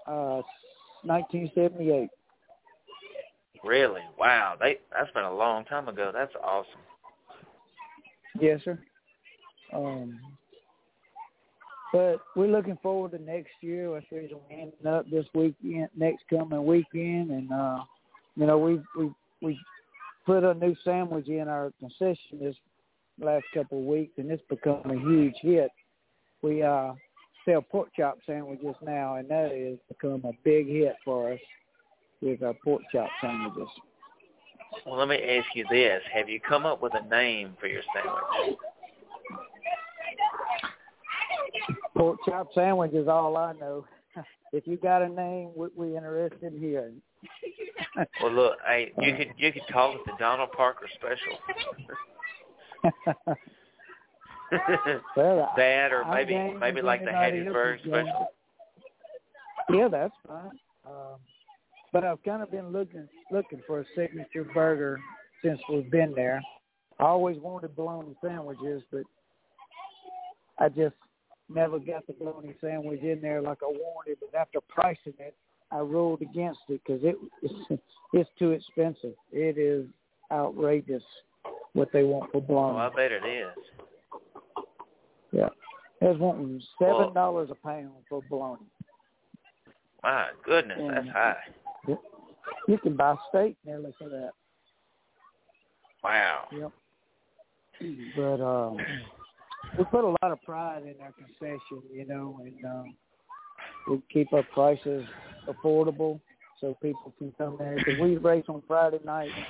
[0.06, 0.42] Uh,
[1.04, 2.08] 1978.
[3.62, 4.00] Really?
[4.18, 4.56] Wow.
[4.58, 6.10] They that's been a long time ago.
[6.12, 6.80] That's awesome.
[8.40, 8.78] Yes, sir.
[9.72, 10.18] Um,
[11.92, 13.92] but we're looking forward to next year.
[13.92, 17.80] That's the reason we're ending up this weekend, next coming weekend, and uh,
[18.36, 19.10] you know we we
[19.42, 19.58] we
[20.26, 22.56] put a new sandwich in our concession this
[23.20, 25.70] last couple of weeks, and it's become a huge hit.
[26.42, 26.92] We uh,
[27.44, 31.40] sell pork chop sandwiches now, and that has become a big hit for us
[32.22, 33.68] with our pork chop sandwiches.
[34.86, 37.82] Well, let me ask you this: Have you come up with a name for your
[37.94, 38.58] sandwich?
[42.00, 43.84] Pork chop sandwich is all I know.
[44.52, 47.00] If you got a name, we we interested in hearing.
[48.20, 51.38] well, look, hey, you could you could call it the Donald Parker Special.
[55.16, 58.26] well, that, or maybe maybe like the Hattiesburg Special.
[59.72, 60.50] Yeah, that's fine.
[60.84, 61.20] Um,
[61.92, 64.98] but I've kind of been looking looking for a signature burger
[65.44, 66.42] since we've been there.
[66.98, 69.04] I always wanted bologna sandwiches, but
[70.58, 70.96] I just
[71.50, 74.18] never got the bologna sandwich in there like I wanted.
[74.20, 75.34] But after pricing it,
[75.70, 77.82] I ruled against it because it it's,
[78.12, 79.14] it's too expensive.
[79.32, 79.86] It is
[80.32, 81.02] outrageous
[81.72, 82.78] what they want for bologna.
[82.78, 83.64] Oh, I bet it is.
[85.32, 85.48] Yeah,
[86.00, 88.66] there's wanting seven dollars a pound for bologna.
[90.02, 91.36] My goodness, And that's high.
[92.66, 94.30] You can buy steak nearly for that.
[96.02, 96.48] Wow.
[96.52, 96.72] Yep.
[98.16, 98.78] But um,
[99.78, 102.94] we put a lot of pride in our concession, you know, and um,
[103.88, 105.06] we keep our prices
[105.48, 106.20] affordable
[106.60, 107.76] so people can come there.
[107.76, 109.46] Because we race on Friday night, and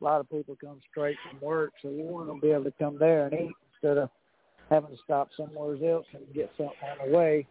[0.00, 2.72] a lot of people come straight from work, so we want to be able to
[2.78, 4.10] come there and eat instead of
[4.70, 7.46] having to stop somewhere else and get something on the way.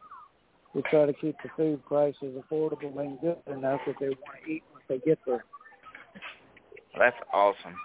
[0.74, 4.52] We try to keep the food prices affordable and good enough that they want to
[4.52, 5.44] eat once they get there.
[6.98, 7.76] That's awesome.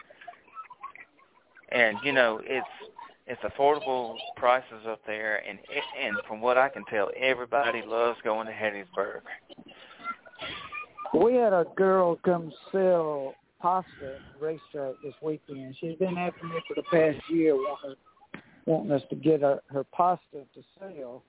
[1.70, 2.66] And you know, it's
[3.26, 5.58] it's affordable prices up there, and
[6.00, 9.20] and from what I can tell, everybody loves going to Hattiesburg.
[11.14, 15.76] We had a girl come sell pasta at the racetrack this weekend.
[15.78, 17.96] She's been after me for the past year, wanting
[18.66, 21.22] wanting us to get her her pasta to sell.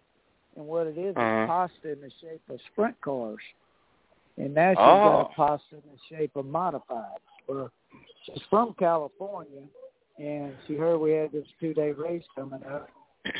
[0.56, 1.44] And what it is Uh-huh.
[1.44, 3.42] is pasta in the shape of sprint cars.
[4.38, 5.04] And now she's Oh.
[5.04, 7.20] got a pasta in the shape of modifieds.
[7.48, 7.72] Well,
[8.24, 9.64] she's from California,
[10.18, 12.90] and she heard we had this two-day race coming up.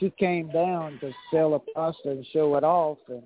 [0.00, 3.22] she came down to sell a pasta and show it off, and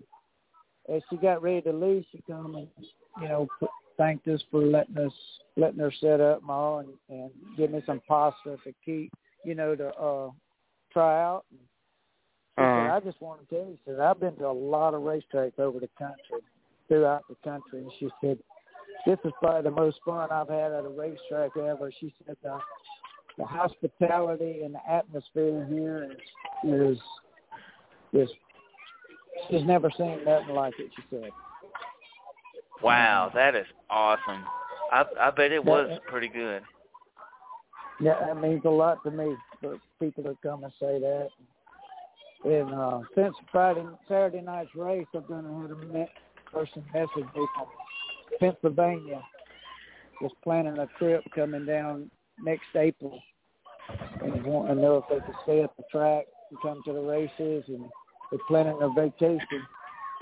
[0.95, 2.69] as she got ready to leave, she come and
[3.21, 3.49] you know
[3.97, 5.13] thanked us for letting us
[5.57, 9.13] letting her set up and all, and, and give me some pasta to keep,
[9.45, 10.31] you know, to uh
[10.93, 11.45] try out.
[11.51, 12.97] And Uh-huh.
[12.97, 15.59] I just want to tell you, she said, I've been to a lot of racetracks
[15.59, 16.41] over the country,
[16.89, 18.39] throughout the country, and she said,
[19.05, 21.93] this is probably the most fun I've had at a racetrack ever.
[22.01, 22.59] She said the
[23.39, 26.11] the hospitality and the atmosphere here
[26.65, 26.99] is is
[28.13, 28.29] is
[29.51, 30.91] she's never seen nothing like it.
[30.97, 31.31] She said.
[32.83, 34.45] Wow, that is awesome.
[34.93, 36.63] I I bet it was That- pretty good.
[37.99, 41.29] Yeah, that means a lot to me for people to come and say that.
[42.45, 46.11] And uh, since Friday, Saturday night's race, I've done had a me-
[46.53, 47.67] person message me from
[48.39, 49.23] Pennsylvania,
[50.21, 52.11] was planning a trip coming down
[52.43, 53.21] next April,
[54.23, 57.01] and wanting to know if they could stay at the track and come to the
[57.01, 57.85] races, and
[58.31, 59.63] they're planning a vacation.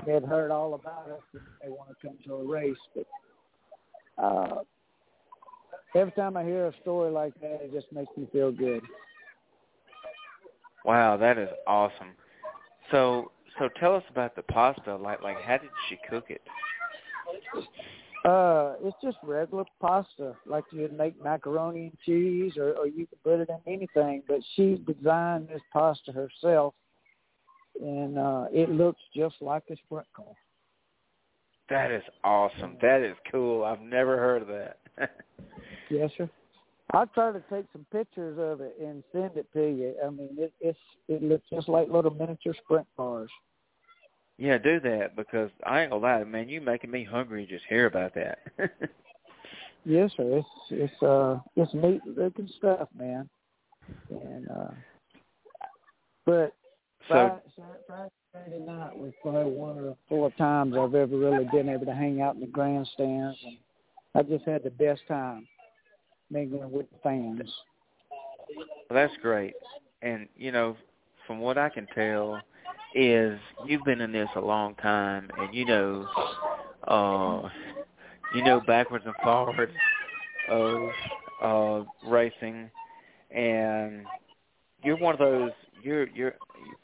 [0.06, 3.06] They had heard all about us, and they want to come to a race, but.
[4.16, 4.62] Uh,
[5.96, 8.82] every time I hear a story like that, it just makes me feel good.
[10.84, 12.12] Wow, that is awesome.
[12.90, 14.96] So so tell us about the pasta.
[14.96, 16.42] Like like how did she cook it?
[18.24, 23.22] Uh, it's just regular pasta, like you'd make macaroni and cheese, or, or you could
[23.22, 24.22] put it in anything.
[24.26, 26.74] But she designed this pasta herself,
[27.82, 30.32] and uh, it looks just like a sprint car.
[31.68, 32.76] That is awesome.
[32.80, 33.64] That is cool.
[33.64, 34.78] I've never heard of that.
[35.90, 36.30] Yes, sir.
[36.92, 39.94] I'll try to take some pictures of it and send it to you.
[40.04, 40.78] I mean, it, it's
[41.08, 43.30] it looks just like little miniature sprint cars.
[44.36, 46.48] Yeah, do that because I ain't gonna lie, man.
[46.48, 48.38] You making me hungry just hear about that.
[49.84, 50.38] yes, sir.
[50.38, 53.28] It's it's uh it's neat looking stuff, man.
[54.10, 54.70] And uh
[56.26, 56.54] but
[57.08, 57.40] so
[57.86, 61.86] Friday, Friday night was probably one of the four times I've ever really been able
[61.86, 63.58] to hang out in the grandstands, and
[64.16, 65.46] I just had the best time
[66.30, 67.52] mingling with the fans.
[68.56, 69.54] Well, that's great,
[70.02, 70.76] and you know,
[71.26, 72.40] from what I can tell,
[72.94, 76.06] is you've been in this a long time, and you know,
[76.86, 77.48] uh,
[78.34, 79.72] you know backwards and forwards
[80.48, 80.90] of
[81.42, 82.70] uh, racing,
[83.30, 84.04] and
[84.82, 85.50] you're one of those.
[85.82, 86.34] You're you're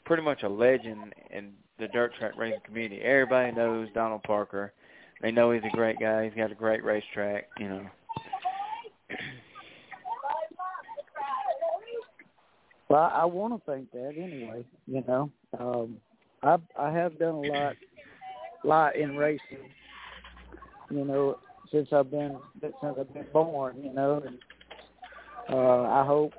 [0.05, 3.01] pretty much a legend in the dirt track racing community.
[3.01, 4.73] Everybody knows Donald Parker.
[5.21, 6.25] They know he's a great guy.
[6.25, 7.47] He's got a great racetrack.
[7.59, 7.85] You know.
[12.91, 14.65] Well, I, I want to think that anyway.
[14.85, 15.95] You know, um,
[16.43, 17.75] I I have done a lot,
[18.65, 19.71] lot in racing.
[20.89, 21.39] You know,
[21.71, 23.81] since I've been since I've been born.
[23.81, 24.37] You know, and
[25.49, 26.33] uh, I hope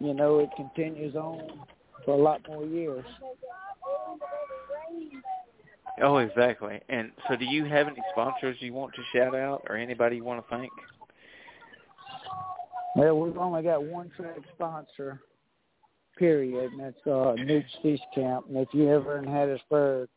[0.00, 1.66] you know it continues on
[2.04, 3.04] for a lot more years.
[6.00, 6.80] Oh, exactly.
[6.88, 10.24] And so, do you have any sponsors you want to shout out, or anybody you
[10.24, 10.70] want to thank?
[12.94, 15.20] Well, we've only got one track sponsor,
[16.18, 18.46] period, and that's uh, Newt's Fish Camp.
[18.48, 20.08] And if you're ever in Hattiesburg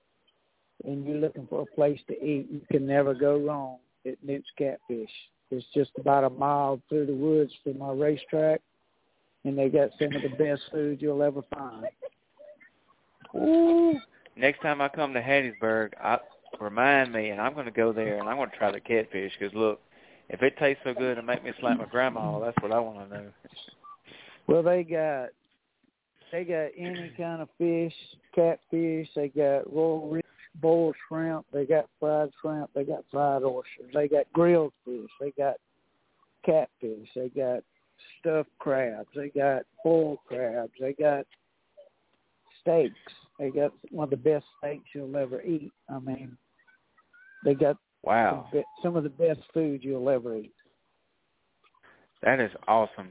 [0.83, 4.49] and you're looking for a place to eat, you can never go wrong at Newt's
[4.57, 5.09] Catfish.
[5.51, 8.61] It's just about a mile through the woods from our racetrack,
[9.43, 11.85] and they got some of the best food you'll ever find.
[13.35, 13.99] Ooh.
[14.35, 16.19] Next time I come to Hattiesburg, I,
[16.59, 19.33] remind me, and I'm going to go there, and I'm going to try the catfish,
[19.37, 19.81] because, look,
[20.29, 23.09] if it tastes so good and make me slap my grandma, that's what I want
[23.09, 23.25] to know.
[24.47, 25.29] Well, they got
[26.31, 27.93] they got any kind of fish,
[28.33, 29.07] catfish.
[29.15, 30.21] They got royal
[30.55, 31.45] boiled shrimp.
[31.53, 32.69] They got fried shrimp.
[32.73, 33.91] They got fried oysters.
[33.93, 35.09] They got grilled fish.
[35.19, 35.55] They got
[36.45, 37.09] catfish.
[37.15, 37.63] They got
[38.19, 39.09] stuffed crabs.
[39.15, 40.71] They got boiled crabs.
[40.79, 41.25] They got
[42.61, 42.95] steaks.
[43.39, 45.71] They got one of the best steaks you'll ever eat.
[45.89, 46.37] I mean,
[47.43, 50.53] they got wow some, some of the best food you'll ever eat.
[52.23, 53.09] That is awesome.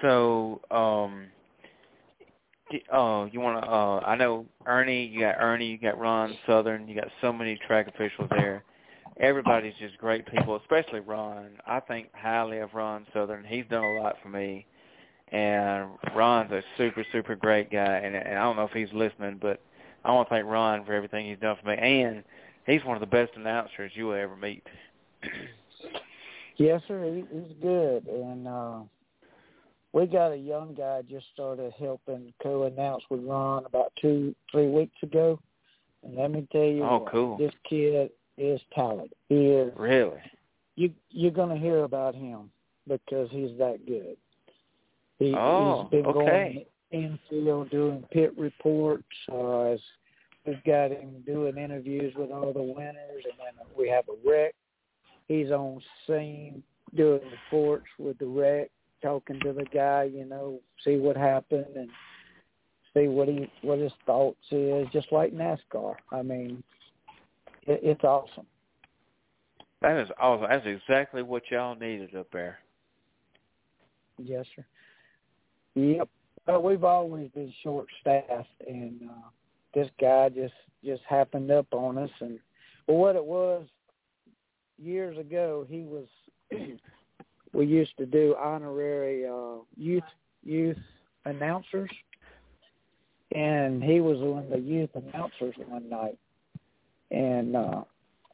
[0.00, 1.26] So, um,
[2.92, 3.70] oh, you want to?
[3.70, 5.06] Uh, I know Ernie.
[5.06, 5.66] You got Ernie.
[5.66, 6.88] You got Ron Southern.
[6.88, 8.64] You got so many track officials there.
[9.20, 11.50] Everybody's just great people, especially Ron.
[11.66, 13.44] I think highly of Ron Southern.
[13.44, 14.66] He's done a lot for me,
[15.30, 17.98] and Ron's a super, super great guy.
[17.98, 19.60] And, and I don't know if he's listening, but
[20.04, 21.76] I want to thank Ron for everything he's done for me.
[21.76, 22.24] And
[22.66, 24.66] he's one of the best announcers you will ever meet.
[26.56, 27.04] yes, sir.
[27.04, 28.80] He, he's good, and uh
[29.92, 34.96] we got a young guy just started helping co-announce with Ron about two, three weeks
[35.02, 35.38] ago,
[36.02, 37.36] and let me tell you, oh, what, cool.
[37.38, 39.12] this kid is talented.
[39.28, 40.20] He is really.
[40.76, 42.50] You you're gonna hear about him
[42.88, 44.16] because he's that good.
[45.18, 46.66] He, oh, he's been okay.
[46.90, 49.04] going infield doing pit reports.
[49.30, 49.76] Uh,
[50.46, 54.54] we've got him doing interviews with all the winners, and then we have a wreck.
[55.28, 56.62] He's on scene
[56.96, 58.70] doing reports with the wreck
[59.02, 61.90] talking to the guy, you know, see what happened and
[62.94, 65.94] see what he what his thoughts is, just like NASCAR.
[66.10, 66.62] I mean,
[67.66, 68.46] it, it's awesome.
[69.80, 70.48] That is awesome.
[70.48, 72.58] That's exactly what y'all needed up there.
[74.18, 74.64] Yes, sir.
[75.74, 76.08] Yep.
[76.46, 79.28] Well, we've always been short staffed, and uh,
[79.74, 80.54] this guy just
[80.84, 82.10] just happened up on us.
[82.20, 82.38] And
[82.86, 83.66] well, what it was
[84.78, 86.06] years ago, he was
[87.52, 90.02] we used to do honorary uh, youth
[90.44, 90.78] youth
[91.24, 91.90] announcers,
[93.34, 96.18] and he was one of the youth announcers one night.
[97.10, 97.84] And uh,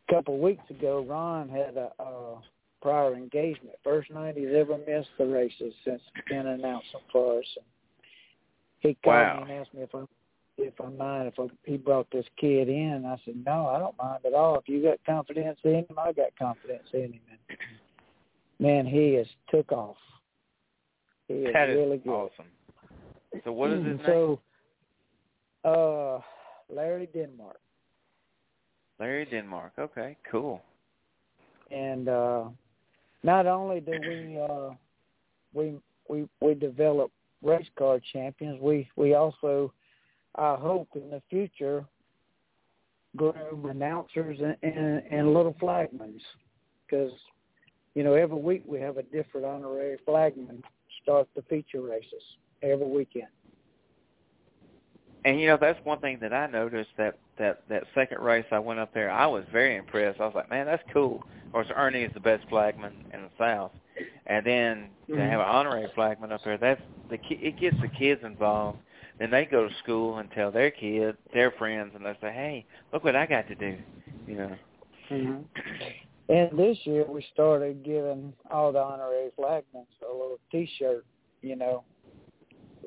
[0.06, 2.40] a couple of weeks ago, Ron had a, a
[2.80, 3.74] prior engagement.
[3.82, 7.44] First night he's ever missed the races since been announcing for us.
[7.56, 7.66] And
[8.80, 9.44] he called wow.
[9.44, 10.04] me and asked me if I
[10.60, 13.04] if I mind if I, he brought this kid in.
[13.06, 14.58] I said no, I don't mind at all.
[14.58, 17.20] If you got confidence in him, I got confidence in him.
[17.30, 17.58] And
[18.58, 19.96] man, he is took off.
[21.26, 22.10] He is that is really good.
[22.10, 22.46] awesome.
[23.44, 24.40] So what is his so,
[25.64, 25.74] name?
[25.74, 26.20] Uh,
[26.74, 27.60] Larry Denmark.
[28.98, 29.72] Larry Denmark.
[29.78, 30.62] Okay, cool.
[31.70, 32.44] And uh,
[33.22, 34.70] not only do we uh,
[35.52, 35.74] we
[36.08, 37.10] we we develop
[37.42, 39.72] race car champions, we we also
[40.34, 41.84] I hope in the future
[43.16, 46.20] groom announcers and, and, and little flagmans
[46.86, 47.12] because
[47.94, 50.62] you know, every week we have a different honorary flagman
[51.02, 52.22] start the feature races
[52.62, 53.28] every weekend.
[55.24, 58.58] And you know that's one thing that I noticed that that that second race I
[58.58, 60.20] went up there I was very impressed.
[60.20, 61.22] I was like, man, that's cool.
[61.46, 63.72] Of course, Ernie is the best flagman in the South,
[64.26, 65.16] and then mm-hmm.
[65.16, 68.78] to have an honorary flagman up there, that's the it gets the kids involved.
[69.18, 72.64] Then they go to school and tell their kids, their friends, and they say, hey,
[72.92, 73.76] look what I got to do.
[74.28, 74.56] You know.
[75.10, 75.40] Mm-hmm.
[76.28, 81.04] And this year we started giving all the honorary flagmen a little T-shirt,
[81.40, 81.84] you know,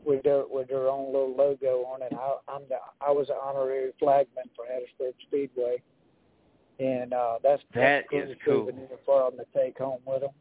[0.05, 2.13] with their with their own little logo on it.
[2.13, 5.81] I, I'm the I was an honorary flagman for Hattiesburg Speedway,
[6.79, 8.71] and uh, that's that cool is cool
[9.05, 10.31] for them to take home with them.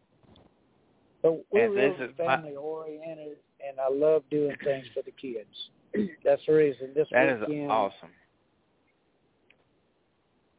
[1.23, 2.57] But we're and really family my...
[2.57, 3.37] oriented,
[3.67, 6.11] and I love doing things for the kids.
[6.25, 7.65] that's the reason this that weekend.
[7.65, 8.11] is awesome.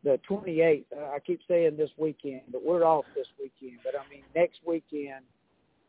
[0.04, 0.86] The 28th.
[0.96, 3.80] Uh, I keep saying this weekend, but we're off this weekend.
[3.84, 5.24] But I mean next weekend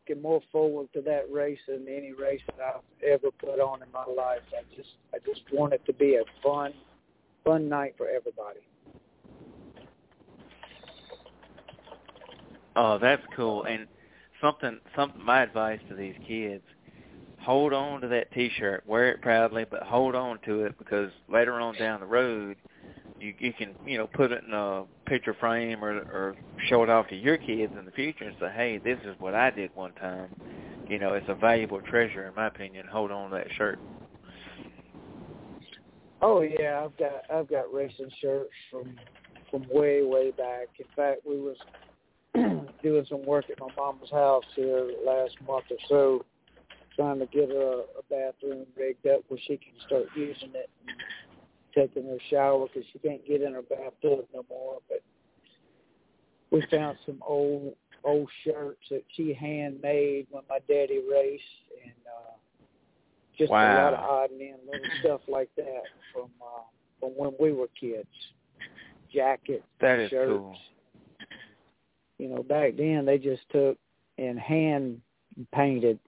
[0.07, 3.91] looking more forward to that race than any race that I've ever put on in
[3.91, 4.41] my life.
[4.51, 6.73] I just I just want it to be a fun
[7.43, 8.59] fun night for everybody.
[12.75, 13.63] Oh, that's cool.
[13.65, 13.87] And
[14.41, 16.63] something something my advice to these kids,
[17.39, 21.11] hold on to that t shirt, wear it proudly, but hold on to it because
[21.27, 22.57] later on down the road
[23.23, 26.35] you you can you know put it in a picture frame or or
[26.67, 29.33] show it off to your kids in the future and say, hey, this is what
[29.33, 30.29] I did one time.
[30.89, 32.85] You know, it's a valuable treasure in my opinion.
[32.87, 33.79] Hold on to that shirt.
[36.21, 38.95] Oh yeah, I've got I've got racing shirts from
[39.49, 40.67] from way way back.
[40.79, 41.57] In fact, we was
[42.83, 46.25] doing some work at my mom's house here last month or so,
[46.95, 50.69] trying to get her a, a bathroom rigged up where she can start using it.
[50.87, 50.97] And
[51.73, 54.79] taking her shower because she can't get in her bathtub no more.
[54.89, 55.01] But
[56.51, 61.43] we found some old old shirts that she handmade when my daddy raced,
[61.83, 62.65] and uh,
[63.37, 63.73] just wow.
[63.73, 65.83] a lot of odd and little stuff like that
[66.13, 66.63] from uh,
[66.99, 68.07] from when we were kids.
[69.13, 70.29] Jackets, that is shirts.
[70.29, 70.55] cool.
[72.17, 73.77] You know, back then they just took
[74.17, 75.01] and hand
[75.53, 75.99] painted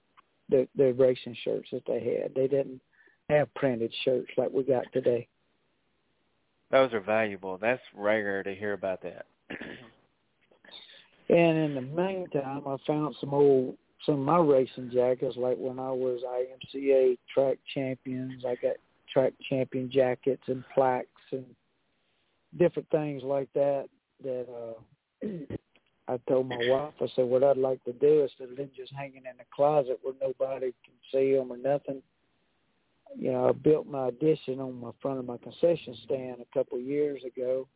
[0.48, 2.34] the the racing shirts that they had.
[2.34, 2.80] They didn't
[3.28, 5.28] have printed shirts like we got today.
[6.70, 7.58] Those are valuable.
[7.58, 9.26] That's rare to hear about that.
[11.28, 15.78] and in the meantime, I found some old some of my racing jackets, like when
[15.78, 18.44] I was IMCA track champions.
[18.44, 18.76] I got
[19.12, 21.44] track champion jackets and plaques and
[22.58, 23.86] different things like that.
[24.22, 24.46] That
[25.22, 25.26] uh
[26.08, 28.92] I told my wife, I said, what I'd like to do instead of them just
[28.92, 32.00] hanging in the closet where nobody can see them or nothing,
[33.18, 36.78] you know, I built my addition on my front of my concession stand a couple
[36.78, 37.66] of years ago,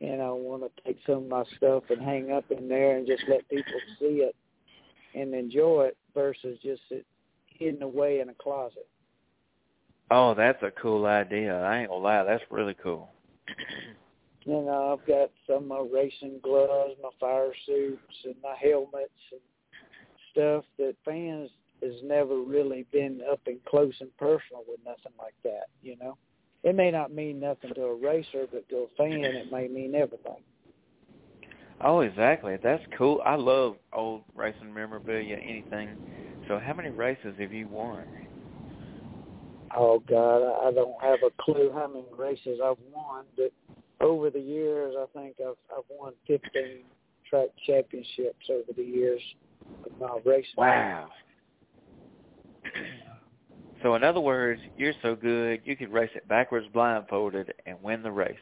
[0.00, 3.06] and I want to take some of my stuff and hang up in there and
[3.06, 4.34] just let people see it
[5.14, 7.06] and enjoy it versus just it
[7.46, 8.88] hidden away in a closet.
[10.10, 11.54] Oh, that's a cool idea.
[11.62, 13.08] I ain't gonna lie, that's really cool.
[14.44, 19.10] You know, I've got some of my racing gloves, my fire suits, and my helmets
[19.30, 19.40] and
[20.32, 21.50] stuff that fans
[21.82, 26.16] has never really been up and close and personal with nothing like that, you know.
[26.64, 29.94] It may not mean nothing to a racer, but to a fan it may mean
[29.94, 30.42] everything.
[31.80, 32.56] Oh, exactly.
[32.62, 33.20] That's cool.
[33.24, 35.88] I love old racing memorabilia, anything.
[36.48, 38.04] So how many races have you won?
[39.76, 43.52] Oh God, I don't have a clue how many races I've won, but
[44.04, 46.82] over the years I think I've I've won fifteen
[47.28, 49.20] track championships over the years
[49.86, 50.52] of my racing.
[50.58, 51.08] Wow.
[53.82, 58.02] So in other words, you're so good you could race it backwards blindfolded and win
[58.02, 58.34] the race.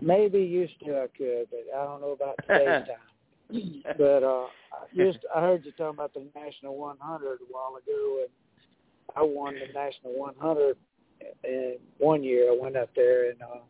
[0.00, 3.82] Maybe used to I could, but I don't know about today's time.
[3.98, 4.46] but uh
[4.96, 8.30] just I heard you talking about the National 100 a while ago, and
[9.16, 10.76] I won the National 100
[11.44, 12.50] and one year.
[12.50, 13.60] I went up there and uh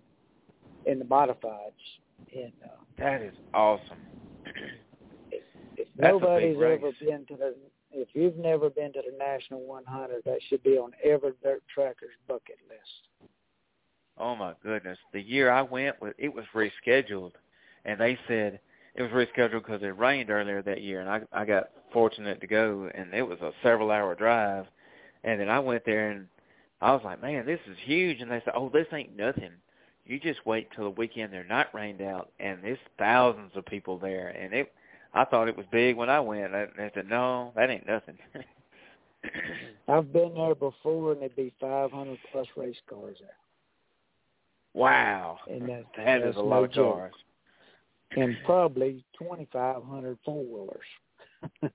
[0.87, 1.73] in the modifieds.
[2.35, 2.69] And uh,
[2.99, 3.99] that is awesome.
[5.31, 5.43] If,
[5.77, 7.55] if nobody's ever been to the
[7.97, 12.11] if you've never been to the National 100, that should be on every dirt tracker's
[12.29, 13.31] bucket list.
[14.19, 14.99] Oh my goodness!
[15.13, 17.33] The year I went, it was rescheduled,
[17.85, 18.61] and they said
[18.95, 22.47] it was rescheduled because it rained earlier that year, and I I got fortunate to
[22.47, 24.67] go, and it was a several hour drive,
[25.25, 26.29] and then I went there and
[26.81, 29.53] I was like, man, this is huge, and they said, oh, this ain't nothing.
[30.05, 33.99] You just wait till the weekend they're not rained out, and there's thousands of people
[33.99, 34.73] there, and it
[35.17, 36.55] I thought it was big when I went.
[36.55, 38.19] I, I said, no, that ain't nothing.
[39.89, 43.31] I've been there before, and there'd be 500 plus race cars there.
[44.75, 47.15] Wow, and that, that is a lot no of cars.
[48.15, 50.85] and probably twenty five hundred four wheelers.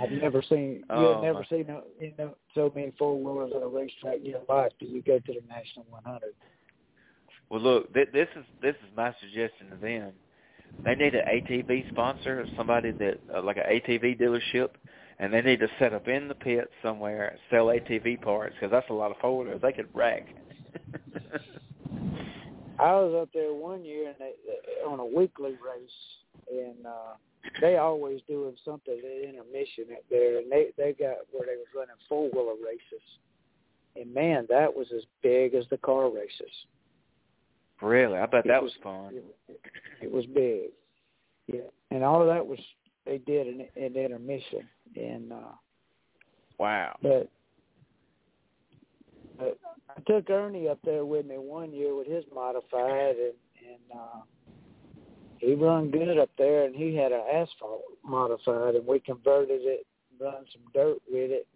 [0.00, 1.44] I've never seen Oh, you've never my.
[1.50, 4.88] seen uh, you know so many four wheelers at a racetrack in your life till
[4.88, 6.32] you go to the National 100.
[7.50, 10.12] Well, look, th- this is this is my suggestion to them.
[10.84, 14.70] They need an ATV sponsor, somebody that uh, like an ATV dealership,
[15.18, 18.90] and they need to set up in the pit somewhere sell ATV parts because that's
[18.90, 20.26] a lot of wheelers they could wreck.
[22.80, 25.90] I was up there one year and they, they- on a weekly race,
[26.50, 27.14] and uh,
[27.60, 31.66] they always doing something at intermission up there, and they they got where they was
[31.76, 33.04] running four wheeler races,
[33.94, 36.50] and man, that was as big as the car races.
[37.82, 39.14] Really, I bet It that was was- fun.
[39.48, 39.60] It,
[40.02, 40.70] it was big,
[41.46, 42.58] yeah, and all of that was
[43.04, 45.52] they did in, in intermission, and uh,
[46.58, 46.96] Wow.
[47.02, 47.28] but
[49.38, 49.58] but
[49.96, 53.34] I took Ernie up there with me one year with his modified, and
[53.68, 54.20] and uh,
[55.38, 59.86] he run good up there, and he had an asphalt modified, and we converted it,
[60.20, 61.46] run some dirt with it.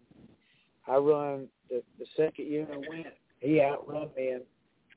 [0.88, 3.06] I run the the second year I went,
[3.40, 4.42] he outrun me in,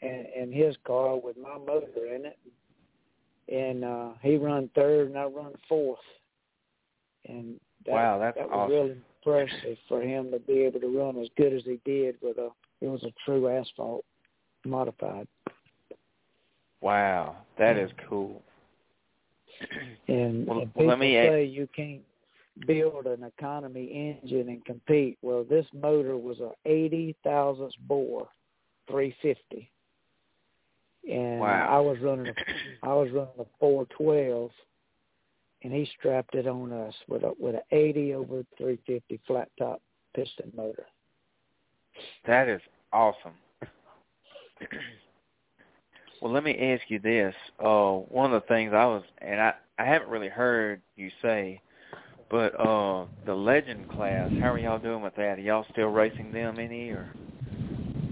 [0.01, 2.39] in in his car with my motor in it,
[3.51, 5.99] and uh, he run third, and I run fourth,
[7.27, 8.71] and that, Wow, that's that was awesome.
[8.71, 12.37] really impressive for him to be able to run as good as he did with
[12.37, 12.49] a
[12.81, 14.05] it was a true asphalt
[14.65, 15.27] modified.
[16.81, 18.41] Wow, that is cool.
[20.07, 22.01] And, Well- and people let me say you can't
[22.65, 25.17] build an economy engine and compete.
[25.21, 28.27] Well, this motor was a eighty thousandths bore,
[28.89, 29.69] three fifty,
[31.07, 31.67] and Wow.
[31.69, 32.33] I was running a,
[32.83, 34.51] I was running a four twelve,
[35.63, 39.49] and he strapped it on us with a with a eighty over three fifty flat
[39.57, 39.81] top
[40.15, 40.85] piston motor.
[42.27, 42.61] That is
[42.93, 43.33] awesome.
[46.21, 47.35] well, let me ask you this.
[47.63, 51.61] Uh, one of the things I was, and I, I haven't really heard you say,
[52.29, 55.37] but uh, the legend class, how are y'all doing with that?
[55.37, 57.07] Are y'all still racing them any, or?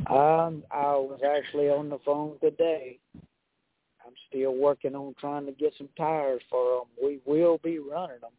[0.10, 3.00] Um, I was actually on the phone today.
[3.16, 6.88] I'm still working on trying to get some tires for them.
[7.04, 8.32] We will be running them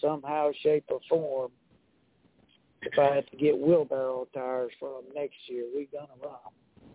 [0.00, 1.50] somehow, shape, or form.
[2.80, 6.90] If I had to get wheelbarrow tires for them next year, we're gonna run them.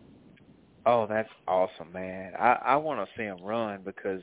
[0.86, 2.34] Oh, that's awesome, man.
[2.40, 4.22] I I want to see them run because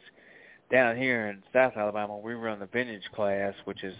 [0.70, 3.94] down here in South Alabama, we run the vintage class, which is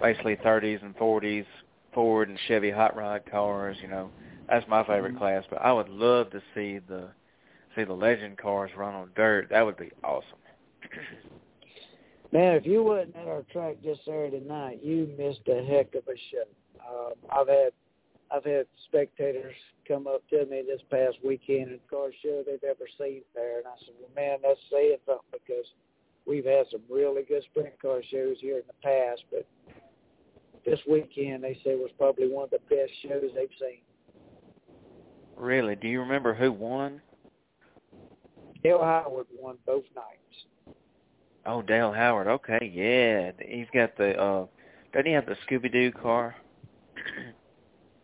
[0.00, 1.46] basically 30s and 40s
[1.94, 3.76] Ford and Chevy hot rod cars.
[3.80, 4.10] You know,
[4.48, 5.18] that's my favorite Mhm.
[5.18, 5.44] class.
[5.48, 7.10] But I would love to see the
[7.74, 9.50] see the legend cars run on dirt.
[9.50, 10.38] That would be awesome.
[12.32, 16.08] Man, if you wasn't at our track just Saturday night, you missed a heck of
[16.08, 16.44] a show.
[16.86, 17.72] Um, I've had
[18.30, 19.54] I've had spectators
[19.86, 23.66] come up to me this past weekend and car show they've ever seen there, and
[23.66, 25.66] I said, "Well, man, that's saying something because
[26.26, 29.46] we've had some really good sprint car shows here in the past, but
[30.64, 33.85] this weekend they say was probably one of the best shows they've seen."
[35.36, 35.76] Really?
[35.76, 37.00] Do you remember who won?
[38.62, 40.76] Dale Howard won both nights.
[41.44, 42.26] Oh, Dale Howard.
[42.26, 43.32] Okay, yeah.
[43.46, 44.46] He's got the uh
[44.92, 46.34] doesn't he have the Scooby Doo car?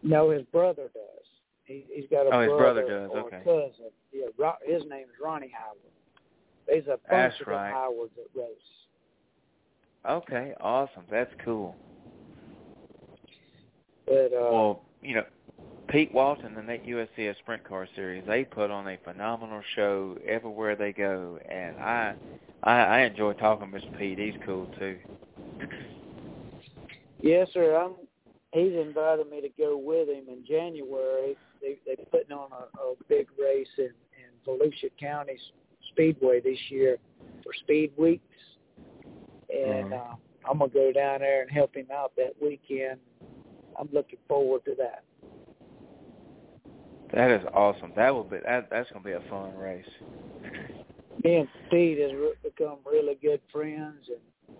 [0.05, 1.25] No, his brother does.
[1.65, 3.41] He, he's got a Oh, his brother brother does, or okay.
[3.45, 3.93] cousin.
[4.13, 5.79] Yeah, Ro- his name is Ronnie Howard.
[6.67, 7.73] There's a bunch That's of right.
[7.73, 8.49] Howards that race.
[10.09, 11.05] Okay, awesome.
[11.09, 11.77] That's cool.
[14.07, 15.25] But uh, Well, you know,
[15.93, 20.75] Pete Walton and that USCS Sprint Car Series, they put on a phenomenal show everywhere
[20.75, 22.17] they go, and I,
[22.63, 23.99] I, I enjoy talking to Mr.
[23.99, 24.19] Pete.
[24.19, 24.99] He's cool too.
[27.21, 27.77] yes, sir.
[27.77, 27.93] I'm.
[28.55, 31.37] He's invited me to go with him in January.
[31.61, 35.39] They they putting on a, a big race in in Volusia County
[35.91, 36.97] Speedway this year
[37.45, 38.23] for Speed Weeks,
[39.51, 39.93] and Mhm.
[39.93, 40.15] uh,
[40.51, 42.99] I'm gonna go down there and help him out that weekend.
[43.79, 45.05] I'm looking forward to that.
[47.15, 47.93] That is awesome.
[47.97, 48.69] That will be that.
[48.71, 49.85] That's gonna be a fun race.
[51.23, 54.57] me and Pete has re- become really good friends, and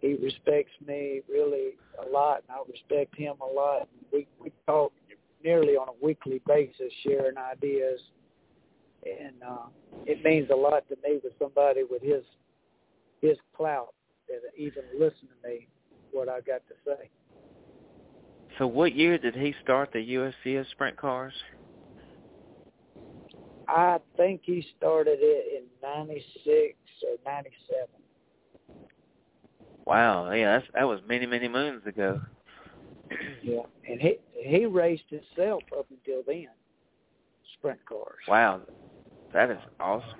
[0.00, 1.72] he respects me really
[2.06, 3.88] a lot, and I respect him a lot.
[4.12, 4.92] We we talk
[5.44, 8.00] nearly on a weekly basis, sharing ideas,
[9.04, 9.66] and uh,
[10.06, 12.24] it means a lot to me with somebody with his
[13.20, 13.92] his clout
[14.28, 15.68] that even listen to me
[16.12, 17.10] what I got to say.
[18.58, 21.34] So, what year did he start the USCS Sprint Cars?
[23.68, 27.88] I think he started it in '96 or '97.
[29.86, 32.20] Wow, yeah, that's, that was many, many moons ago.
[33.42, 36.48] Yeah, and he he raced himself up until then.
[37.54, 38.18] Sprint cars.
[38.26, 38.62] Wow,
[39.32, 40.18] that is awesome.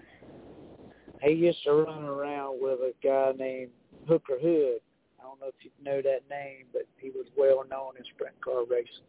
[1.20, 3.70] he used to run around with a guy named
[4.09, 4.81] Hooker Hood.
[5.18, 8.40] I don't know if you know that name, but he was well known in sprint
[8.40, 9.02] car racing.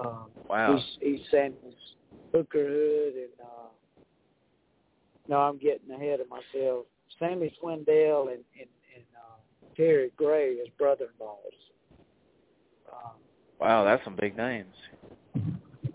[0.00, 0.76] Um, wow.
[0.76, 1.74] He's, he's Sammy's
[2.32, 3.68] Hooker Hood, and uh,
[5.28, 6.86] no, I'm getting ahead of myself.
[7.18, 9.36] Sammy Swindell and and, and uh,
[9.76, 11.36] Terry Gray, his brother-in-laws.
[12.92, 13.12] Um,
[13.60, 14.74] wow, that's some big names.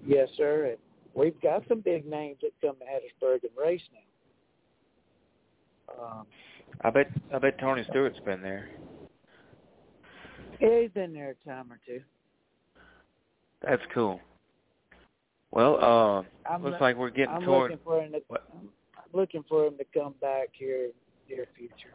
[0.05, 0.69] Yes, sir.
[0.69, 0.77] And
[1.13, 3.99] we've got some big names that come to Hattiesburg and race now.
[6.03, 6.27] Um,
[6.81, 8.69] I bet I bet Tony Stewart's been there.
[10.59, 12.01] Yeah, he's been there a time or two.
[13.61, 14.19] That's cool.
[15.51, 17.71] Well, uh, I'm looks lo- like we're getting I'm toward.
[17.71, 18.43] looking for him to, What?
[18.53, 18.69] I'm
[19.13, 20.91] looking for him to come back here in
[21.29, 21.93] the near future.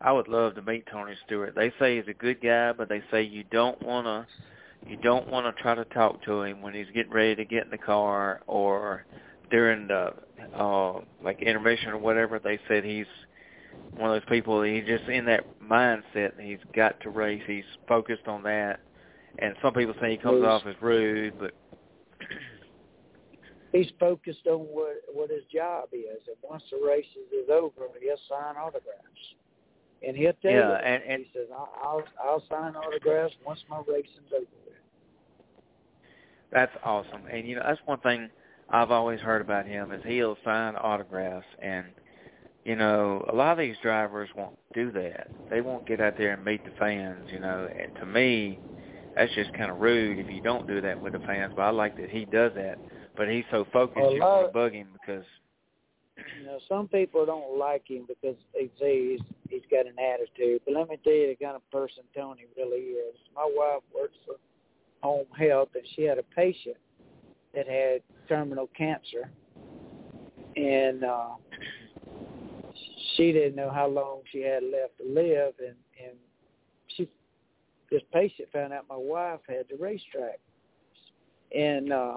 [0.00, 1.54] I would love to meet Tony Stewart.
[1.54, 4.26] They say he's a good guy, but they say you don't want to
[4.88, 7.64] you don't want to try to talk to him when he's getting ready to get
[7.64, 9.04] in the car or
[9.50, 10.14] during the
[10.56, 12.38] uh like intermission or whatever.
[12.38, 13.04] They said he's
[13.98, 17.42] one of those people he's just in that mindset he's got to race.
[17.46, 18.80] He's focused on that.
[19.38, 20.48] And some people say he comes Yes.
[20.48, 21.52] off as rude, but
[23.72, 28.16] He's focused on what what his job is, and once the races is over, he'll
[28.28, 29.34] sign autographs.
[30.02, 33.62] And he'll tell Yeah, you, and- and- he says, I'll, "I'll I'll sign autographs once
[33.68, 34.74] my racing's over." with."
[36.50, 37.26] That's awesome.
[37.30, 38.30] And you know, that's one thing
[38.70, 41.86] I've always heard about him is he'll sign autographs and
[42.64, 45.28] you know, a lot of these drivers won't do that.
[45.48, 47.68] They won't get out there and meet the fans, you know.
[47.78, 48.60] And to me,
[49.16, 51.52] that's just kind of rude if you don't do that with the fans.
[51.56, 52.80] But I like that he does that.
[53.20, 55.26] But he's so focused, you want to bug him because
[56.16, 59.20] You know, some people don't like him because they say he's
[59.50, 60.62] he's got an attitude.
[60.64, 63.14] But let me tell you the kind of person Tony really is.
[63.36, 64.36] My wife works for
[65.02, 66.78] Home Health, and she had a patient
[67.54, 69.30] that had terminal cancer,
[70.56, 71.34] and uh,
[73.16, 76.16] she didn't know how long she had left to live, and and
[76.96, 77.06] she
[77.90, 80.38] this patient found out my wife had the racetrack,
[81.54, 82.16] and uh,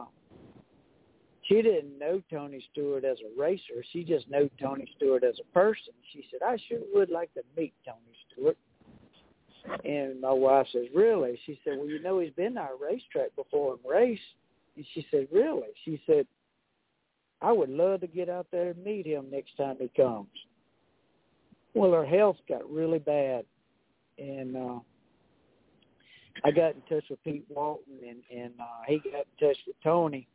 [1.53, 3.83] she didn't know Tony Stewart as a racer.
[3.91, 5.93] She just knew Tony Stewart as a person.
[6.11, 7.99] She said, I sure would like to meet Tony
[8.31, 8.57] Stewart.
[9.85, 11.39] And my wife says, really?
[11.45, 14.21] She said, well, you know, he's been to our racetrack before and raced.
[14.75, 15.69] And she said, really?
[15.85, 16.25] She said,
[17.41, 20.27] I would love to get out there and meet him next time he comes.
[21.75, 23.45] Well, her health got really bad.
[24.17, 24.79] And uh,
[26.43, 29.75] I got in touch with Pete Walton, and, and uh, he got in touch with
[29.83, 30.27] Tony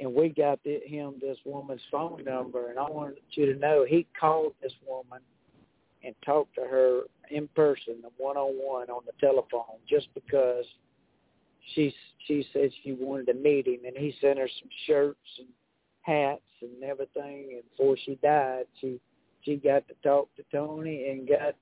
[0.00, 3.84] and we got the, him this woman's phone number, and I wanted you to know
[3.86, 5.20] he called this woman
[6.04, 10.64] and talked to her in person, one on one on the telephone, just because
[11.74, 11.94] she
[12.26, 15.48] she said she wanted to meet him, and he sent her some shirts and
[16.02, 17.50] hats and everything.
[17.54, 19.00] And before she died, she
[19.42, 21.54] she got to talk to Tony and got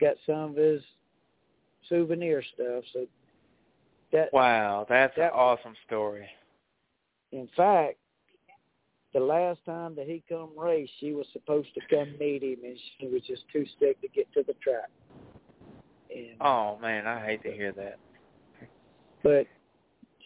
[0.00, 0.82] got some of his
[1.88, 2.84] souvenir stuff.
[2.92, 3.06] So
[4.12, 6.28] that wow, that's That- an awesome story.
[7.32, 7.98] In fact,
[9.12, 12.78] the last time that he come race, she was supposed to come meet him, and
[12.98, 14.90] she was just too sick to get to the track.
[16.14, 17.98] And, Oh man, I hate to hear that.
[19.22, 19.46] But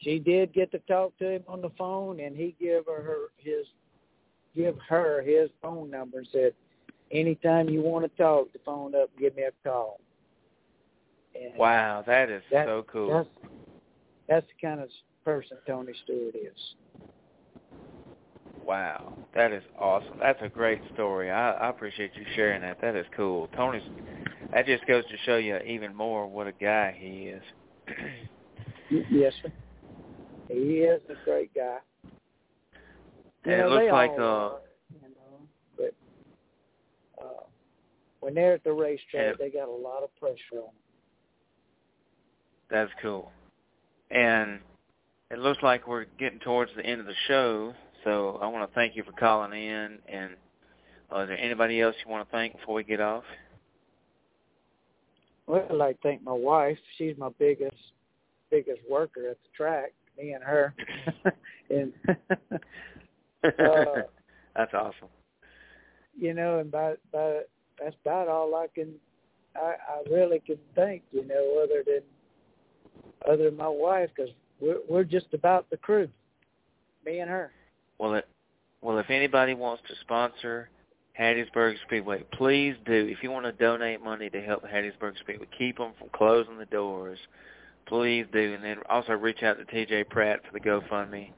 [0.03, 3.19] she did get to talk to him on the phone, and he gave her, her
[3.37, 3.67] his
[4.55, 6.55] give her his phone number and said,
[7.13, 10.01] "Anytime you want to talk, the phone up, give me a call."
[11.35, 13.09] And Wow, that is That- so cool.
[13.09, 13.29] That's
[14.27, 14.91] that's the kind of
[15.25, 16.59] person Tony Stewart is.
[18.65, 20.17] Wow, that is awesome.
[20.21, 21.31] That's a great story.
[21.31, 22.81] I, I appreciate you sharing that.
[22.81, 23.49] That is cool.
[23.57, 23.83] Tony's.
[24.53, 27.43] That just goes to show you even more what a guy he is.
[29.09, 29.53] Yes, sir.
[30.49, 31.79] He is a great guy.
[33.45, 34.61] You And it looks like, uh, are,
[34.93, 35.41] you know,
[35.77, 35.95] but
[37.23, 37.45] uh,
[38.19, 39.33] when they're at the racetrack, Yeah.
[39.39, 40.75] they got a lot of pressure on them.
[42.69, 43.31] That's cool.
[44.11, 44.61] And
[45.31, 47.73] it looks like we're getting towards the end of the show,
[48.05, 49.99] so I want to thank you for calling in.
[50.09, 50.31] And
[51.15, 53.25] uh, is there anybody else you want to thank before we get off?
[55.47, 56.79] Well, I'd like to thank my wife.
[56.99, 57.77] She's my biggest
[58.51, 59.93] biggest worker at the track.
[60.19, 60.75] Me and her,
[61.71, 61.93] and
[63.45, 64.03] Uh,
[64.57, 65.09] That's awesome.
[66.19, 67.41] you know, and by by
[67.83, 68.93] that's about all I can.
[69.57, 72.03] I I really can think, you know, other than
[73.33, 74.31] other than my wife, because
[74.61, 76.09] we're we're just about the crew,
[77.05, 77.51] me and her.
[77.99, 78.29] Well, it,
[78.81, 80.71] well, if anybody wants to sponsor
[81.19, 83.07] Hattiesburg Speedway, please do.
[83.11, 86.67] If you want to donate money to help Hattiesburg Speedway, keep them from closing the
[86.67, 87.19] doors.
[87.87, 91.31] Please do, and then also reach out to TJ Pratt for the GoFundMe.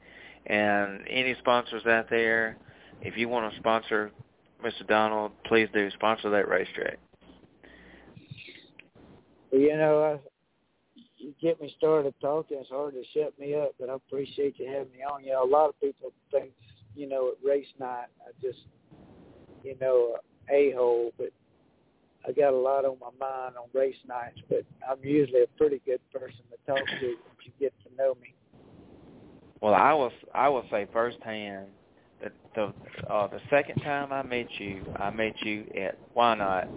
[0.45, 2.57] And any sponsors out there,
[3.01, 4.11] if you want to sponsor
[4.63, 4.87] Mr.
[4.87, 6.99] Donald, please do sponsor that racetrack.
[9.51, 10.32] Well, you know, I,
[11.23, 12.57] you get me started talking.
[12.59, 15.25] It's hard to shut me up, but I appreciate you having me on.
[15.25, 16.51] Know, a lot of people think,
[16.95, 18.59] you know, at race night, I just,
[19.63, 20.17] you know,
[20.51, 21.29] a hole, but
[22.27, 24.39] I got a lot on my mind on race nights.
[24.49, 28.15] But I'm usually a pretty good person to talk to if you get to know
[28.21, 28.33] me.
[29.61, 31.67] Well, I was I will say firsthand
[32.21, 32.73] that the
[33.09, 36.67] uh, the second time I met you, I met you at Whynot,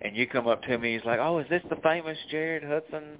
[0.00, 0.94] and you come up to me.
[0.94, 3.18] He's like, "Oh, is this the famous Jared Hudson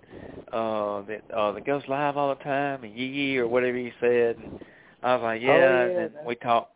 [0.52, 3.92] uh, that uh, that goes live all the time?" And yee yee or whatever he
[4.00, 4.36] said.
[4.36, 4.60] And
[5.02, 6.72] I was like, "Yeah." Oh, yeah and then we talked.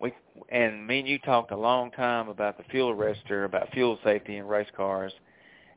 [0.00, 0.14] We
[0.48, 4.36] and me and you talked a long time about the fuel arrestor, about fuel safety
[4.36, 5.12] in race cars,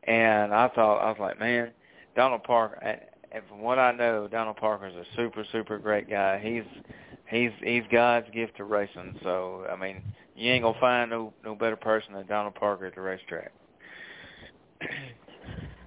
[0.03, 1.71] and I thought I was like, man,
[2.15, 2.99] Donald Parker
[3.33, 6.39] and from what I know, Donald Parker's a super, super great guy.
[6.39, 6.63] He's
[7.27, 9.19] he's he's God's gift to racing.
[9.23, 10.03] So I mean,
[10.35, 13.51] you ain't gonna find no no better person than Donald Parker at the racetrack.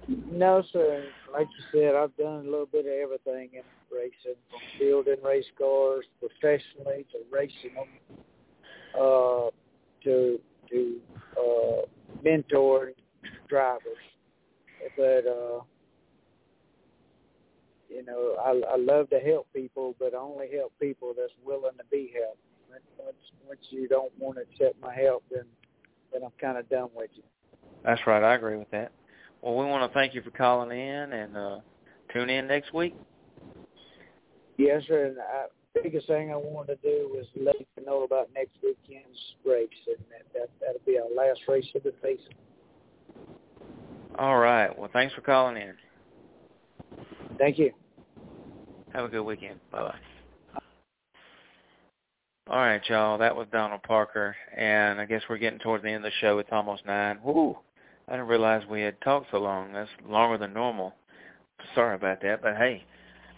[0.07, 1.03] No, sir.
[1.33, 5.45] Like you said, I've done a little bit of everything in racing, from fielding race
[5.57, 7.87] cars professionally to racing them,
[8.95, 9.49] uh,
[10.03, 10.95] to to
[11.37, 11.81] uh,
[12.25, 12.93] mentoring
[13.49, 13.81] drivers.
[14.95, 15.61] But uh,
[17.89, 21.77] you know, I, I love to help people, but I only help people that's willing
[21.77, 22.39] to be helped.
[22.97, 23.17] Once
[23.47, 25.45] once you don't want to accept my help, then
[26.11, 27.23] then I'm kind of done with you.
[27.83, 28.23] That's right.
[28.23, 28.91] I agree with that.
[29.41, 31.59] Well, we want to thank you for calling in and uh,
[32.13, 32.95] tune in next week.
[34.57, 35.05] Yes, sir.
[35.05, 39.17] And the biggest thing I wanted to do was let you know about next weekend's
[39.45, 42.33] race, and that, that that'll be our last race of the season.
[44.17, 44.77] All right.
[44.77, 45.73] Well, thanks for calling in.
[47.37, 47.71] Thank you.
[48.93, 49.59] Have a good weekend.
[49.71, 49.99] Bye-bye.
[52.49, 53.17] All right, y'all.
[53.17, 56.39] That was Donald Parker, and I guess we're getting towards the end of the show.
[56.39, 57.19] It's almost nine.
[57.21, 57.57] Woo!
[58.07, 59.73] I didn't realize we had talked so long.
[59.73, 60.93] That's longer than normal.
[61.75, 62.85] Sorry about that, but hey,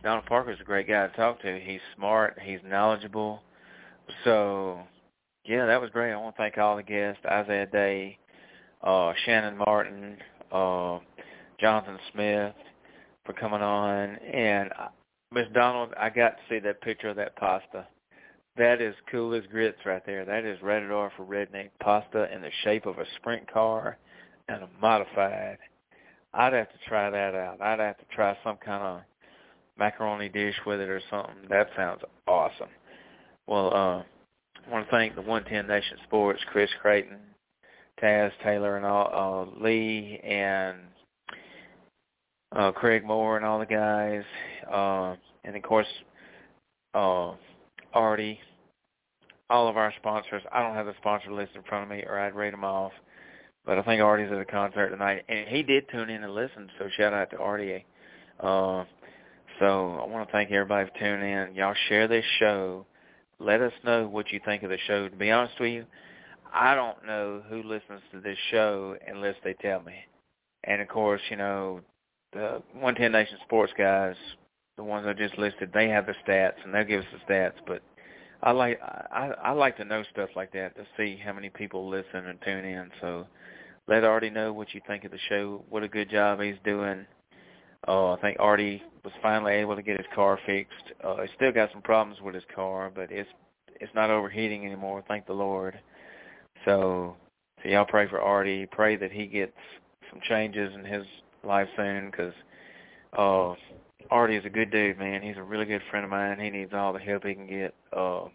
[0.03, 1.59] Donald Parker's a great guy to talk to.
[1.59, 2.37] He's smart.
[2.39, 3.41] He's knowledgeable.
[4.25, 4.81] So,
[5.43, 6.13] yeah, that was great.
[6.13, 8.19] I want to thank all the guests, Isaiah Day,
[8.83, 10.17] uh, Shannon Martin,
[10.51, 10.99] uh,
[11.59, 12.53] Jonathan Smith,
[13.25, 14.17] for coming on.
[14.17, 14.89] And uh,
[15.33, 17.87] Miss Donald, I got to see that picture of that pasta.
[18.59, 20.25] That is cool as grits right there.
[20.25, 23.97] That is rated R for redneck pasta in the shape of a sprint car
[24.49, 25.57] and a modified.
[26.33, 27.61] I'd have to try that out.
[27.61, 29.01] I'd have to try some kind of
[29.77, 31.35] macaroni dish with it or something.
[31.49, 32.67] That sounds awesome.
[33.47, 34.03] Well, uh,
[34.67, 37.17] I want to thank the 110 Nation Sports, Chris Creighton,
[38.03, 40.79] Taz Taylor, and all uh, Lee and
[42.53, 44.23] uh, Craig Moore and all the guys,
[44.69, 45.15] uh,
[45.45, 45.87] and of course,
[46.93, 47.31] uh,
[47.93, 48.39] Artie,
[49.49, 50.43] all of our sponsors.
[50.51, 52.91] I don't have the sponsor list in front of me, or I'd rate them off.
[53.65, 56.69] But I think Artie's at a concert tonight, and he did tune in and listen.
[56.79, 57.85] So shout out to Artie.
[58.39, 58.85] Uh,
[59.59, 61.55] so I want to thank everybody for tuning in.
[61.55, 62.85] Y'all share this show.
[63.39, 65.07] Let us know what you think of the show.
[65.07, 65.85] To be honest with you,
[66.53, 69.95] I don't know who listens to this show unless they tell me.
[70.63, 71.81] And of course, you know,
[72.33, 74.15] the 110 Nation Sports guys,
[74.77, 77.55] the ones I just listed, they have the stats and they'll give us the stats.
[77.67, 77.81] But
[78.41, 81.89] I like I I like to know stuff like that to see how many people
[81.89, 82.89] listen and tune in.
[83.01, 83.27] So
[83.87, 85.63] let Artie know what you think of the show.
[85.69, 87.05] What a good job he's doing.
[87.87, 90.93] Uh, I think Artie was finally able to get his car fixed.
[91.03, 93.29] Uh, he's still got some problems with his car, but it's
[93.79, 95.03] it's not overheating anymore.
[95.07, 95.79] Thank the Lord.
[96.65, 97.15] So,
[97.63, 98.65] so y'all pray for Artie.
[98.65, 99.53] Pray that he gets
[100.09, 101.05] some changes in his
[101.43, 102.33] life soon because
[103.17, 103.53] uh,
[104.09, 105.21] Artie is a good dude, man.
[105.21, 106.39] He's a really good friend of mine.
[106.39, 107.73] He needs all the help he can get.
[107.95, 108.25] Uh,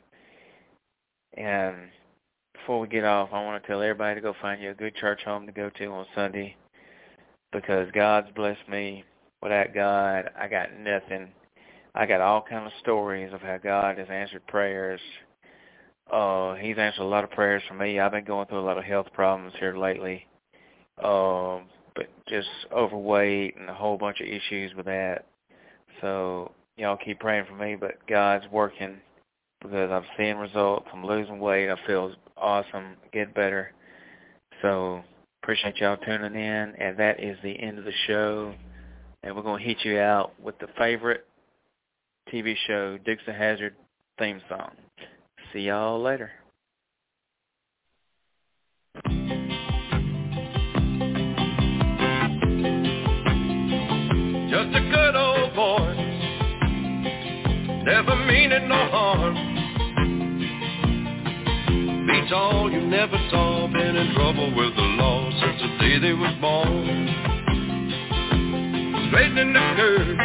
[1.37, 1.77] and
[2.55, 4.95] before we get off, I want to tell everybody to go find you a good
[4.95, 6.57] church home to go to on Sunday
[7.53, 9.05] because God's blessed me.
[9.43, 11.29] Without God, I got nothing.
[11.95, 15.01] I got all kind of stories of how God has answered prayers.
[16.11, 18.01] Uh, he's answered a lot of prayers for me.
[18.01, 20.27] I've been going through a lot of health problems here lately.
[21.03, 21.65] Um,
[21.95, 25.27] but just overweight and a whole bunch of issues with that.
[26.05, 28.99] So y'all keep praying for me, but God's working
[29.63, 30.87] because I'm seeing results.
[30.93, 31.71] I'm losing weight.
[31.71, 33.73] I feel awesome, get better.
[34.61, 35.03] So
[35.43, 38.53] appreciate y'all tuning in, and that is the end of the show.
[39.23, 41.25] And we're going to hit you out with the favorite
[42.31, 43.75] TV show, Dukes of Hazzard
[44.19, 44.73] theme song.
[45.55, 46.31] See y'all later.
[57.85, 59.37] Never meaning no harm.
[62.11, 63.69] Ain't all you never saw.
[63.69, 67.09] Been in trouble with the law since the day they was born.
[69.09, 70.17] Straightening the curves,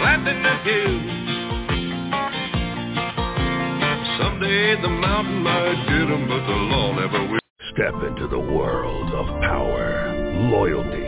[0.00, 1.06] flattening the hills.
[4.18, 7.38] Someday the mountain might get 'em, but the law never will.
[7.72, 10.12] Step into the world of power,
[10.50, 11.07] loyalty,